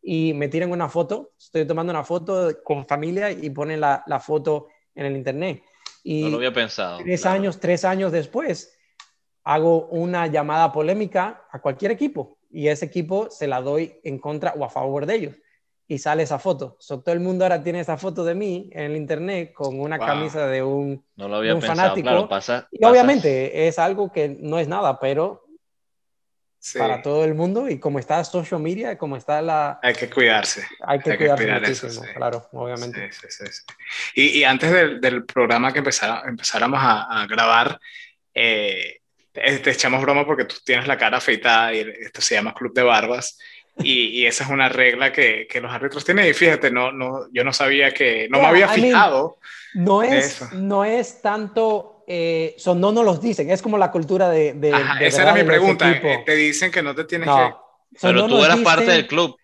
Y 0.03 0.33
me 0.35 0.49
tiran 0.49 0.71
una 0.71 0.89
foto, 0.89 1.33
estoy 1.39 1.67
tomando 1.67 1.93
una 1.93 2.05
foto 2.05 2.57
con 2.65 2.87
familia 2.87 3.31
y 3.31 3.51
ponen 3.51 3.81
la, 3.81 4.03
la 4.07 4.21
foto 4.21 4.69
en 4.95 5.07
el 5.07 5.17
Internet. 5.17 5.63
Y 6.09 6.23
no 6.23 6.31
lo 6.31 6.37
había 6.37 6.53
pensado. 6.53 6.99
Tres 6.99 7.27
años, 7.27 7.59
tres 7.59 7.85
años 7.85 8.13
después, 8.13 8.79
hago 9.43 9.87
una 9.89 10.29
llamada 10.29 10.71
polémica 10.71 11.43
a 11.51 11.61
cualquier 11.61 11.91
equipo 11.91 12.39
y 12.49 12.69
ese 12.69 12.85
equipo 12.85 13.29
se 13.29 13.49
la 13.49 13.61
doy 13.61 13.99
en 14.05 14.21
contra 14.21 14.55
o 14.57 14.65
a 14.65 14.69
favor 14.69 15.05
de 15.05 15.17
ellos. 15.17 15.37
Y 15.89 15.99
sale 15.99 16.23
esa 16.23 16.39
foto. 16.39 16.79
todo 16.87 17.13
el 17.13 17.19
mundo 17.19 17.45
ahora 17.45 17.63
tiene 17.63 17.81
esa 17.81 17.97
foto 17.97 18.25
de 18.25 18.37
mí 18.37 18.71
en 18.73 18.85
el 18.93 18.97
internet 18.97 19.53
con 19.53 19.81
una 19.81 19.99
camisa 19.99 20.47
de 20.47 20.63
un, 20.63 21.05
no 21.17 21.29
lo 21.29 21.37
había 21.37 21.53
pensado, 21.53 21.97
fanático. 21.97 22.29
y 22.71 22.85
obviamente 22.85 23.67
es 23.67 23.79
algo 23.79 24.13
que 24.13 24.29
no 24.29 24.61
es 24.61 24.69
nada, 24.69 25.01
pero 25.01 25.46
para 26.75 27.03
todo 27.03 27.25
el 27.25 27.35
mundo 27.35 27.69
y 27.69 27.79
como 27.79 27.99
está 27.99 28.23
social 28.25 28.61
media, 28.61 28.97
como 28.99 29.17
está 29.17 29.41
la... 29.43 29.79
Hay 29.83 29.95
que 29.95 30.09
cuidarse. 30.09 30.67
Hay 30.81 30.99
que, 30.99 31.17
cuidarse 31.17 31.47
muchísimo, 31.47 32.03
claro, 32.15 32.49
obviamente. 32.53 33.11
Y, 34.15 34.39
y, 34.39 34.45
antes 34.45 34.71
del, 34.71 35.01
del, 35.01 35.25
programa 35.25 35.73
que 35.73 35.79
empezara, 35.79 36.23
empezáramos 36.27 36.81
a, 36.83 37.23
a 37.23 37.27
grabar, 37.27 37.79
eh, 38.35 39.01
te 39.33 39.71
echamos 39.71 40.01
broma 40.03 40.25
porque 40.25 40.45
tú 40.45 40.57
tienes 40.65 40.87
la 40.87 40.97
cara 40.97 41.19
afeitada 41.19 41.75
y 41.75 41.81
esto 41.81 42.21
se 42.21 42.35
llama 42.35 42.55
Club 42.55 42.75
de 42.75 42.83
Barbas. 42.83 43.39
Y, 43.79 44.21
y 44.21 44.27
esa 44.27 44.45
es 44.45 44.51
una 44.51 44.71
regla 44.71 45.13
que, 45.13 45.47
que, 45.51 45.61
los 45.61 45.71
árbitros 45.71 46.05
tienen. 46.05 46.27
Y 46.27 46.33
fíjate, 46.33 46.71
no, 46.71 46.93
no, 46.93 47.31
yo 47.31 47.45
no 47.45 47.53
sabía 47.53 47.93
que, 47.93 48.27
no 48.31 48.41
me 48.41 48.47
había 48.47 48.69
fijado. 48.69 49.39
no, 49.75 50.03
es, 50.03 50.51
no 50.53 50.85
es 50.85 51.21
tanto 51.21 51.96
eh, 52.07 52.55
son, 52.59 52.81
no 52.81 52.93
nos 52.93 53.05
los 53.05 53.21
dicen, 53.21 53.51
es 53.51 53.61
como 53.63 53.79
la 53.79 53.91
cultura 53.91 54.29
de... 54.29 54.55
de, 54.55 54.73
esa 55.01 55.23
era 55.23 55.35
mi 55.35 55.43
pregunta, 55.43 55.91
eh, 55.91 56.23
te 56.25 56.37
dicen 56.37 56.71
que 56.71 56.83
no 56.83 56.95
te 56.95 57.05
tienes 57.05 57.29
que... 57.29 57.55
pero 58.01 58.27
tú 58.27 58.45
eras 58.45 58.61
parte 58.61 58.85
del 58.85 59.07
club. 59.07 59.37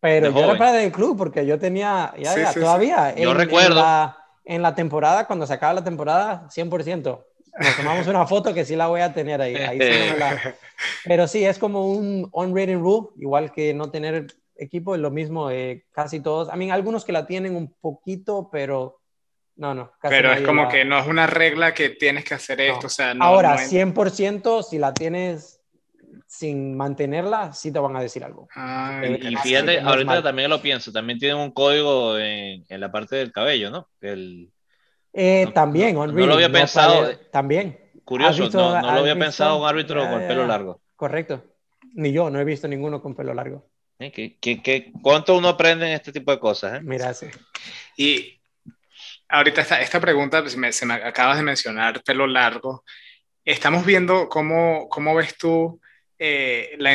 Pero 0.00 0.32
yo 0.32 0.44
era 0.44 0.58
parte 0.58 0.78
del 0.78 0.90
club 0.90 1.16
porque 1.16 1.46
yo 1.46 1.58
tenía, 1.58 2.12
ya, 2.18 2.52
todavía... 2.52 3.14
Yo 3.14 3.34
recuerdo. 3.34 3.84
En 4.44 4.62
la, 4.62 4.74
temporada, 4.74 5.26
cuando 5.26 5.46
se 5.46 5.52
acaba 5.52 5.74
la 5.74 5.84
temporada, 5.84 6.48
100%. 6.48 7.24
Nos 7.58 7.76
tomamos 7.76 8.06
una 8.08 8.26
foto 8.26 8.52
que 8.52 8.64
sí 8.64 8.74
la 8.74 8.88
voy 8.88 9.02
a 9.02 9.12
tener 9.12 9.40
ahí. 9.40 9.54
Pero 11.04 11.28
sí, 11.28 11.44
es 11.44 11.58
como 11.58 11.92
un 11.92 12.28
on-rating 12.32 12.78
rule, 12.78 13.08
igual 13.18 13.52
que 13.52 13.74
no 13.74 13.90
tener 13.90 14.26
equipo, 14.56 14.94
es 14.94 15.00
lo 15.00 15.10
mismo, 15.10 15.50
eh, 15.50 15.84
casi 15.92 16.20
todos. 16.20 16.48
A 16.48 16.56
mí, 16.56 16.70
algunos 16.70 17.04
que 17.04 17.12
la 17.12 17.26
tienen 17.26 17.54
un 17.54 17.72
poquito, 17.80 18.48
pero 18.50 18.99
no, 19.60 19.74
no. 19.74 19.92
Pero 20.00 20.32
es 20.32 20.40
como 20.40 20.68
que 20.70 20.86
no 20.86 20.98
es 20.98 21.06
una 21.06 21.26
regla 21.26 21.74
que 21.74 21.90
tienes 21.90 22.24
que 22.24 22.32
hacer 22.32 22.62
esto. 22.62 22.86
O 22.86 22.90
sea, 22.90 23.14
Ahora, 23.20 23.58
100%, 23.58 24.62
si 24.62 24.78
la 24.78 24.94
tienes 24.94 25.60
sin 26.26 26.74
mantenerla, 26.78 27.52
sí 27.52 27.70
te 27.70 27.78
van 27.78 27.94
a 27.94 28.00
decir 28.00 28.24
algo. 28.24 28.48
Y, 29.20 29.36
fíjate, 29.36 29.80
ahorita 29.80 30.22
también 30.22 30.48
lo 30.48 30.62
pienso, 30.62 30.90
también 30.90 31.18
tienen 31.18 31.36
un 31.36 31.50
código 31.50 32.16
en, 32.16 32.64
en 32.66 32.80
la 32.80 32.90
parte 32.90 33.16
del 33.16 33.32
cabello, 33.32 33.70
¿no? 33.70 33.86
El, 34.00 34.50
eh, 35.12 35.48
también, 35.52 35.94
no, 35.94 36.06
lo 36.06 36.34
había 36.34 36.50
pensado. 36.50 37.14
también. 37.30 37.78
Curioso, 38.02 38.48
no, 38.48 38.80
lo 38.80 39.00
había 39.00 39.18
pensado 39.18 39.58
un 39.58 39.68
árbitro 39.68 40.08
con 40.08 40.26
pelo 40.26 40.46
largo. 40.46 40.80
Correcto. 40.96 41.44
Ni 41.92 42.12
yo, 42.12 42.30
no 42.30 42.40
he 42.40 42.44
visto 42.44 42.66
ninguno 42.66 43.02
con 43.02 43.14
pelo 43.14 43.34
largo. 43.34 43.68
Eh, 43.98 44.10
¿Qué, 44.10 44.38
qué, 44.40 44.62
qué, 44.62 44.90
cuánto 45.02 45.36
uno 45.36 45.48
aprende 45.48 45.86
en 45.86 45.92
este 45.92 46.12
tipo 46.12 46.30
de 46.30 46.38
cosas? 46.38 46.78
Eh? 46.78 46.80
Mira, 46.82 47.12
sí. 47.12 47.26
Y 47.98 48.39
ahorita 49.30 49.60
esta, 49.62 49.80
esta 49.80 50.00
pregunta, 50.00 50.42
pues, 50.42 50.58
se 50.76 50.86
me 50.86 50.94
acabas 50.94 51.36
de 51.36 51.42
mencionar, 51.42 52.02
pelo 52.02 52.26
largo. 52.26 52.84
Estamos 53.44 53.86
viendo 53.86 54.28
cómo, 54.28 54.88
cómo 54.88 55.14
ves 55.14 55.36
tú 55.36 55.80
eh, 56.18 56.74
la, 56.78 56.92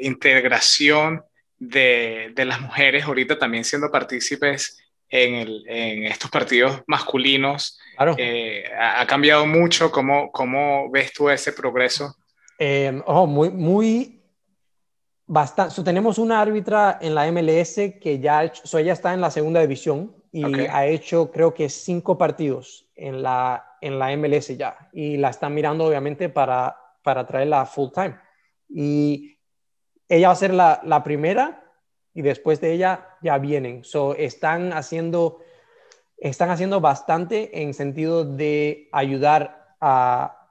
integración 0.00 1.22
de, 1.58 2.32
de, 2.34 2.44
las 2.44 2.60
mujeres 2.60 3.04
ahorita 3.04 3.38
también 3.38 3.64
siendo 3.64 3.90
partícipes 3.90 4.82
en, 5.10 5.34
el, 5.34 5.64
en 5.68 6.04
estos 6.04 6.30
partidos 6.30 6.82
masculinos. 6.86 7.78
Claro. 7.96 8.14
Eh, 8.18 8.64
ha, 8.78 9.06
cambiado 9.06 9.46
mucho. 9.46 9.90
¿Cómo, 9.90 10.32
¿Cómo 10.32 10.90
ves 10.90 11.12
tú 11.12 11.28
ese 11.28 11.52
progreso? 11.52 12.16
Eh, 12.58 13.02
oh, 13.06 13.26
muy, 13.26 13.50
muy 13.50 14.22
bastante. 15.26 15.82
tenemos 15.82 16.18
una 16.18 16.40
árbitra 16.40 16.98
en 17.00 17.14
la 17.14 17.30
MLS 17.30 17.74
que 18.00 18.18
ya, 18.20 18.52
so 18.54 18.78
ella 18.78 18.92
está 18.94 19.12
en 19.12 19.20
la 19.20 19.30
segunda 19.30 19.60
división 19.60 20.21
y 20.32 20.60
ha 20.62 20.86
hecho 20.86 21.30
creo 21.30 21.52
que 21.52 21.68
cinco 21.68 22.16
partidos 22.16 22.90
en 22.96 23.22
la, 23.22 23.76
en 23.82 23.98
la 23.98 24.16
MLS 24.16 24.56
ya 24.56 24.88
y 24.92 25.18
la 25.18 25.28
están 25.28 25.52
mirando 25.54 25.84
obviamente 25.84 26.30
para, 26.30 26.74
para 27.02 27.26
traerla 27.26 27.66
full 27.66 27.90
time. 27.92 28.16
Y 28.68 29.38
ella 30.08 30.28
va 30.28 30.32
a 30.32 30.36
ser 30.36 30.54
la, 30.54 30.80
la 30.84 31.04
primera 31.04 31.62
y 32.14 32.22
después 32.22 32.60
de 32.62 32.72
ella 32.72 33.16
ya 33.22 33.36
vienen. 33.38 33.84
So, 33.84 34.14
están 34.14 34.72
haciendo 34.72 35.40
están 36.16 36.50
haciendo 36.50 36.80
bastante 36.80 37.62
en 37.62 37.74
sentido 37.74 38.24
de 38.24 38.88
ayudar 38.92 39.74
a 39.80 40.48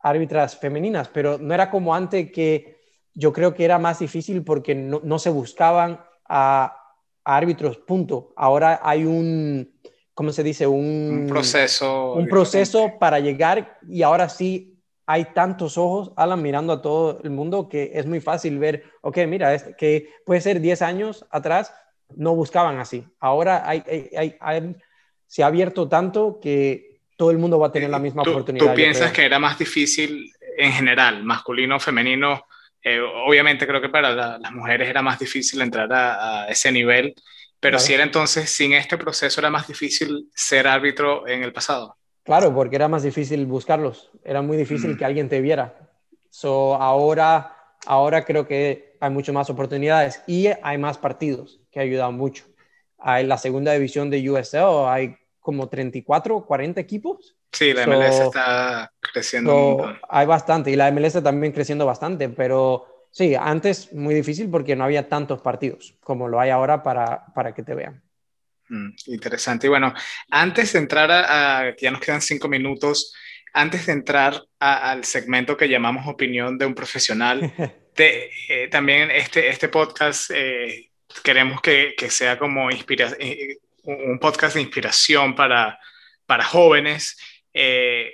árbitras 0.00 0.56
femeninas, 0.56 1.08
pero 1.08 1.36
no 1.36 1.52
era 1.52 1.70
como 1.70 1.94
antes 1.94 2.32
que 2.32 2.80
yo 3.12 3.32
creo 3.32 3.52
que 3.52 3.64
era 3.66 3.78
más 3.78 3.98
difícil 3.98 4.42
porque 4.42 4.74
no, 4.74 5.00
no 5.04 5.18
se 5.18 5.28
buscaban 5.28 6.00
a 6.26 6.85
árbitros, 7.26 7.76
punto. 7.78 8.32
Ahora 8.36 8.80
hay 8.82 9.04
un, 9.04 9.72
¿cómo 10.14 10.32
se 10.32 10.42
dice? 10.42 10.66
Un, 10.66 11.26
proceso. 11.28 12.12
Un 12.14 12.28
proceso 12.28 12.92
para 12.98 13.18
llegar 13.18 13.78
y 13.88 14.02
ahora 14.02 14.28
sí 14.28 14.78
hay 15.06 15.26
tantos 15.34 15.76
ojos, 15.76 16.12
Alan, 16.16 16.42
mirando 16.42 16.72
a 16.72 16.82
todo 16.82 17.20
el 17.22 17.30
mundo 17.30 17.68
que 17.68 17.92
es 17.94 18.06
muy 18.06 18.20
fácil 18.20 18.58
ver, 18.58 18.84
ok, 19.02 19.18
mira, 19.28 19.54
este, 19.54 19.74
que 19.76 20.08
puede 20.24 20.40
ser 20.40 20.60
10 20.60 20.82
años 20.82 21.26
atrás, 21.30 21.72
no 22.14 22.34
buscaban 22.34 22.78
así. 22.78 23.04
Ahora 23.20 23.68
hay, 23.68 23.82
hay, 24.40 24.76
se 25.26 25.42
ha 25.42 25.46
abierto 25.46 25.88
tanto 25.88 26.38
que 26.40 27.00
todo 27.16 27.30
el 27.30 27.38
mundo 27.38 27.58
va 27.58 27.68
a 27.68 27.72
tener 27.72 27.90
la 27.90 27.98
misma 27.98 28.22
oportunidad. 28.22 28.66
¿Tú 28.66 28.74
piensas 28.74 29.12
que 29.12 29.24
era 29.24 29.38
más 29.38 29.58
difícil 29.58 30.32
en 30.56 30.72
general, 30.72 31.22
masculino, 31.24 31.78
femenino, 31.78 32.46
eh, 32.88 33.00
obviamente 33.00 33.66
creo 33.66 33.80
que 33.80 33.88
para 33.88 34.38
las 34.38 34.52
mujeres 34.52 34.88
era 34.88 35.02
más 35.02 35.18
difícil 35.18 35.60
entrar 35.60 35.92
a, 35.92 36.46
ese 36.48 36.70
nivel, 36.70 37.16
pero 37.58 37.80
si 37.80 37.92
era 37.92 38.04
entonces, 38.04 38.48
sin 38.48 38.74
este 38.74 38.96
proceso 38.96 39.40
era 39.40 39.50
más 39.50 39.66
difícil 39.66 40.30
ser 40.32 40.68
árbitro 40.68 41.26
en 41.26 41.42
el 41.42 41.52
pasado. 41.52 41.96
Claro, 42.22 42.54
porque 42.54 42.76
era 42.76 42.86
más 42.86 43.02
difícil 43.02 43.44
buscarlos, 43.46 44.12
era 44.22 44.40
muy 44.40 44.56
difícil 44.56 44.90
mm. 44.92 44.98
que 44.98 45.04
alguien 45.04 45.28
te 45.28 45.40
viera. 45.40 45.76
So, 46.30 46.76
ahora, 46.76 47.56
ahora 47.86 48.24
creo 48.24 48.46
que 48.46 48.96
hay 49.00 49.10
muchas 49.10 49.34
más 49.34 49.50
oportunidades 49.50 50.22
y 50.28 50.46
hay 50.62 50.78
más 50.78 50.96
partidos 50.96 51.60
que 51.72 51.80
ayudan 51.80 52.14
mucho. 52.14 52.44
Hay 52.98 53.26
la 53.26 53.36
segunda 53.36 53.72
división 53.72 54.10
de 54.10 54.30
USL, 54.30 54.86
hay 54.86 55.16
como 55.40 55.68
34, 55.68 56.46
40 56.46 56.80
equipos. 56.80 57.35
Sí, 57.56 57.72
la 57.72 57.86
MLS 57.86 58.20
está 58.20 58.92
creciendo. 59.00 59.96
hay 60.10 60.26
bastante 60.26 60.70
y 60.70 60.76
la 60.76 60.90
MLS 60.90 61.22
también 61.22 61.54
creciendo 61.54 61.86
bastante, 61.86 62.28
pero 62.28 63.08
sí, 63.10 63.34
antes 63.34 63.94
muy 63.94 64.14
difícil 64.14 64.50
porque 64.50 64.76
no 64.76 64.84
había 64.84 65.08
tantos 65.08 65.40
partidos 65.40 65.94
como 66.00 66.28
lo 66.28 66.38
hay 66.38 66.50
ahora 66.50 66.82
para, 66.82 67.24
para 67.34 67.54
que 67.54 67.62
te 67.62 67.74
vean. 67.74 68.02
Mm, 68.68 68.90
interesante. 69.06 69.68
Y 69.68 69.70
bueno, 69.70 69.94
antes 70.30 70.74
de 70.74 70.80
entrar 70.80 71.10
a, 71.10 71.74
ya 71.78 71.90
nos 71.90 72.00
quedan 72.00 72.20
cinco 72.20 72.46
minutos, 72.46 73.14
antes 73.54 73.86
de 73.86 73.92
entrar 73.92 74.42
al 74.58 75.04
segmento 75.04 75.56
que 75.56 75.70
llamamos 75.70 76.06
opinión 76.08 76.58
de 76.58 76.66
un 76.66 76.74
profesional, 76.74 77.54
eh, 77.96 78.68
también 78.70 79.10
este, 79.10 79.48
este 79.48 79.68
podcast 79.68 80.30
eh, 80.34 80.90
queremos 81.22 81.62
que, 81.62 81.94
que, 81.96 82.10
sea 82.10 82.38
como 82.38 82.70
inspira 82.70 83.12
eh, 83.18 83.56
un 83.84 84.18
podcast 84.18 84.56
de 84.56 84.60
inspiración 84.60 85.34
para, 85.34 85.78
para 86.26 86.44
jóvenes 86.44 87.16
eh, 87.58 88.12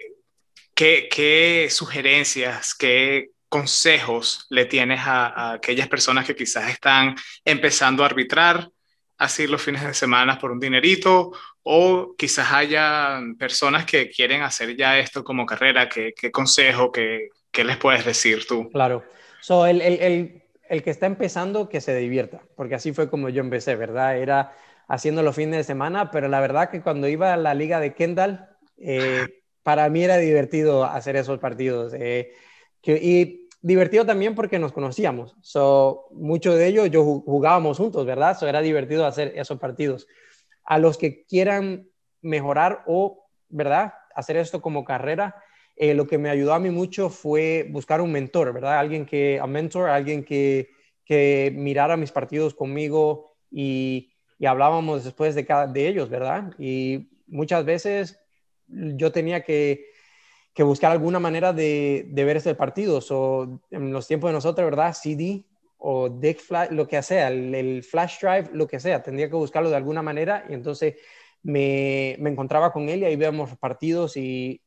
¿qué, 0.75 1.67
sugerencias, 1.69 2.75
qué 2.75 3.31
consejos 3.49 4.47
le 4.51 4.67
tienes 4.67 5.01
a, 5.03 5.55
aquellas 5.55 5.89
personas 5.89 6.25
que 6.25 6.37
quizás 6.37 6.71
están 6.71 7.17
empezando 7.45 8.05
a 8.05 8.07
arbitrar, 8.07 8.71
así 9.19 9.49
los 9.49 9.61
fines 9.61 9.85
de 9.85 9.95
semana 9.95 10.39
por 10.39 10.53
un 10.53 10.61
dinerito, 10.61 11.33
o 11.65 12.15
quizás 12.17 12.53
haya 12.53 13.21
personas 13.37 13.85
que 13.85 14.11
quieren 14.11 14.43
hacer 14.43 14.77
ya 14.77 14.97
esto 14.99 15.25
como 15.25 15.45
carrera? 15.45 15.89
¿Qué, 15.89 16.15
consejo, 16.31 16.93
qué, 16.93 17.31
les 17.65 17.77
puedes 17.79 18.05
decir 18.05 18.47
tú? 18.47 18.71
Claro. 18.71 19.03
So, 19.41 19.67
el, 19.67 19.81
el, 19.81 20.43
el, 20.69 20.83
que 20.85 20.91
está 20.91 21.07
empezando, 21.07 21.69
que 21.69 21.81
se 21.81 21.97
divierta, 21.97 22.43
porque 22.57 22.77
así 22.77 22.93
fue 22.93 23.11
como 23.11 23.29
yo 23.29 23.41
empecé, 23.41 23.75
¿verdad? 23.75 24.19
Era 24.19 24.55
haciendo 24.87 25.25
los 25.25 25.35
fines 25.35 25.57
de 25.57 25.65
semana, 25.65 26.13
pero 26.13 26.29
la 26.29 26.41
verdad 26.41 26.71
que 26.71 26.81
cuando 26.81 27.09
iba 27.09 27.35
a 27.35 27.37
la 27.37 27.55
liga 27.55 27.81
de 27.81 27.95
Kendall, 27.95 28.52
eh, 28.83 29.43
para 29.63 29.89
mí 29.89 30.03
era 30.03 30.19
divertido 30.19 30.85
hacer 30.85 31.17
esos 31.17 31.39
partidos. 31.39 31.95
Eh, 31.95 32.33
y 32.85 33.49
divertido 33.61 34.05
también 34.05 34.35
porque 34.35 34.59
nos 34.59 34.73
conocíamos. 34.73 35.37
So, 35.41 36.09
mucho 36.13 36.55
de 36.55 36.67
ello 36.67 36.87
yo 36.87 37.05
jugábamos 37.05 37.79
juntos, 37.79 38.05
¿verdad? 38.05 38.37
So, 38.39 38.49
era 38.49 38.61
divertido 38.61 39.07
hacer 39.07 39.33
esos 39.37 39.59
partidos. 39.59 40.09
A 40.65 40.79
los 40.79 40.99
que 40.99 41.25
quieran 41.25 41.89
mejorar 42.21 42.83
o, 42.87 43.27
¿verdad? 43.49 43.95
Hacer 44.15 44.37
esto 44.37 44.61
como 44.61 44.85
carrera, 44.85 45.37
eh, 45.77 45.95
lo 45.95 46.07
que 46.07 46.19
me 46.19 46.29
ayudó 46.29 46.55
a 46.55 46.59
mí 46.59 46.71
mucho 46.71 47.09
fue 47.09 47.69
buscar 47.71 48.01
un 48.01 48.13
mentor, 48.13 48.53
¿verdad? 48.53 48.79
Alguien 48.79 49.07
que, 49.07 49.39
a 49.41 49.47
mentor, 49.47 49.89
alguien 49.89 50.25
que, 50.25 50.71
que 51.05 51.53
mirara 51.55 51.97
mis 51.97 52.13
partidos 52.13 52.55
conmigo 52.55 53.37
y, 53.51 54.13
y 54.39 54.47
hablábamos 54.47 55.05
después 55.05 55.35
de, 55.35 55.47
cada, 55.47 55.67
de 55.67 55.89
ellos, 55.89 56.11
¿verdad? 56.11 56.53
Y 56.59 57.11
muchas 57.27 57.65
veces 57.65 58.22
yo 58.73 59.13
tenía 59.13 59.43
que, 59.43 59.87
buscar 60.59 60.93
alguna 60.93 61.19
manera 61.19 61.53
de, 61.53 62.09
ver 62.13 62.37
ese 62.37 62.55
partido. 62.55 63.01
So, 63.01 63.61
en 63.71 63.93
los 63.93 64.07
tiempos 64.07 64.31
de 64.31 64.35
nosotros, 64.35 64.65
¿verdad? 64.65 64.95
CD 64.95 65.45
o 65.79 66.09
Dick 66.09 66.41
Flash, 66.41 66.71
lo 66.71 66.87
que 66.87 67.03
sea, 67.03 67.29
el, 67.29 67.83
flash 67.83 68.21
drive, 68.21 68.51
lo 68.53 68.67
que 68.67 68.79
sea, 68.79 69.03
tendría 69.03 69.29
que 69.29 69.35
buscarlo 69.35 69.69
de 69.69 69.77
alguna 69.77 70.01
manera 70.01 70.45
y 70.49 70.55
entonces 70.55 70.95
me, 71.43 72.13
encontraba 72.13 72.73
con 72.73 72.89
él 72.89 73.01
y 73.01 73.05
ahí 73.05 73.17
veíamos 73.17 73.57
partidos 73.57 74.17
y 74.17 74.63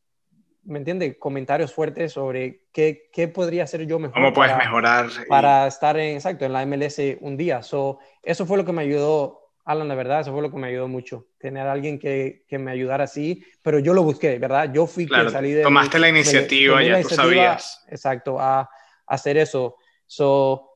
¿me 0.63 0.79
entiende? 0.79 1.17
Comentarios 1.17 1.73
fuertes 1.73 2.11
sobre 2.11 2.65
qué, 2.73 3.09
qué 3.13 3.29
podría 3.29 3.63
hacer 3.63 3.85
yo 3.85 3.97
mejor. 3.97 4.15
¿Cómo 4.15 4.33
puedes 4.33 4.57
mejorar? 4.57 5.07
Para 5.29 5.67
estar 5.67 5.97
en, 5.97 6.15
exacto, 6.15 6.43
en 6.43 6.51
la 6.51 6.65
MLS 6.65 6.99
un 7.21 7.37
día. 7.37 7.61
So, 7.63 7.99
eso 8.21 8.45
fue 8.45 8.57
lo 8.57 8.65
que 8.65 8.73
me 8.73 8.81
ayudó, 8.81 9.44
Alan, 9.65 9.87
la 9.87 9.95
verdad, 9.95 10.21
eso 10.21 10.31
fue 10.31 10.41
lo 10.41 10.51
que 10.51 10.57
me 10.57 10.67
ayudó 10.67 10.87
mucho. 10.87 11.27
Tener 11.39 11.65
a 11.67 11.71
alguien 11.71 11.97
que, 11.99 12.45
que 12.47 12.59
me 12.59 12.71
ayudara 12.71 13.05
así, 13.05 13.43
pero 13.63 13.79
yo 13.79 13.93
lo 13.93 14.03
busqué, 14.03 14.37
¿verdad? 14.37 14.71
Yo 14.71 14.85
fui 14.85 15.07
claro, 15.07 15.29
salí 15.29 15.51
de... 15.51 15.63
Tomaste 15.63 15.97
la 15.97 16.09
iniciativa, 16.09 16.83
ya 16.83 17.01
tú 17.01 17.09
sabías. 17.09 17.83
Exacto, 17.89 18.39
a, 18.39 18.61
a, 18.61 18.69
hacer 19.07 19.37
eso. 19.37 19.75
So, 20.05 20.69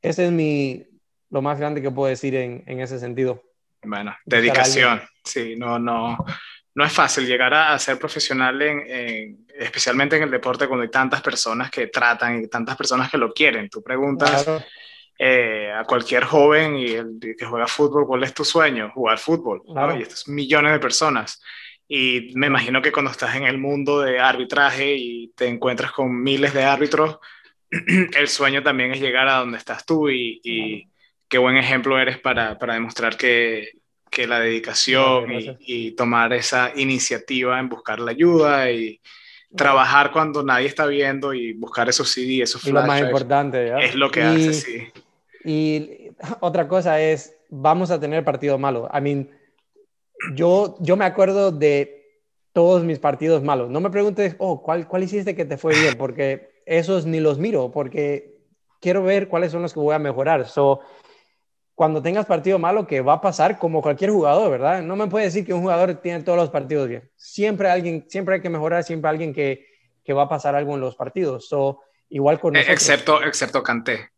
ese 0.00 0.26
es 0.26 0.32
mi, 0.32 0.82
lo 1.28 1.42
más 1.42 1.58
grande 1.58 1.82
que 1.82 1.90
puedo 1.90 2.08
decir 2.08 2.34
en, 2.34 2.64
en 2.66 2.80
ese 2.80 2.98
sentido. 2.98 3.42
Bueno, 3.82 4.16
dedicación. 4.24 5.02
Sí, 5.22 5.54
no, 5.56 5.78
no 5.78 6.18
no 6.74 6.84
es 6.84 6.92
fácil 6.92 7.26
llegar 7.26 7.52
a, 7.52 7.78
ser 7.78 7.98
profesional, 7.98 8.60
en, 8.62 9.44
especialmente 9.58 10.16
en 10.16 10.22
el 10.22 10.30
deporte, 10.30 10.66
cuando 10.66 10.82
hay 10.82 10.90
tantas 10.90 11.20
personas 11.20 11.70
que 11.70 11.88
tratan 11.88 12.44
y 12.44 12.48
tantas 12.48 12.76
personas 12.76 13.10
que 13.10 13.18
lo 13.18 13.32
quieren. 13.32 13.68
Tú 13.68 13.82
preguntas 13.82 14.46
eh, 15.22 15.70
a 15.70 15.84
cualquier 15.84 16.24
joven 16.24 16.78
y 16.78 16.92
el, 16.92 17.18
que 17.20 17.44
juega 17.44 17.66
fútbol, 17.66 18.06
¿cuál 18.06 18.24
es 18.24 18.32
tu 18.32 18.42
sueño? 18.42 18.90
Jugar 18.94 19.18
fútbol. 19.18 19.60
Y 19.98 20.00
estos 20.00 20.26
millones 20.28 20.72
de 20.72 20.78
personas. 20.78 21.42
Y 21.86 22.32
me 22.36 22.46
imagino 22.46 22.80
que 22.80 22.90
cuando 22.90 23.10
estás 23.10 23.36
en 23.36 23.44
el 23.44 23.58
mundo 23.58 24.00
de 24.00 24.18
arbitraje 24.18 24.94
y 24.96 25.28
te 25.36 25.46
encuentras 25.46 25.92
con 25.92 26.22
miles 26.22 26.54
de 26.54 26.64
árbitros, 26.64 27.18
el 27.70 28.28
sueño 28.28 28.62
también 28.62 28.92
es 28.92 29.00
llegar 29.02 29.28
a 29.28 29.40
donde 29.40 29.58
estás 29.58 29.84
tú 29.84 30.08
y, 30.08 30.40
y 30.42 30.88
qué 31.28 31.36
buen 31.36 31.58
ejemplo 31.58 31.98
eres 31.98 32.18
para, 32.18 32.58
para 32.58 32.72
demostrar 32.72 33.18
que, 33.18 33.72
que 34.08 34.26
la 34.26 34.40
dedicación 34.40 35.26
y, 35.60 35.90
tomar 35.90 36.32
esa 36.32 36.72
iniciativa 36.76 37.60
en 37.60 37.68
buscar 37.68 38.00
la 38.00 38.12
ayuda 38.12 38.70
y 38.70 39.02
trabajar 39.54 40.12
cuando 40.12 40.42
nadie 40.42 40.66
está 40.66 40.86
viendo 40.86 41.34
y 41.34 41.52
buscar 41.52 41.90
esos 41.90 42.08
CD, 42.08 42.40
esos 42.40 42.62
flash. 42.62 42.72
lo 42.72 42.86
más 42.86 43.02
importante, 43.02 43.84
Es 43.84 43.94
lo 43.94 44.10
que 44.10 44.22
hace, 44.22 44.54
sí. 44.54 44.88
Y 45.44 46.10
otra 46.40 46.68
cosa 46.68 47.00
es, 47.00 47.36
vamos 47.48 47.90
a 47.90 48.00
tener 48.00 48.24
partidos 48.24 48.58
malos. 48.58 48.88
I 48.92 49.00
mean, 49.00 49.30
yo, 50.34 50.76
yo 50.80 50.96
me 50.96 51.04
acuerdo 51.04 51.50
de 51.50 52.00
todos 52.52 52.84
mis 52.84 52.98
partidos 52.98 53.42
malos. 53.42 53.70
No 53.70 53.80
me 53.80 53.90
preguntes, 53.90 54.36
oh, 54.38 54.62
¿cuál, 54.62 54.88
¿cuál 54.88 55.04
hiciste 55.04 55.34
que 55.34 55.44
te 55.44 55.56
fue 55.56 55.74
bien? 55.78 55.96
Porque 55.96 56.62
esos 56.66 57.06
ni 57.06 57.20
los 57.20 57.38
miro, 57.38 57.70
porque 57.70 58.38
quiero 58.80 59.02
ver 59.02 59.28
cuáles 59.28 59.52
son 59.52 59.62
los 59.62 59.72
que 59.72 59.80
voy 59.80 59.94
a 59.94 59.98
mejorar. 59.98 60.46
So, 60.48 60.80
cuando 61.74 62.02
tengas 62.02 62.26
partido 62.26 62.58
malo, 62.58 62.86
que 62.86 63.00
va 63.00 63.14
a 63.14 63.20
pasar 63.20 63.58
como 63.58 63.80
cualquier 63.80 64.10
jugador, 64.10 64.50
¿verdad? 64.50 64.82
No 64.82 64.96
me 64.96 65.06
puede 65.06 65.26
decir 65.26 65.46
que 65.46 65.54
un 65.54 65.62
jugador 65.62 65.94
tiene 65.94 66.22
todos 66.22 66.38
los 66.38 66.50
partidos 66.50 66.88
bien. 66.88 67.10
Siempre 67.16 67.70
alguien, 67.70 68.04
siempre 68.08 68.34
hay 68.34 68.40
que 68.42 68.50
mejorar, 68.50 68.84
siempre 68.84 69.08
alguien 69.08 69.32
que, 69.32 69.66
que 70.04 70.12
va 70.12 70.24
a 70.24 70.28
pasar 70.28 70.54
algo 70.54 70.74
en 70.74 70.80
los 70.80 70.96
partidos. 70.96 71.48
So, 71.48 71.80
igual 72.08 72.40
con 72.40 72.52
nosotros. 72.52 72.74
Excepto, 72.74 73.22
excepto 73.22 73.62
Canté. 73.62 74.10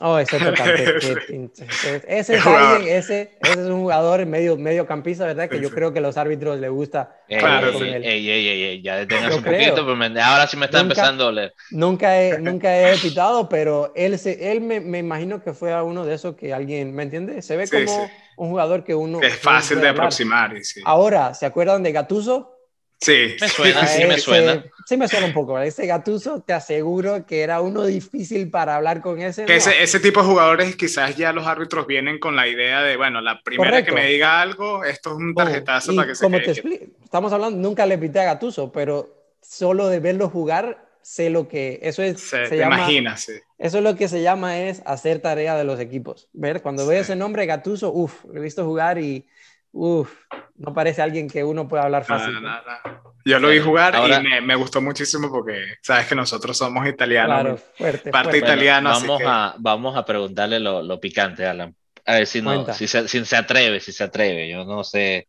Oh, 0.00 0.18
ese 0.18 0.36
ese, 2.08 2.34
es 2.34 2.46
alguien, 2.46 2.88
ese, 2.88 3.38
ese, 3.40 3.52
es 3.52 3.58
un 3.58 3.82
jugador 3.82 4.26
medio, 4.26 4.56
medio 4.56 4.88
campista, 4.88 5.24
¿verdad? 5.24 5.48
Que 5.48 5.60
yo 5.60 5.70
creo 5.70 5.92
que 5.92 6.00
a 6.00 6.02
los 6.02 6.16
árbitros 6.16 6.58
les 6.58 6.70
gusta. 6.70 7.16
claro, 7.28 7.68
ey, 7.80 8.28
ey, 8.28 8.48
ey, 8.48 8.82
ya 8.82 8.96
detengas 8.96 9.36
un 9.36 9.44
poquito, 9.44 9.86
pero 9.86 10.20
ahora 10.24 10.48
sí 10.48 10.56
me 10.56 10.66
está 10.66 10.80
empezando 10.80 11.22
a 11.22 11.26
doler. 11.26 11.54
Nunca 11.70 12.20
he, 12.20 12.38
nunca 12.40 12.76
he 12.76 12.96
pitado, 12.98 13.48
pero 13.48 13.92
él, 13.94 14.18
se, 14.18 14.50
él 14.50 14.60
me, 14.60 14.80
me, 14.80 14.98
imagino 14.98 15.40
que 15.44 15.52
fue 15.54 15.72
a 15.72 15.84
uno 15.84 16.04
de 16.04 16.14
esos 16.14 16.34
que 16.34 16.52
alguien, 16.52 16.92
¿me 16.92 17.04
entiende? 17.04 17.40
Se 17.40 17.56
ve 17.56 17.68
como 17.68 18.10
un 18.36 18.50
jugador 18.50 18.82
que 18.82 18.96
uno... 18.96 19.20
es 19.22 19.36
fácil 19.36 19.80
de 19.80 19.90
aproximar. 19.90 20.54
Ahora, 20.84 21.34
¿se 21.34 21.46
acuerdan 21.46 21.84
de 21.84 21.92
Gatuso? 21.92 22.53
Sí, 23.00 23.36
me 23.40 23.48
suena, 23.48 23.86
sí 23.86 24.04
me 24.06 24.18
suena. 24.18 24.64
Sí 24.86 24.96
me 24.96 25.08
suena 25.08 25.26
un 25.26 25.32
poco. 25.32 25.58
Ese 25.58 25.86
Gatuso, 25.86 26.42
te 26.42 26.52
aseguro 26.52 27.26
que 27.26 27.42
era 27.42 27.60
uno 27.60 27.84
difícil 27.84 28.50
para 28.50 28.76
hablar 28.76 29.00
con 29.00 29.20
ese. 29.20 29.44
ese, 29.48 29.82
ese, 29.82 30.00
tipo 30.00 30.20
de 30.20 30.26
jugadores, 30.26 30.76
quizás 30.76 31.16
ya 31.16 31.32
los 31.32 31.46
árbitros 31.46 31.86
vienen 31.86 32.18
con 32.18 32.36
la 32.36 32.46
idea 32.46 32.82
de, 32.82 32.96
bueno, 32.96 33.20
la 33.20 33.40
primera 33.42 33.84
que 33.84 33.92
me 33.92 34.06
diga 34.06 34.40
algo, 34.40 34.84
esto 34.84 35.10
es 35.10 35.16
un 35.16 35.30
oh, 35.30 35.34
tarjetazo 35.34 35.94
para 35.94 36.08
que 36.08 36.14
se 36.14 36.28
quede. 36.28 36.78
Te 36.78 36.90
estamos 37.04 37.32
hablando, 37.32 37.58
nunca 37.58 37.86
le 37.86 37.98
pité 37.98 38.20
a 38.20 38.24
Gatuso, 38.24 38.72
pero 38.72 39.14
solo 39.40 39.88
de 39.88 40.00
verlo 40.00 40.28
jugar, 40.28 40.88
sé 41.02 41.30
lo 41.30 41.48
que 41.48 41.80
eso 41.82 42.02
es. 42.02 42.20
Se, 42.20 42.46
se 42.46 42.56
llama, 42.56 42.76
imaginas, 42.76 43.28
Eso 43.58 43.78
es 43.78 43.84
lo 43.84 43.96
que 43.96 44.08
se 44.08 44.22
llama 44.22 44.60
es 44.60 44.82
hacer 44.86 45.20
tarea 45.20 45.56
de 45.56 45.64
los 45.64 45.80
equipos. 45.80 46.28
Ver, 46.32 46.62
cuando 46.62 46.86
veo 46.86 47.00
ese 47.00 47.16
nombre, 47.16 47.46
Gatuso, 47.46 47.92
uff, 47.92 48.24
lo 48.24 48.40
he 48.40 48.42
visto 48.42 48.64
jugar 48.64 48.98
y 48.98 49.26
Uf, 49.76 50.08
no 50.54 50.72
parece 50.72 51.02
alguien 51.02 51.28
que 51.28 51.42
uno 51.42 51.66
pueda 51.66 51.82
hablar 51.82 52.04
fácil. 52.04 52.32
Yo 53.24 53.40
lo 53.40 53.48
vi 53.48 53.58
jugar 53.58 53.96
y 53.96 54.22
me, 54.22 54.40
me, 54.40 54.54
gustó 54.54 54.80
muchísimo 54.80 55.28
porque 55.28 55.74
sabes 55.82 56.06
que 56.06 56.14
nosotros 56.14 56.56
somos 56.56 56.86
italianos. 56.86 57.40
Claro, 57.40 57.58
fuerte, 57.74 58.10
parte 58.12 58.38
italiana. 58.38 58.90
vamos, 58.90 59.22
a, 59.24 59.56
vamos 59.58 59.96
a 59.96 60.04
preguntarle 60.04 60.60
lo, 60.60 60.80
lo, 60.80 61.00
picante, 61.00 61.44
Alan. 61.44 61.74
A 62.06 62.14
ver 62.14 62.26
si, 62.28 62.40
no, 62.40 62.72
si, 62.72 62.86
se, 62.86 63.08
si 63.08 63.24
se 63.24 63.36
atreve, 63.36 63.80
si 63.80 63.90
se 63.90 64.04
atreve. 64.04 64.48
Yo 64.48 64.64
no 64.64 64.84
sé. 64.84 65.26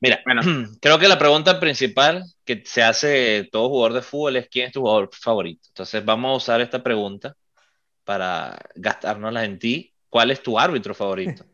Mira, 0.00 0.20
bueno. 0.26 0.42
creo 0.82 0.98
que 0.98 1.08
la 1.08 1.18
pregunta 1.18 1.58
principal 1.58 2.24
que 2.44 2.62
se 2.66 2.82
hace 2.82 3.48
todo 3.50 3.70
jugador 3.70 3.94
de 3.94 4.02
fútbol 4.02 4.36
es 4.36 4.48
quién 4.50 4.66
es 4.66 4.72
tu 4.72 4.80
jugador 4.80 5.08
favorito. 5.12 5.66
Entonces 5.68 6.04
vamos 6.04 6.30
a 6.30 6.36
usar 6.36 6.60
esta 6.60 6.82
pregunta 6.82 7.34
para 8.04 8.58
gastárnosla 8.74 9.44
en 9.46 9.58
ti. 9.58 9.94
¿Cuál 10.10 10.30
es 10.30 10.42
tu 10.42 10.58
árbitro 10.58 10.94
favorito? 10.94 11.46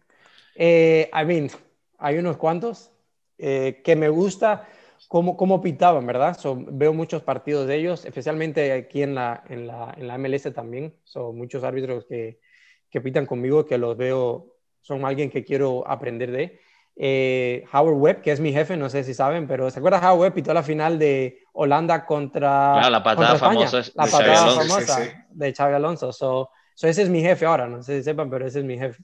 Eh, 0.63 1.11
I 1.15 1.25
mean, 1.25 1.51
hay 1.99 2.19
unos 2.19 2.37
cuantos 2.37 2.93
eh, 3.39 3.81
que 3.83 3.97
me 3.97 4.11
gusta 4.11 4.69
cómo, 5.09 5.35
cómo 5.35 5.63
pitaban, 5.63 6.07
¿verdad? 6.07 6.37
veo 6.69 6.93
muchos 6.93 7.23
partidos 7.23 7.67
de 7.67 7.77
ellos, 7.77 8.05
especialmente 8.05 8.71
aquí 8.73 9.03
en 9.03 9.15
la, 9.15 9.43
en 9.49 9.67
la, 9.67 9.95
en 9.97 10.07
la 10.07 10.19
MLS 10.19 10.53
también. 10.53 10.95
Son 11.05 11.35
muchos 11.35 11.65
árbitros 11.65 12.05
que, 12.05 12.41
que, 12.91 13.01
pitan 13.01 13.25
conmigo, 13.25 13.65
que 13.65 13.79
los 13.79 13.97
veo, 13.97 14.59
son 14.83 15.07
alguien 15.07 15.31
que 15.31 15.45
quiero 15.45 15.83
aprender 15.89 16.31
de. 16.31 16.61
Eh, 16.95 17.65
Howard 17.73 17.97
Webb, 17.97 18.21
que 18.21 18.31
es 18.31 18.41
mi 18.41 18.53
jefe, 18.53 18.77
no 18.77 18.91
sé 18.91 19.03
si 19.03 19.15
saben, 19.15 19.47
pero 19.47 19.71
¿se 19.71 19.79
acuerdan 19.79 20.05
Howard 20.05 20.21
Webb 20.21 20.35
pitó 20.35 20.53
la 20.53 20.63
final 20.63 20.99
de 20.99 21.39
Holanda 21.55 22.05
contra, 22.05 22.91
la 22.91 23.03
patada 23.03 23.39
famosa, 23.39 23.79
la 23.95 24.05
patada 24.05 24.51
famosa 24.51 25.27
de 25.31 25.55
Xavi 25.55 25.75
Alonso? 25.75 26.13
So, 26.13 26.51
so, 26.75 26.87
ese 26.87 27.01
es 27.01 27.09
mi 27.09 27.23
jefe 27.23 27.47
ahora, 27.47 27.67
no 27.67 27.83
sé 27.83 27.97
si 27.97 28.05
sepan, 28.05 28.29
pero 28.29 28.47
ese 28.47 28.59
es 28.59 28.67
mi 28.67 28.77
jefe. 28.77 29.03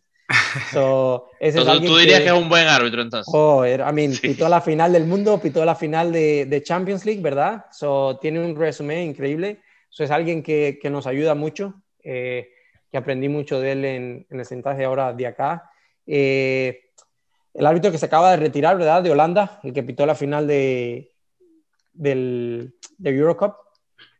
So, 0.72 1.28
tú 1.52 1.96
dirías 1.96 2.20
que, 2.20 2.26
es 2.26 2.32
un 2.32 2.48
buen 2.48 2.66
árbitro 2.66 3.02
entonces. 3.02 3.32
Oh, 3.34 3.64
I 3.64 3.78
mean, 3.92 4.12
pitó 4.20 4.48
la 4.48 4.60
final 4.60 4.92
del 4.92 5.04
mundo, 5.04 5.40
pitó 5.40 5.64
la 5.64 5.74
final 5.74 6.12
de, 6.12 6.46
de, 6.46 6.62
Champions 6.62 7.04
League, 7.04 7.22
¿verdad? 7.22 7.66
So, 7.70 8.18
tiene 8.20 8.40
un 8.40 8.56
resumen 8.56 9.10
increíble. 9.10 9.60
So, 9.88 10.04
es 10.04 10.10
alguien 10.10 10.42
que, 10.42 10.78
que 10.80 10.90
nos 10.90 11.06
ayuda 11.06 11.34
mucho, 11.34 11.82
eh, 12.02 12.50
que 12.90 12.98
aprendí 12.98 13.28
mucho 13.28 13.60
de 13.60 13.72
él 13.72 13.84
en, 13.84 14.26
en 14.28 14.40
el 14.40 14.46
sentaje 14.46 14.84
ahora 14.84 15.12
de 15.12 15.26
acá. 15.26 15.70
Eh, 16.06 16.90
el 17.54 17.66
árbitro 17.66 17.92
que 17.92 17.98
se 17.98 18.06
acaba 18.06 18.32
de 18.32 18.38
retirar, 18.38 18.76
¿verdad? 18.76 19.02
De 19.02 19.10
Holanda, 19.10 19.60
el 19.62 19.72
que 19.72 19.82
pitó 19.82 20.04
la 20.06 20.14
final 20.14 20.46
de, 20.46 21.12
del, 21.92 22.74
de 22.98 23.10
Eurocup. 23.10 23.54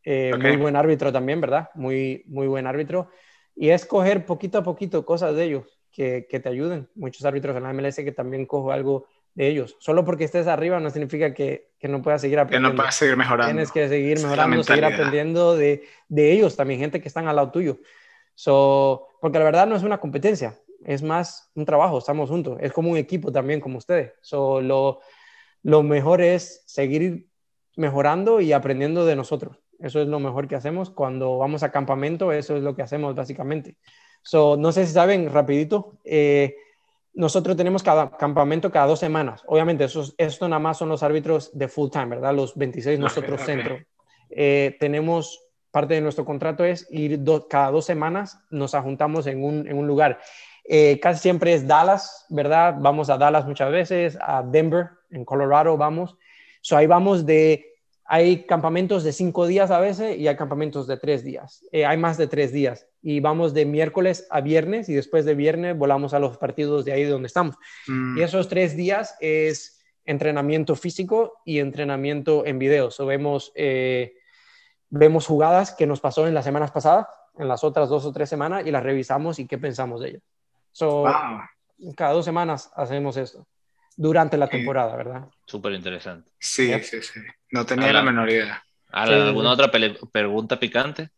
Eh, 0.04 0.32
muy 0.40 0.57
buen 0.57 0.76
árbitro 0.76 1.12
también, 1.12 1.40
¿verdad? 1.40 1.68
Muy, 1.74 2.22
muy 2.28 2.46
buen 2.46 2.66
árbitro. 2.66 3.11
Y 3.57 3.70
es 3.70 3.84
coger 3.84 4.24
poquito 4.24 4.59
a 4.59 4.62
poquito 4.62 5.04
cosas 5.04 5.34
de 5.34 5.44
ellos 5.44 5.75
que, 5.93 6.26
te 6.28 6.49
ayuden. 6.49 6.89
Muchos 6.95 7.24
árbitros 7.24 7.57
en 7.57 7.62
la 7.62 7.72
MLS 7.72 7.97
que 7.97 8.12
también 8.12 8.47
cojo 8.47 8.72
algo 8.72 9.07
de 9.34 9.49
ellos. 9.49 9.76
Solo 9.80 10.05
porque 10.05 10.24
estés 10.24 10.47
arriba 10.47 10.80
no 10.80 10.91
significa 10.91 11.32
que, 11.34 11.70
que 11.78 11.89
no 11.89 12.03
puedas 12.03 12.20
seguir 12.20 12.39
aprendiendo. 12.39 12.70
Que 12.70 12.72
no 12.74 12.76
puedas 12.76 12.95
seguir 12.95 13.16
mejorando. 13.16 13.53
Tienes 13.53 13.72
que 13.72 13.89
seguir 13.89 14.20
mejorando, 14.20 14.62
seguir 14.62 14.84
aprendiendo 14.84 15.57
de, 15.57 15.84
de, 16.09 16.32
ellos 16.32 16.57
también, 16.57 16.80
gente 16.80 17.01
que 17.01 17.09
están 17.09 17.28
al 17.28 17.37
lado 17.37 17.51
tuyo. 17.51 17.78
So, 18.34 19.09
porque 19.20 19.39
la 19.39 19.45
verdad 19.45 19.66
no 19.66 19.76
es 19.76 19.82
una 19.82 19.99
competencia, 19.99 20.59
es 20.84 21.03
más 21.03 21.51
un 21.55 21.64
trabajo, 21.64 21.99
estamos 21.99 22.28
juntos. 22.28 22.59
Es 22.61 22.72
como 22.72 22.91
un 22.91 22.97
equipo 22.97 23.32
también, 23.32 23.61
como 23.61 23.78
ustedes. 23.78 24.12
So, 24.20 24.61
lo, 24.61 25.01
lo 25.62 25.82
mejor 25.82 26.20
es 26.20 26.62
seguir 26.66 27.28
mejorando 27.76 28.41
y 28.41 28.53
aprendiendo 28.53 29.05
de 29.07 29.16
nosotros. 29.16 29.59
Eso 29.78 30.01
es 30.01 30.09
lo 30.09 30.20
mejor 30.20 30.49
que 30.49 30.57
hacemos. 30.57 30.91
Cuando 30.91 31.39
vamos 31.39 31.62
a 31.62 31.70
campamento, 31.70 32.32
eso 32.32 32.57
es 32.57 32.62
lo 32.62 32.74
que 32.74 32.82
hacemos 32.82 33.14
básicamente. 33.14 33.76
So, 34.26 34.56
no 34.56 34.72
sé 34.72 34.84
si 34.88 34.92
saben, 34.92 35.32
rapidito, 35.32 35.98
eh, 36.02 36.56
nosotros 37.14 37.56
tenemos 37.56 37.84
cada 37.84 38.10
campamento 38.10 38.72
cada 38.72 38.86
dos 38.86 38.98
semanas. 38.98 39.44
Obviamente, 39.46 39.84
eso, 39.84 40.04
esto 40.18 40.48
nada 40.48 40.58
más 40.58 40.78
son 40.78 40.88
los 40.88 41.04
árbitros 41.04 41.56
de 41.56 41.68
full 41.68 41.90
time, 41.90 42.06
¿verdad? 42.06 42.34
Los 42.34 42.56
26 42.56 42.98
nosotros 42.98 43.40
centro. 43.42 43.78
Eh, 44.28 44.76
tenemos, 44.80 45.44
parte 45.70 45.94
de 45.94 46.00
nuestro 46.00 46.24
contrato 46.24 46.64
es 46.64 46.88
ir 46.90 47.20
cada 47.48 47.70
dos 47.70 47.84
semanas, 47.84 48.40
nos 48.50 48.74
ajuntamos 48.74 49.28
en 49.28 49.44
un, 49.44 49.68
en 49.68 49.78
un 49.78 49.86
lugar. 49.86 50.18
Eh, 50.64 50.98
casi 50.98 51.20
siempre 51.20 51.54
es 51.54 51.64
Dallas, 51.64 52.26
¿verdad? 52.28 52.74
Vamos 52.80 53.08
a 53.10 53.18
Dallas 53.18 53.46
muchas 53.46 53.70
veces, 53.70 54.18
a 54.20 54.42
Denver, 54.42 54.88
en 55.10 55.24
Colorado 55.24 55.76
vamos. 55.76 56.16
So, 56.62 56.76
ahí 56.76 56.88
vamos 56.88 57.24
de 57.24 57.64
hay 58.04 58.44
campamentos 58.44 59.04
de 59.04 59.12
cinco 59.12 59.46
días 59.46 59.70
a 59.70 59.78
veces 59.78 60.16
y 60.16 60.26
hay 60.26 60.36
campamentos 60.36 60.88
de 60.88 60.96
tres 60.96 61.22
días. 61.22 61.64
hay 61.72 61.96
más 61.96 62.16
de 62.16 62.26
tres 62.26 62.50
días 62.52 62.88
y 63.09 63.20
vamos 63.20 63.54
de 63.54 63.64
miércoles 63.64 64.26
a 64.30 64.40
viernes 64.40 64.88
y 64.88 64.94
después 64.94 65.24
de 65.24 65.36
viernes 65.36 65.78
volamos 65.78 66.12
a 66.12 66.18
los 66.18 66.38
partidos 66.38 66.84
de 66.84 66.92
ahí 66.92 67.04
donde 67.04 67.28
estamos. 67.28 67.54
Y 67.86 67.92
mm. 67.92 68.18
esos 68.18 68.48
tres 68.48 68.76
días 68.76 69.16
es 69.20 69.80
entrenamiento 70.04 70.74
físico 70.74 71.34
y 71.44 71.61
entrenamiento 71.61 72.44
en 72.44 72.59
video. 72.59 72.90
So, 72.90 73.07
vemos, 73.07 73.52
eh, 73.54 74.14
vemos 74.90 75.24
jugadas 75.24 75.72
que 75.72 75.86
nos 75.86 76.00
pasó 76.00 76.26
en 76.26 76.34
las 76.34 76.44
semanas 76.44 76.72
pasadas, 76.72 77.07
en 77.38 77.46
las 77.46 77.62
otras 77.62 77.88
dos 77.88 78.04
o 78.07 78.12
tres 78.12 78.28
semanas, 78.28 78.66
y 78.66 78.72
las 78.72 78.82
revisamos 78.82 79.38
y 79.38 79.46
qué 79.46 79.57
pensamos 79.57 80.00
de 80.00 80.09
ellas. 80.09 80.22
So, 80.72 81.04
Cada 81.96 82.11
dos 82.11 82.24
semanas 82.24 82.72
hacemos 82.74 83.16
esto, 83.18 83.46
durante 83.96 84.36
la 84.36 84.48
temporada, 84.48 84.96
¿verdad? 84.96 85.28
Súper 85.46 85.74
interesante. 85.74 86.32
Sí, 86.40 86.72
sí, 86.82 87.00
sí. 87.00 87.20
No 87.52 87.64
tenía 87.64 87.92
la 87.92 88.02
menor 88.02 88.28
idea. 88.28 88.64
¿Alguna 88.90 89.52
otra 89.52 89.70
pregunta 90.11 90.59
picante? 90.59 91.11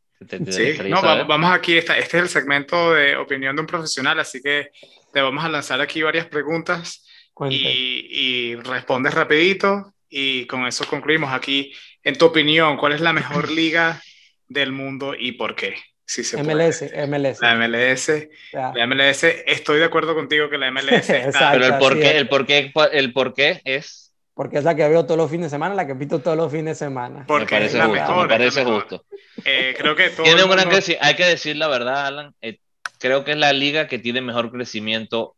Sí, 0.51 0.79
no, 0.89 1.01
vamos 1.03 1.53
aquí, 1.53 1.79
este 1.79 1.99
es 1.99 2.15
el 2.15 2.29
segmento 2.29 2.95
de 2.95 3.17
opinión 3.17 3.55
de 3.55 3.61
un 3.61 3.67
profesional, 3.67 4.19
así 4.19 4.41
que 4.43 4.71
te 5.13 5.21
vamos 5.21 5.45
a 5.45 5.49
lanzar 5.49 5.81
aquí 5.81 6.03
varias 6.03 6.27
preguntas 6.27 7.07
y, 7.49 8.07
y, 8.11 8.55
respondes 8.57 9.15
rapidito 9.15 9.95
y 10.09 10.47
con 10.47 10.67
eso 10.67 10.85
concluimos 10.87 11.33
aquí. 11.33 11.73
En 12.03 12.17
tu 12.19 12.27
opinión, 12.27 12.77
¿cuál 12.77 12.93
es 12.93 13.01
la 13.01 13.13
mejor 13.13 13.51
liga 13.51 14.03
del 14.49 14.73
mundo 14.73 15.15
y 15.17 15.33
por 15.33 15.55
qué? 15.55 15.77
Si 16.05 16.25
se 16.25 16.43
MLS, 16.43 16.83
MLS. 17.07 17.41
La 17.43 17.55
MLS, 17.55 18.29
la 18.53 18.87
MLS, 18.87 19.25
estoy 19.25 19.79
de 19.79 19.85
acuerdo 19.85 20.15
contigo 20.15 20.49
que 20.49 20.57
la 20.57 20.71
MLS 20.71 21.11
está... 21.11 21.53
Pero 21.53 21.67
el 21.67 21.79
por, 21.79 22.01
qué, 22.01 22.17
el, 22.17 22.29
por 22.29 22.47
qué, 22.47 22.73
el 22.93 23.13
por 23.13 23.35
qué 23.35 23.61
es 23.65 24.08
porque 24.39 24.59
es 24.59 24.63
la 24.63 24.77
que 24.77 24.89
veo 24.89 25.05
todos 25.05 25.19
los 25.19 25.29
fines 25.29 25.47
de 25.47 25.51
semana, 25.51 25.75
la 25.75 25.85
que 25.85 25.97
pito 25.97 26.21
todos 26.21 26.37
los 26.37 26.49
fines 26.53 26.79
de 26.79 26.87
semana. 26.87 27.25
Porque 27.27 27.57
me 27.57 27.61
parece 27.63 27.81
justo, 27.81 28.15
me 28.15 28.29
parece 28.29 28.65
justo. 28.65 29.05
Eh, 29.45 29.75
creo 29.77 29.97
que 29.97 30.11
todo 30.11 30.23
tiene 30.23 30.45
mundo... 30.45 30.63
hay 31.01 31.15
que 31.17 31.25
decir 31.25 31.57
la 31.57 31.67
verdad, 31.67 32.07
Alan. 32.07 32.35
Eh, 32.41 32.61
creo 33.01 33.25
que 33.25 33.33
es 33.33 33.37
la 33.37 33.53
liga 33.53 33.89
que 33.89 33.99
tiene 33.99 34.21
mejor 34.21 34.53
crecimiento. 34.53 35.35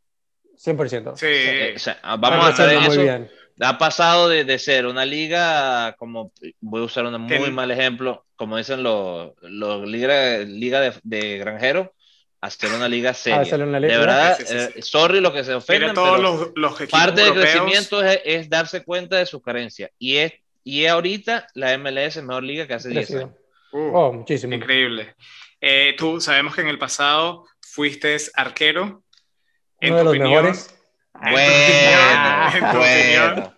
100%. 0.63 1.17
Sí. 1.17 1.27
Eh, 1.27 1.73
o 1.77 1.79
sea, 1.79 1.99
vamos 2.19 2.45
a 2.45 2.49
hacer 2.49 2.75
eso. 2.75 2.91
Muy 2.91 3.05
bien. 3.05 3.31
Ha 3.63 3.79
pasado 3.79 4.29
de, 4.29 4.45
de, 4.45 4.59
ser 4.59 4.85
una 4.85 5.07
liga, 5.07 5.95
como 5.97 6.33
voy 6.61 6.83
a 6.83 6.85
usar 6.85 7.07
un 7.07 7.19
muy 7.23 7.53
mal 7.53 7.71
ejemplo, 7.71 8.27
como 8.37 8.59
dicen 8.59 8.83
los, 8.83 9.31
los 9.41 9.89
liga, 9.89 10.41
liga 10.41 10.79
de, 10.79 10.93
de 11.05 11.39
granjeros, 11.39 11.89
hacer 12.41 12.73
una 12.73 12.89
liga 12.89 13.13
seria. 13.15 13.57
de 13.57 13.79
verdad, 13.81 14.39
eh, 14.41 14.83
sorry 14.83 15.21
lo 15.21 15.33
que 15.33 15.45
se 15.45 15.55
ofende, 15.55 15.93
todos 15.93 16.53
los, 16.55 16.83
parte 16.89 17.23
del 17.23 17.35
crecimiento 17.35 18.03
es, 18.03 18.49
darse 18.49 18.83
cuenta 18.83 19.17
de 19.17 19.27
sus 19.27 19.43
carencias. 19.43 19.91
Y 19.99 20.17
es 20.17 20.33
y 20.63 20.87
ahorita 20.87 21.47
la 21.55 21.77
MLS 21.79 22.17
es 22.17 22.23
mejor 22.23 22.45
liga 22.45 22.67
que 22.67 22.75
hace 22.75 22.91
10 22.91 23.11
años. 23.13 23.31
Uh, 23.73 23.97
oh, 23.97 24.13
muchísimo. 24.13 24.55
Increíble. 24.55 25.15
Eh, 25.61 25.95
tú 25.97 26.21
sabemos 26.21 26.55
que 26.55 26.61
en 26.61 26.69
el 26.69 26.79
pasado 26.79 27.47
fuiste 27.61 28.17
arquero. 28.35 29.03
Uno 29.83 29.97
de 29.97 30.05
los 30.05 30.19
mejores. 30.19 30.75
Bueno, 31.15 32.79
bueno. 32.79 33.57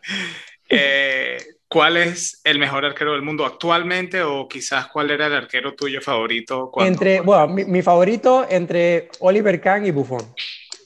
Eh, 0.68 1.51
¿Cuál 1.72 1.96
es 1.96 2.38
el 2.44 2.58
mejor 2.58 2.84
arquero 2.84 3.12
del 3.12 3.22
mundo 3.22 3.46
actualmente 3.46 4.22
o 4.22 4.46
quizás 4.46 4.88
cuál 4.88 5.10
era 5.10 5.28
el 5.28 5.32
arquero 5.32 5.74
tuyo 5.74 6.02
favorito? 6.02 6.70
Entre, 6.76 7.22
bueno, 7.22 7.48
mi, 7.48 7.80
favorito 7.80 8.46
entre 8.46 9.08
Oliver 9.20 9.58
Kahn 9.58 9.86
y 9.86 9.90
Buffon. 9.90 10.34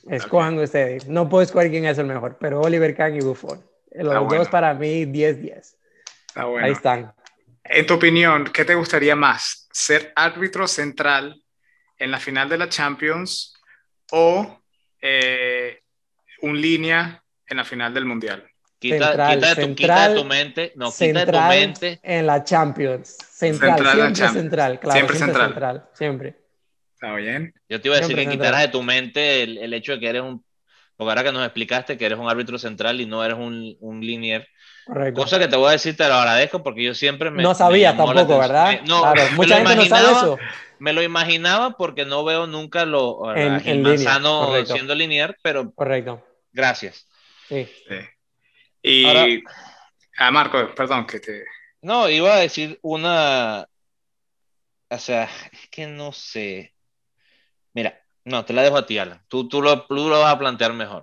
Escojan 0.09 0.57
ustedes. 0.61 1.09
No 1.09 1.29
puedo 1.29 1.43
escoger 1.43 1.71
quién 1.71 1.87
es 1.87 1.99
el 1.99 2.07
mejor, 2.07 2.37
pero 2.39 2.61
Oliver 2.61 2.95
Kahn 2.95 3.17
y 3.17 3.21
Buffon. 3.21 3.61
Los 3.91 4.29
dos 4.29 4.49
para 4.49 4.75
mí 4.75 5.05
10-10. 5.07 5.75
Bueno. 6.37 6.65
Ahí 6.65 6.71
están. 6.71 7.13
En 7.65 7.85
tu 7.85 7.95
opinión, 7.95 8.45
¿qué 8.53 8.65
te 8.65 8.77
gustaría 8.77 9.17
más? 9.17 9.69
¿Ser 9.73 10.13
árbitro 10.15 10.69
central 10.69 11.43
en 11.99 12.13
la 12.13 12.21
final 12.21 12.49
de 12.49 12.59
la 12.59 12.69
Champions 12.69 13.55
o 14.13 14.63
eh, 15.01 15.83
un 16.43 16.61
línea 16.61 17.25
en 17.49 17.57
la 17.57 17.65
final 17.65 17.93
del 17.93 18.05
Mundial? 18.05 18.49
Quita, 18.93 19.07
central, 19.09 19.35
quita, 19.35 19.55
tu, 19.55 19.75
quita, 19.75 20.09
de 20.09 20.15
tu, 20.15 20.25
mente, 20.25 20.73
no, 20.77 20.93
quita 20.93 21.25
de 21.25 21.33
tu 21.33 21.41
mente. 21.41 22.01
En 22.03 22.27
la 22.27 22.45
Champions. 22.45 23.17
Central, 23.31 23.77
siempre 24.15 24.41
central, 24.41 24.81
claro. 24.81 24.97
Siempre, 24.97 25.19
central. 25.19 25.89
Siempre. 25.93 26.37
Está 26.95 27.15
bien. 27.15 27.53
Yo 27.69 27.81
te 27.81 27.89
iba 27.89 27.97
a 27.97 28.01
decir 28.01 28.17
que 28.17 28.27
quitaras 28.27 28.63
de 28.63 28.69
tu 28.69 28.83
mente 28.83 29.43
el, 29.43 29.59
el, 29.59 29.75
hecho 29.75 29.93
de 29.93 30.01
que 30.01 30.09
eres 30.09 30.23
un. 30.23 30.43
Porque 30.97 31.11
ahora 31.11 31.25
que 31.25 31.33
nos 31.33 31.45
explicaste 31.45 31.99
que 31.99 32.07
eres 32.07 32.19
un 32.19 32.31
árbitro 32.31 32.59
central 32.59 33.01
y 33.03 33.07
no 33.07 33.23
eres 33.23 33.37
un, 33.37 33.77
un 33.81 34.01
linier. 34.01 34.49
Correcto. 34.87 35.21
Cosa 35.21 35.39
que 35.39 35.49
te 35.49 35.57
voy 35.57 35.69
a 35.69 35.73
decir, 35.73 35.95
te 35.95 36.09
lo 36.09 36.15
agradezco 36.15 36.63
porque 36.63 36.83
yo 36.83 36.95
siempre 36.95 37.31
me. 37.31 37.43
No 37.43 37.55
sabía 37.55 37.95
tampoco, 37.95 38.39
¿verdad? 38.39 38.81
no, 38.87 39.03
claro, 39.03 39.31
mucha 39.35 39.57
gente 39.57 39.77
no 39.77 39.85
sabe 39.85 40.13
eso. 40.13 40.39
Me 40.79 40.93
lo 40.93 41.03
imaginaba 41.03 41.77
porque 41.77 42.07
no 42.07 42.25
veo 42.25 42.47
nunca 42.47 42.87
lo, 42.87 43.35
en, 43.35 43.61
en 43.67 43.83
Manzano 43.83 44.65
siendo 44.65 44.95
linier, 44.95 45.37
pero. 45.43 45.71
Correcto. 45.73 46.25
Gracias. 46.53 47.07
Sí. 47.49 47.69
sí. 47.89 47.97
Y. 48.87 49.43
ah, 50.17 50.31
Marco, 50.31 50.73
perdón, 50.75 51.07
que 51.07 51.19
te. 51.19 51.45
No, 51.83 52.09
iba 52.09 52.35
a 52.35 52.41
decir 52.41 52.79
una. 52.83 53.69
O 54.89 54.99
sea, 54.99 55.29
es 55.53 55.69
que 55.71 55.89
no 55.89 56.13
sé. 56.13 56.73
Mira, 57.75 58.01
no, 58.25 58.45
te 58.45 58.53
la 58.53 58.63
dejo 58.63 58.77
a 58.77 58.87
ti, 58.87 58.99
Alan. 58.99 59.21
Tú, 59.27 59.49
tú, 59.49 59.61
lo, 59.61 59.85
tú 59.87 60.09
lo 60.09 60.21
vas 60.21 60.33
a 60.33 60.39
plantear 60.39 60.73
mejor. 60.73 61.03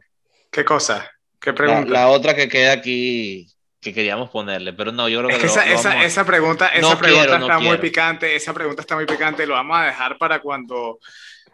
¿Qué 0.50 0.64
cosa? 0.64 1.12
¿Qué 1.42 1.52
pregunta? 1.52 1.92
La, 1.92 2.08
otra 2.08 2.34
que 2.34 2.48
queda 2.48 2.72
aquí 2.72 3.54
que 3.84 3.94
queríamos 3.94 4.30
ponerle, 4.30 4.74
pero 4.74 4.92
no, 4.92 5.10
yo 5.10 5.24
creo 5.24 5.40
que, 5.40 5.46
esa, 5.46 5.66
esa, 5.66 6.04
esa, 6.04 6.26
pregunta, 6.26 6.70
esa 6.70 6.98
pregunta 6.98 7.38
está 7.38 7.60
muy 7.60 7.78
picante, 7.78 8.36
esa 8.36 8.54
pregunta 8.54 8.82
está 8.82 8.96
muy 8.96 9.06
picante, 9.06 9.46
lo 9.46 9.54
vamos 9.54 9.78
a 9.78 9.84
dejar 9.84 10.18
para 10.18 10.40
cuando 10.40 11.00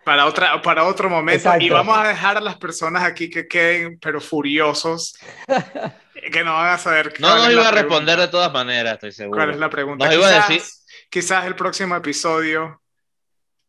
para, 0.04 0.26
otra, 0.26 0.62
para 0.62 0.86
otro 0.86 1.10
momento 1.10 1.52
y 1.60 1.70
vamos 1.70 1.98
a 1.98 2.08
dejar 2.08 2.38
a 2.38 2.42
las 2.42 2.58
personas 2.58 3.04
aquí 3.04 3.30
que 3.30 3.48
queden 3.48 4.00
pero 4.00 4.22
furiosos 4.22 5.18
que 6.32 6.44
no 6.44 6.54
van 6.54 6.74
a 6.74 6.78
saber. 6.78 7.14
No 7.20 7.36
nos 7.36 7.52
iba 7.52 7.68
a 7.68 7.72
responder 7.72 8.20
de 8.20 8.28
todas 8.28 8.52
maneras, 8.52 8.94
estoy 8.94 9.12
seguro. 9.12 9.40
¿Cuál 9.40 9.52
es 9.52 9.58
la 9.58 9.70
pregunta? 9.70 10.10
quizás, 10.10 10.86
quizás 11.10 11.46
el 11.46 11.56
próximo 11.56 11.96
episodio 11.96 12.82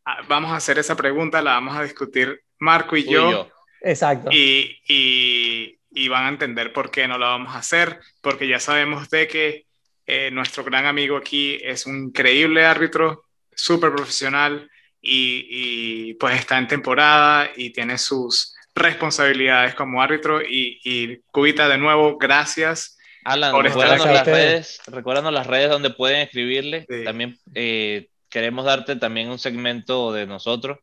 ah, 0.05 0.19
vamos 0.29 0.53
a 0.53 0.57
hacer 0.57 0.79
esa 0.79 0.97
pregunta, 0.97 1.43
la 1.43 1.53
vamos 1.53 1.77
a 1.77 1.83
discutir 1.83 2.43
Marco 2.59 2.97
y 2.97 3.05
yo. 3.05 3.49
Exacto. 3.83 4.31
Y, 4.33 4.79
y, 4.87 5.80
y, 5.91 6.09
van 6.09 6.27
a 6.27 6.29
entender 6.29 6.73
por 6.73 6.91
qué 6.91 7.07
no 7.09 7.19
la 7.19 7.29
vamos 7.29 7.55
a 7.55 7.59
hacer, 7.59 8.01
porque 8.21 8.49
ya 8.49 8.61
sabemos 8.61 9.11
de 9.11 9.29
que 9.29 9.67
eh, 10.07 10.31
nuestro 10.31 10.65
gran 10.65 10.87
amigo 10.87 11.17
aquí 11.17 11.59
es 11.63 11.87
un 11.87 12.05
increíble 12.07 12.65
árbitro, 12.65 13.25
súper 13.55 13.93
profesional 13.93 14.71
y, 15.01 15.47
y 15.51 16.15
pues 16.15 16.39
está 16.39 16.59
en 16.59 16.69
temporada 16.69 17.51
y 17.57 17.71
tiene 17.71 17.99
sus 17.99 18.55
responsabilidades 18.75 19.75
como 19.75 20.03
árbitro 20.03 20.43
y, 20.43 20.81
y 20.85 21.19
Cubita 21.31 21.69
de 21.69 21.79
nuevo, 21.79 22.19
gracias. 22.19 22.97
Alan, 23.25 23.53
por 23.53 23.65
recuérdanos 23.65 24.07
las 24.07 24.27
redes, 24.27 24.81
recuérdanos 24.87 25.33
las 25.33 25.47
redes 25.47 25.69
donde 25.69 25.91
pueden 25.91 26.21
escribirle. 26.21 26.87
También 27.05 27.39
eh, 27.55 28.09
queremos 28.31 28.65
darte 28.65 28.97
también 28.97 29.29
un 29.29 29.39
segmento 29.39 30.13
de 30.13 30.27
nosotros 30.27 30.79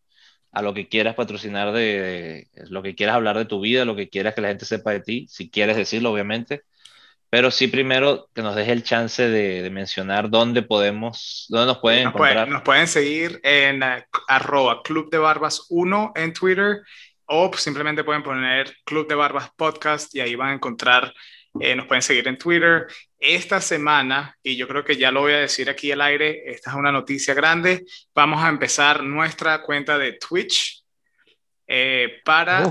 a 0.52 0.62
lo 0.62 0.74
que 0.74 0.88
quieras 0.88 1.16
patrocinar 1.16 1.72
de, 1.72 2.48
lo 2.70 2.82
que 2.82 2.96
quieras 2.96 3.16
hablar 3.16 3.38
de 3.38 3.46
tu 3.46 3.60
vida, 3.60 3.86
lo 3.86 3.96
que 3.96 4.10
quieras 4.10 4.34
que 4.34 4.42
la 4.42 4.48
gente 4.50 4.66
sepa 4.66 4.92
de 4.92 5.02
ti, 5.02 5.28
si 5.30 5.50
quieres 5.50 5.78
decirlo, 5.78 6.12
obviamente. 6.12 6.64
Pero 7.30 7.52
sí, 7.52 7.68
primero 7.68 8.30
que 8.34 8.42
nos 8.42 8.56
deje 8.56 8.72
el 8.72 8.84
chance 8.84 9.28
de, 9.28 9.70
mencionar 9.70 10.30
dónde 10.30 10.62
podemos, 10.62 11.46
dónde 11.50 11.68
nos 11.68 11.80
pueden 11.80 12.06
nos 12.06 12.14
encontrar. 12.14 12.48
nos 12.48 12.62
pueden 12.62 12.88
seguir 12.88 13.40
en 13.44 13.84
uh, 13.84 14.02
arroba 14.30 14.82
Club 14.82 15.10
de 15.12 15.18
Barbas 15.18 15.66
1 15.70 16.14
en 16.16 16.34
Twitter 16.34 16.82
o 17.26 17.52
simplemente 17.56 18.06
pueden 18.06 18.24
poner 18.24 18.74
Club 18.86 19.08
de 19.08 19.16
Barbas 19.16 19.52
Podcast 19.58 20.16
y 20.16 20.22
ahí 20.22 20.36
van 20.36 20.50
a 20.50 20.54
encontrar, 20.54 21.14
eh, 21.60 21.76
nos 21.76 21.88
pueden 21.88 22.02
seguir 22.02 22.28
en 22.28 22.38
Twitter. 22.38 22.88
Esta 23.20 23.62
semana, 23.62 24.38
y 24.44 24.56
yo 24.56 24.68
creo 24.68 24.84
que 24.84 24.98
ya 24.98 25.12
lo 25.12 25.22
voy 25.22 25.34
a 25.34 25.40
decir 25.40 25.70
aquí 25.70 25.92
al 25.92 26.02
aire, 26.02 26.44
esta 26.52 26.72
es 26.72 26.76
una 26.76 26.92
noticia 26.92 27.34
grande, 27.34 27.86
vamos 28.14 28.44
a 28.44 28.50
empezar 28.50 29.04
nuestra 29.04 29.62
cuenta 29.62 29.98
de 29.98 30.14
Twitch 30.14 30.84
eh, 31.68 32.22
para, 32.24 32.64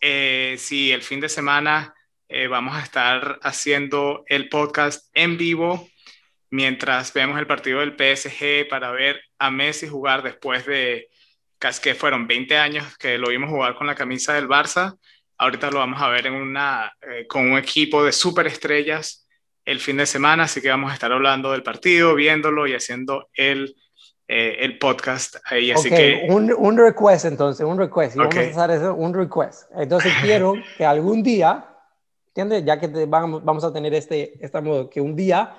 eh, 0.00 0.56
si 0.58 0.92
el 0.92 1.02
fin 1.02 1.20
de 1.20 1.28
semana 1.28 1.94
vamos 2.50 2.76
a 2.76 2.82
estar 2.82 3.38
haciendo 3.42 4.22
el 4.26 4.50
podcast 4.50 5.08
en 5.14 5.38
vivo 5.38 5.88
mientras 6.50 7.12
vemos 7.12 7.38
el 7.38 7.46
partido 7.46 7.80
del 7.80 7.96
PSG 7.96 8.68
para 8.68 8.90
ver 8.90 9.20
a 9.38 9.50
Messi 9.50 9.88
jugar 9.88 10.22
después 10.22 10.66
de 10.66 11.08
casi 11.58 11.82
que 11.82 11.94
fueron 11.94 12.26
20 12.26 12.56
años 12.56 12.96
que 12.98 13.18
lo 13.18 13.28
vimos 13.28 13.50
jugar 13.50 13.74
con 13.74 13.86
la 13.86 13.94
camisa 13.94 14.34
del 14.34 14.48
Barça. 14.48 14.96
Ahorita 15.38 15.70
lo 15.70 15.78
vamos 15.78 16.02
a 16.02 16.08
ver 16.08 16.26
en 16.26 16.34
una, 16.34 16.92
eh, 17.00 17.26
con 17.28 17.50
un 17.50 17.58
equipo 17.58 18.04
de 18.04 18.12
superestrellas 18.12 19.26
el 19.64 19.80
fin 19.80 19.96
de 19.98 20.06
semana, 20.06 20.44
así 20.44 20.60
que 20.60 20.68
vamos 20.68 20.90
a 20.90 20.94
estar 20.94 21.12
hablando 21.12 21.52
del 21.52 21.62
partido, 21.62 22.14
viéndolo 22.14 22.66
y 22.66 22.74
haciendo 22.74 23.28
el, 23.34 23.76
eh, 24.26 24.56
el 24.60 24.78
podcast 24.78 25.36
ahí. 25.44 25.70
Así 25.70 25.90
que... 25.90 26.26
un, 26.28 26.52
un, 26.52 26.76
request 26.76 27.26
entonces, 27.26 27.64
un 27.66 27.78
request. 27.78 28.16
Y 28.16 28.18
vamos 28.18 28.36
a 28.36 28.64
hacer 28.64 28.70
eso, 28.78 28.94
un 28.94 29.14
request. 29.14 29.70
Entonces 29.76 30.12
quiero 30.22 30.54
que 30.76 30.84
algún 30.84 31.22
día, 31.22 31.66
¿entiendes? 32.28 32.64
Ya 32.64 32.80
que 32.80 32.88
vamos, 33.06 33.44
vamos 33.44 33.62
a 33.62 33.72
tener 33.72 33.94
este, 33.94 34.42
esta 34.44 34.60
modo, 34.60 34.90
que 34.90 35.00
un 35.00 35.14
día 35.14 35.54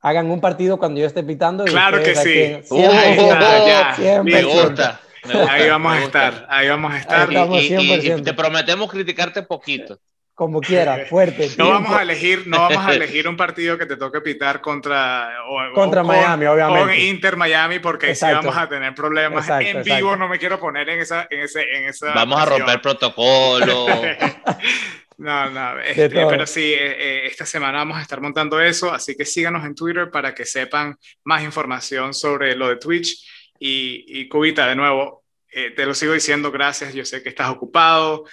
hagan 0.00 0.30
un 0.30 0.40
partido 0.40 0.78
cuando 0.78 1.00
yo 1.00 1.06
esté 1.06 1.22
pitando. 1.22 1.64
claro 1.64 2.02
que 2.02 2.14
sí. 2.14 2.62
Siempre, 2.62 4.22
me 4.22 4.44
gusta. 4.44 5.00
Ahí 5.48 5.68
vamos 5.68 5.92
a 5.92 6.02
estar, 6.02 6.46
ahí 6.48 6.68
vamos 6.68 6.92
a 6.92 6.98
estar. 6.98 7.28
Y, 7.32 8.22
te 8.22 8.34
prometemos 8.34 8.90
criticarte 8.90 9.42
poquito. 9.42 9.98
como 10.34 10.60
quiera, 10.60 11.04
fuerte. 11.08 11.50
No 11.56 11.70
vamos 11.70 11.92
a 11.92 12.02
elegir, 12.02 12.46
no 12.46 12.58
vamos 12.58 12.86
a 12.86 12.94
elegir 12.94 13.28
un 13.28 13.36
partido 13.36 13.76
que 13.76 13.86
te 13.86 13.96
toque 13.96 14.20
pitar 14.20 14.60
contra 14.60 15.30
contra 15.74 16.02
Miami, 16.02 16.46
obviamente. 16.46 16.80
Con 16.80 16.94
Inter 16.94 17.36
Miami 17.36 17.78
porque 17.80 18.14
si 18.14 18.24
vamos 18.24 18.56
a 18.56 18.68
tener 18.68 18.94
problemas 18.94 19.48
en 19.48 19.82
vivo, 19.82 20.16
no 20.16 20.28
me 20.28 20.38
quiero 20.38 20.58
poner 20.60 20.88
en 20.88 21.00
esa 21.00 21.26
en 21.30 21.40
ese 21.40 21.62
en 21.62 21.86
esa 21.86 22.12
Vamos 22.12 22.40
a 22.40 22.44
romper 22.44 22.80
protocolo. 22.80 23.86
no, 25.18 25.50
no, 25.50 25.80
este, 25.80 26.08
pero 26.08 26.46
sí, 26.46 26.72
eh, 26.72 26.96
eh, 26.98 27.26
esta 27.26 27.44
semana 27.44 27.78
vamos 27.78 27.98
a 27.98 28.02
estar 28.02 28.20
montando 28.20 28.60
eso, 28.60 28.92
así 28.92 29.16
que 29.16 29.24
síganos 29.24 29.64
en 29.64 29.74
Twitter 29.74 30.10
para 30.10 30.32
que 30.32 30.44
sepan 30.44 30.96
más 31.24 31.42
información 31.42 32.14
sobre 32.14 32.54
lo 32.54 32.68
de 32.68 32.76
Twitch 32.76 33.37
y, 33.58 34.04
y 34.20 34.28
Cubita, 34.28 34.66
de 34.66 34.76
nuevo, 34.76 35.24
eh, 35.50 35.70
te 35.70 35.86
lo 35.86 35.94
sigo 35.94 36.12
diciendo, 36.12 36.50
gracias, 36.50 36.94
yo 36.94 37.04
sé 37.04 37.22
que 37.22 37.28
estás 37.28 37.50
ocupado. 37.50 38.24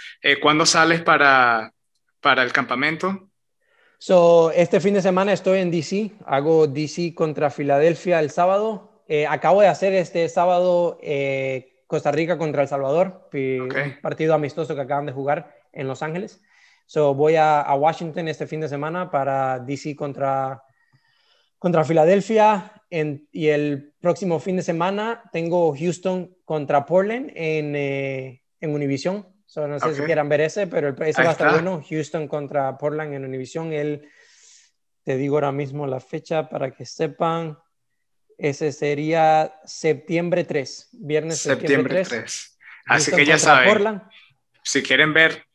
¿Cuándo 0.41 0.65
sales 0.65 1.01
para, 1.01 1.73
para 2.19 2.43
el 2.43 2.51
campamento? 2.51 3.29
So, 3.97 4.51
este 4.51 4.79
fin 4.79 4.93
de 4.93 5.01
semana 5.01 5.33
estoy 5.33 5.59
en 5.59 5.71
DC, 5.71 6.11
hago 6.25 6.67
DC 6.67 7.15
contra 7.15 7.49
Filadelfia 7.49 8.19
el 8.19 8.29
sábado. 8.29 9.03
Eh, 9.07 9.25
acabo 9.25 9.61
de 9.61 9.67
hacer 9.67 9.93
este 9.93 10.27
sábado 10.29 10.99
eh, 11.01 11.81
Costa 11.87 12.11
Rica 12.11 12.37
contra 12.37 12.61
El 12.61 12.67
Salvador, 12.67 13.29
un 13.33 13.97
partido 14.01 14.33
amistoso 14.33 14.75
que 14.75 14.81
acaban 14.81 15.05
de 15.05 15.11
jugar 15.11 15.55
en 15.71 15.87
Los 15.87 16.03
Ángeles. 16.03 16.41
So, 16.85 17.15
voy 17.15 17.35
a, 17.35 17.61
a, 17.61 17.75
Washington 17.75 18.27
este 18.27 18.45
fin 18.45 18.61
de 18.61 18.69
semana 18.69 19.09
para 19.09 19.59
DC 19.59 19.95
contra, 19.95 20.61
contra 21.57 21.83
Filadelfia 21.83 22.74
en, 22.89 23.27
y 23.31 23.47
el 23.47 23.93
próximo 23.99 24.39
fin 24.39 24.57
de 24.57 24.63
semana 24.63 25.23
tengo 25.31 25.75
Houston 25.75 26.35
contra 26.45 26.85
Portland 26.85 27.31
en, 27.35 27.75
eh, 27.75 28.41
en 28.61 28.73
Univision 28.73 29.35
no 29.55 29.79
sé 29.79 29.95
si 29.95 30.01
quieran 30.01 30.29
ver 30.29 30.41
ese, 30.41 30.67
pero 30.67 30.89
el, 30.89 31.01
ese 31.01 31.23
va 31.23 31.29
a 31.29 31.31
estar 31.31 31.51
bueno. 31.51 31.83
Houston 31.87 32.27
contra 32.27 32.77
Portland 32.77 33.13
en 33.13 33.25
Univision. 33.25 33.71
Él, 33.71 34.09
te 35.03 35.17
digo 35.17 35.35
ahora 35.35 35.51
mismo 35.51 35.87
la 35.87 35.99
fecha 35.99 36.49
para 36.49 36.71
que 36.71 36.85
sepan. 36.85 37.57
Ese 38.37 38.73
sería 38.73 39.53
septiembre 39.63 40.43
3, 40.43 40.89
viernes 40.91 41.39
septiembre, 41.39 42.03
3. 42.03 42.57
Así 42.87 43.11
que 43.11 43.25
ya 43.25 43.37
saben, 43.37 44.01
si 44.61 44.83
quieren 44.83 45.13
ver 45.13 45.45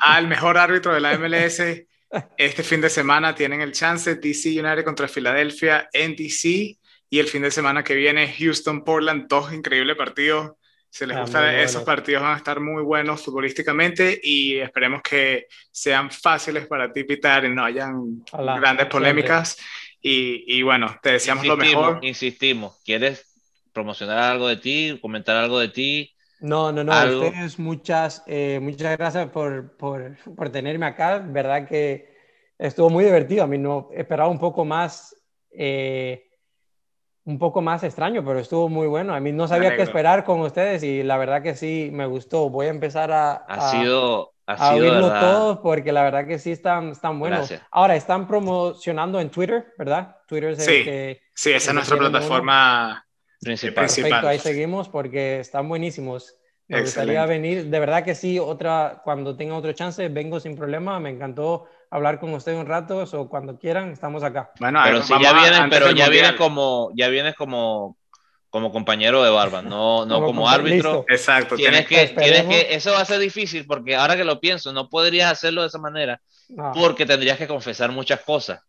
al 0.00 0.26
mejor 0.26 0.58
árbitro 0.58 0.92
de 0.92 1.00
la 1.00 1.16
MLS 1.18 1.62
este 2.36 2.62
fin 2.62 2.80
de 2.80 2.90
semana, 2.90 3.34
tienen 3.34 3.60
el 3.60 3.72
chance. 3.72 4.16
DC 4.16 4.48
United 4.50 4.84
contra 4.84 5.08
Filadelfia 5.08 5.88
en 5.92 6.16
DC. 6.16 6.78
Y 7.10 7.18
el 7.18 7.26
fin 7.26 7.42
de 7.42 7.50
semana 7.50 7.82
que 7.82 7.94
viene, 7.94 8.34
Houston-Portland, 8.38 9.26
dos 9.28 9.52
increíbles 9.52 9.96
partidos 9.96 10.52
si 10.90 11.06
les 11.06 11.18
gusta, 11.18 11.62
esos 11.62 11.82
partidos 11.82 12.22
van 12.22 12.34
a 12.34 12.36
estar 12.38 12.60
muy 12.60 12.82
buenos 12.82 13.22
futbolísticamente 13.22 14.18
y 14.22 14.56
esperemos 14.56 15.02
que 15.02 15.46
sean 15.70 16.10
fáciles 16.10 16.66
para 16.66 16.92
ti, 16.92 17.04
Pitar, 17.04 17.44
y 17.44 17.54
no 17.54 17.64
hayan 17.64 18.24
grandes 18.32 18.86
polémicas. 18.86 19.58
Y, 20.00 20.44
y, 20.46 20.62
bueno, 20.62 20.96
te 21.02 21.12
deseamos 21.12 21.44
lo 21.46 21.56
mejor. 21.56 21.98
Insistimos, 22.02 22.80
¿quieres 22.84 23.24
promocionar 23.72 24.18
algo 24.18 24.48
de 24.48 24.56
ti, 24.56 24.98
comentar 25.00 25.36
algo 25.36 25.58
de 25.58 25.68
ti? 25.68 26.14
No, 26.40 26.70
no, 26.70 26.84
no, 26.84 26.92
a 26.92 27.04
ustedes 27.06 27.58
muchas, 27.58 28.22
eh, 28.26 28.60
muchas 28.62 28.96
gracias 28.96 29.28
por, 29.30 29.76
por, 29.76 30.16
por, 30.36 30.50
tenerme 30.50 30.86
acá. 30.86 31.18
Verdad 31.18 31.66
que 31.66 32.16
estuvo 32.58 32.90
muy 32.90 33.04
divertido. 33.04 33.44
A 33.44 33.46
mí 33.46 33.58
no 33.58 33.88
esperaba 33.92 34.28
un 34.28 34.38
poco 34.38 34.64
más. 34.64 35.16
Eh, 35.50 36.24
un 37.24 37.38
poco 37.38 37.60
más 37.60 37.84
extraño, 37.84 38.24
pero 38.24 38.38
estuvo 38.38 38.70
muy 38.70 38.86
bueno. 38.86 39.14
A 39.14 39.20
mí 39.20 39.32
no 39.32 39.46
sabía 39.46 39.76
qué 39.76 39.82
esperar 39.82 40.24
con 40.24 40.40
ustedes 40.40 40.82
y 40.82 41.02
la 41.02 41.18
verdad 41.18 41.42
que 41.42 41.54
sí 41.54 41.90
me 41.92 42.06
gustó. 42.06 42.48
Voy 42.48 42.66
a 42.66 42.70
empezar 42.70 43.12
a, 43.12 43.34
ha 43.34 43.70
sido, 43.70 44.32
a 44.46 44.74
oírlo 44.74 45.12
todos 45.20 45.58
porque 45.58 45.92
la 45.92 46.04
verdad 46.04 46.26
que 46.26 46.38
sí 46.38 46.52
están, 46.52 46.92
están 46.92 47.18
buenos. 47.18 47.52
Ahora, 47.70 47.96
están 47.96 48.26
promocionando 48.26 49.20
en 49.20 49.28
Twitter, 49.28 49.74
¿verdad? 49.76 50.16
Twitter 50.26 50.52
es 50.52 50.64
sí, 50.64 50.84
que, 50.84 51.20
sí, 51.34 51.52
esa 51.52 51.72
es 51.72 51.74
nuestra 51.74 51.98
plataforma 51.98 53.06
principal. 53.40 53.86
Perfecto, 53.86 54.28
ahí 54.28 54.38
seguimos 54.38 54.88
porque 54.88 55.40
están 55.40 55.68
buenísimos. 55.68 56.36
Me 56.68 56.82
gustaría 56.82 57.24
venir, 57.24 57.66
de 57.66 57.80
verdad 57.80 58.04
que 58.04 58.14
sí, 58.14 58.38
otra, 58.38 59.00
cuando 59.02 59.36
tenga 59.36 59.56
otro 59.56 59.72
chance, 59.72 60.06
vengo 60.08 60.38
sin 60.38 60.54
problema. 60.54 61.00
Me 61.00 61.08
encantó 61.08 61.66
hablar 61.90 62.20
con 62.20 62.34
usted 62.34 62.54
un 62.54 62.66
rato 62.66 63.04
o 63.10 63.28
cuando 63.28 63.58
quieran, 63.58 63.90
estamos 63.90 64.22
acá. 64.22 64.52
Bueno, 64.60 64.80
pero 64.84 65.02
si 65.02 65.14
ya 65.22 65.32
vienes, 65.32 65.60
pero 65.70 65.90
ya 65.92 66.10
vienes 66.10 66.32
como, 66.32 66.90
ya 66.94 67.08
vienes 67.08 67.34
como, 67.36 67.96
como 68.50 68.70
compañero 68.70 69.22
de 69.22 69.30
barba, 69.30 69.62
no, 69.62 70.04
no 70.04 70.22
como, 70.22 70.46
árbitro. 70.46 71.06
Exacto. 71.08 71.56
Tienes 71.56 71.86
que, 71.86 72.08
tienes 72.08 72.44
que, 72.44 72.74
eso 72.74 72.92
va 72.92 73.00
a 73.00 73.06
ser 73.06 73.18
difícil 73.18 73.64
porque 73.66 73.96
ahora 73.96 74.16
que 74.16 74.24
lo 74.24 74.38
pienso, 74.38 74.70
no 74.72 74.90
podrías 74.90 75.32
hacerlo 75.32 75.62
de 75.62 75.68
esa 75.68 75.78
manera 75.78 76.20
porque 76.74 77.06
tendrías 77.06 77.38
que 77.38 77.46
confesar 77.46 77.92
muchas 77.92 78.20
cosas, 78.20 78.60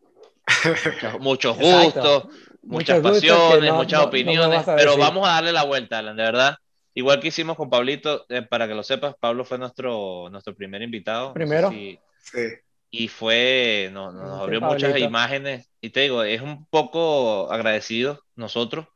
muchos, 1.20 1.58
gustos, 1.58 2.28
muchas 2.62 3.00
pasiones, 3.00 3.74
muchas 3.74 4.02
opiniones, 4.02 4.64
pero 4.76 4.98
vamos 4.98 5.28
a 5.28 5.34
darle 5.34 5.52
la 5.52 5.64
vuelta, 5.64 6.00
Alan, 6.00 6.16
de 6.16 6.24
verdad. 6.24 6.56
Igual 6.94 7.20
que 7.20 7.30
hicimos 7.30 7.56
con 7.56 7.70
Pablito, 7.70 8.26
eh, 8.30 8.42
para 8.42 8.68
que 8.68 8.74
lo 8.74 8.84
sepas, 8.84 9.16
Pablo 9.20 9.46
fue 9.46 9.58
nuestro, 9.58 10.28
nuestro 10.30 10.56
primer 10.56 10.82
invitado. 10.82 11.34
Primero. 11.34 11.70
sí 11.70 12.00
y 12.92 13.08
fue, 13.08 13.90
nos, 13.94 14.16
abrió 14.42 14.62
muchas 14.62 14.98
imágenes 14.98 15.70
y 15.80 15.92
te 15.92 16.02
digo, 16.02 16.24
es 16.24 16.42
un 16.42 16.66
poco 16.66 17.52
agradecido 17.52 18.24
nosotros 18.36 18.88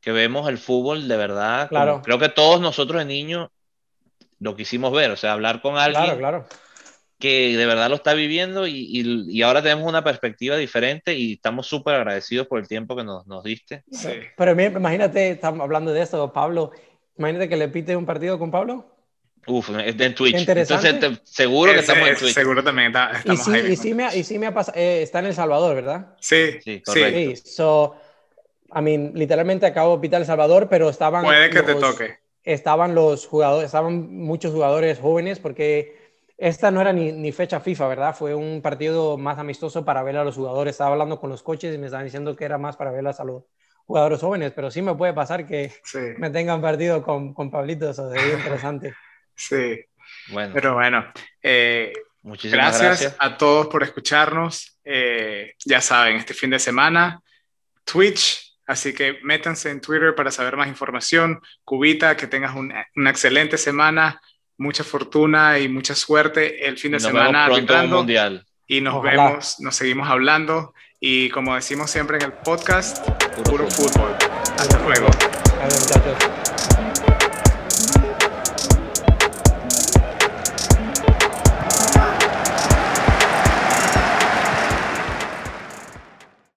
que 0.00 0.12
vemos 0.12 0.48
el 0.48 0.58
fútbol 0.58 1.08
de 1.08 1.16
verdad. 1.16 1.68
Claro. 1.68 2.02
creo 2.04 2.18
que 2.18 2.28
todos 2.28 2.60
nosotros 2.60 3.00
de 3.00 3.04
niños 3.04 3.48
lo 4.38 4.56
quisimos 4.56 4.92
ver, 4.92 5.10
o 5.10 5.16
sea, 5.16 5.32
hablar 5.32 5.60
con 5.60 5.76
alguien 5.76 6.18
claro, 6.18 6.46
que 7.22 7.56
de 7.56 7.66
verdad 7.66 7.88
lo 7.88 7.94
está 7.94 8.14
viviendo 8.14 8.66
y, 8.66 8.88
y, 9.28 9.42
ahora 9.42 9.62
tenemos 9.62 9.88
una 9.88 10.02
perspectiva 10.02 10.56
diferente 10.56 11.14
y 11.14 11.34
estamos 11.34 11.68
súper 11.68 11.94
agradecidos 11.94 12.48
por 12.48 12.58
el 12.58 12.66
tiempo 12.66 12.96
que 12.96 13.04
nos, 13.04 13.28
nos 13.28 13.44
diste. 13.44 13.84
Sí. 13.92 14.08
Pero 14.36 14.60
imagínate, 14.60 15.30
estamos 15.30 15.60
hablando 15.60 15.92
de 15.92 16.02
esto, 16.02 16.32
Pablo, 16.32 16.72
imagínate 17.16 17.48
que 17.48 17.56
le 17.56 17.68
pite 17.68 17.94
un 17.94 18.06
partido 18.06 18.40
con 18.40 18.50
Pablo. 18.50 18.88
Uf, 19.46 19.70
es 19.70 19.96
de 19.96 20.10
Twitch. 20.10 20.48
Entonces, 20.48 21.20
seguro 21.22 21.72
que 21.72 21.78
estamos 21.78 22.08
en 22.08 22.16
Twitch. 22.16 22.34
Seguro 22.34 22.64
también 22.64 22.88
está, 22.88 23.12
estamos 23.12 23.46
y 23.46 23.52
sí, 23.52 23.72
Y 23.72 23.76
sí 23.76 23.94
me, 23.94 24.16
y 24.16 24.24
sí 24.24 24.38
me 24.40 24.46
ha 24.46 24.54
pasado, 24.54 24.76
eh, 24.76 25.02
está 25.02 25.20
en 25.20 25.26
El 25.26 25.34
Salvador, 25.34 25.76
¿verdad? 25.76 26.16
Sí, 26.18 26.58
sí, 26.60 26.82
correcto. 26.82 27.36
Sí, 27.36 27.36
so, 27.36 27.96
I 28.74 28.82
mean, 28.82 29.12
literalmente 29.14 29.64
acabo 29.64 29.94
de 29.94 30.00
pitar 30.00 30.20
El 30.20 30.26
Salvador, 30.26 30.66
pero 30.68 30.88
estaban... 30.88 31.22
Puede 31.22 31.50
que 31.50 31.62
te 31.62 31.76
toque. 31.76 32.16
Estaban 32.42 32.96
los 32.96 33.28
jugadores, 33.28 33.66
estaban 33.66 34.12
muchos 34.12 34.52
jugadores 34.52 34.98
jóvenes 34.98 35.38
porque 35.38 36.01
esta 36.42 36.70
no 36.70 36.80
era 36.80 36.92
ni, 36.92 37.12
ni, 37.12 37.32
fecha 37.32 37.60
FIFA, 37.60 37.88
¿verdad? 37.88 38.16
Fue 38.16 38.34
un 38.34 38.60
partido 38.60 39.16
más 39.16 39.38
amistoso 39.38 39.84
para 39.84 40.02
ver 40.02 40.16
a 40.16 40.24
los 40.24 40.34
jugadores. 40.34 40.72
Estaba 40.72 40.92
hablando 40.92 41.20
con 41.20 41.30
los 41.30 41.42
coches 41.42 41.74
y 41.74 41.78
me 41.78 41.86
estaban 41.86 42.04
diciendo 42.04 42.34
que 42.34 42.44
era 42.44 42.58
más 42.58 42.76
para 42.76 42.90
ver 42.90 43.06
a 43.06 43.24
los 43.24 43.44
jugadores 43.86 44.20
jóvenes, 44.20 44.52
pero 44.52 44.70
sí 44.70 44.82
me 44.82 44.94
puede 44.94 45.12
pasar 45.12 45.46
que 45.46 45.72
me 46.18 46.30
tengan 46.30 46.60
partido 46.60 47.02
con, 47.02 47.32
con 47.32 47.50
Pablito, 47.50 47.90
eso 47.90 48.10
sería 48.10 48.34
interesante. 48.38 48.94
Sí. 49.34 49.84
Bueno. 50.32 50.52
Pero 50.54 50.74
bueno, 50.74 51.04
eh, 51.42 51.92
Muchísimas 52.22 52.80
gracias, 52.80 53.16
a 53.18 53.36
todos 53.36 53.66
por 53.66 53.82
escucharnos. 53.82 54.78
Eh, 54.84 55.54
ya 55.64 55.80
saben, 55.80 56.16
este 56.16 56.34
fin 56.34 56.50
de 56.50 56.58
semana, 56.58 57.20
Twitch, 57.84 58.58
así 58.66 58.94
que 58.94 59.18
métanse 59.22 59.70
en 59.70 59.80
Twitter 59.80 60.14
para 60.14 60.30
saber 60.30 60.56
más 60.56 60.68
información. 60.68 61.40
Cubita, 61.64 62.16
que 62.16 62.28
tengas 62.28 62.54
una, 62.54 62.86
excelente 63.10 63.58
semana, 63.58 64.20
mucha 64.62 64.84
fortuna 64.84 65.58
y 65.58 65.68
mucha 65.68 65.94
suerte 65.94 66.66
el 66.66 66.78
fin 66.78 66.92
de 66.92 67.00
semana 67.00 67.48
mundial. 67.88 68.46
Y 68.66 68.80
nos 68.80 69.02
vemos, 69.02 69.56
nos 69.60 69.76
seguimos 69.76 70.08
hablando. 70.08 70.72
Y 71.00 71.28
como 71.30 71.54
decimos 71.54 71.90
siempre 71.90 72.16
en 72.18 72.22
el 72.22 72.32
podcast, 72.32 73.06
puro, 73.44 73.68
fútbol. 73.68 74.14
Hasta 74.56 74.78
luego. 74.84 75.08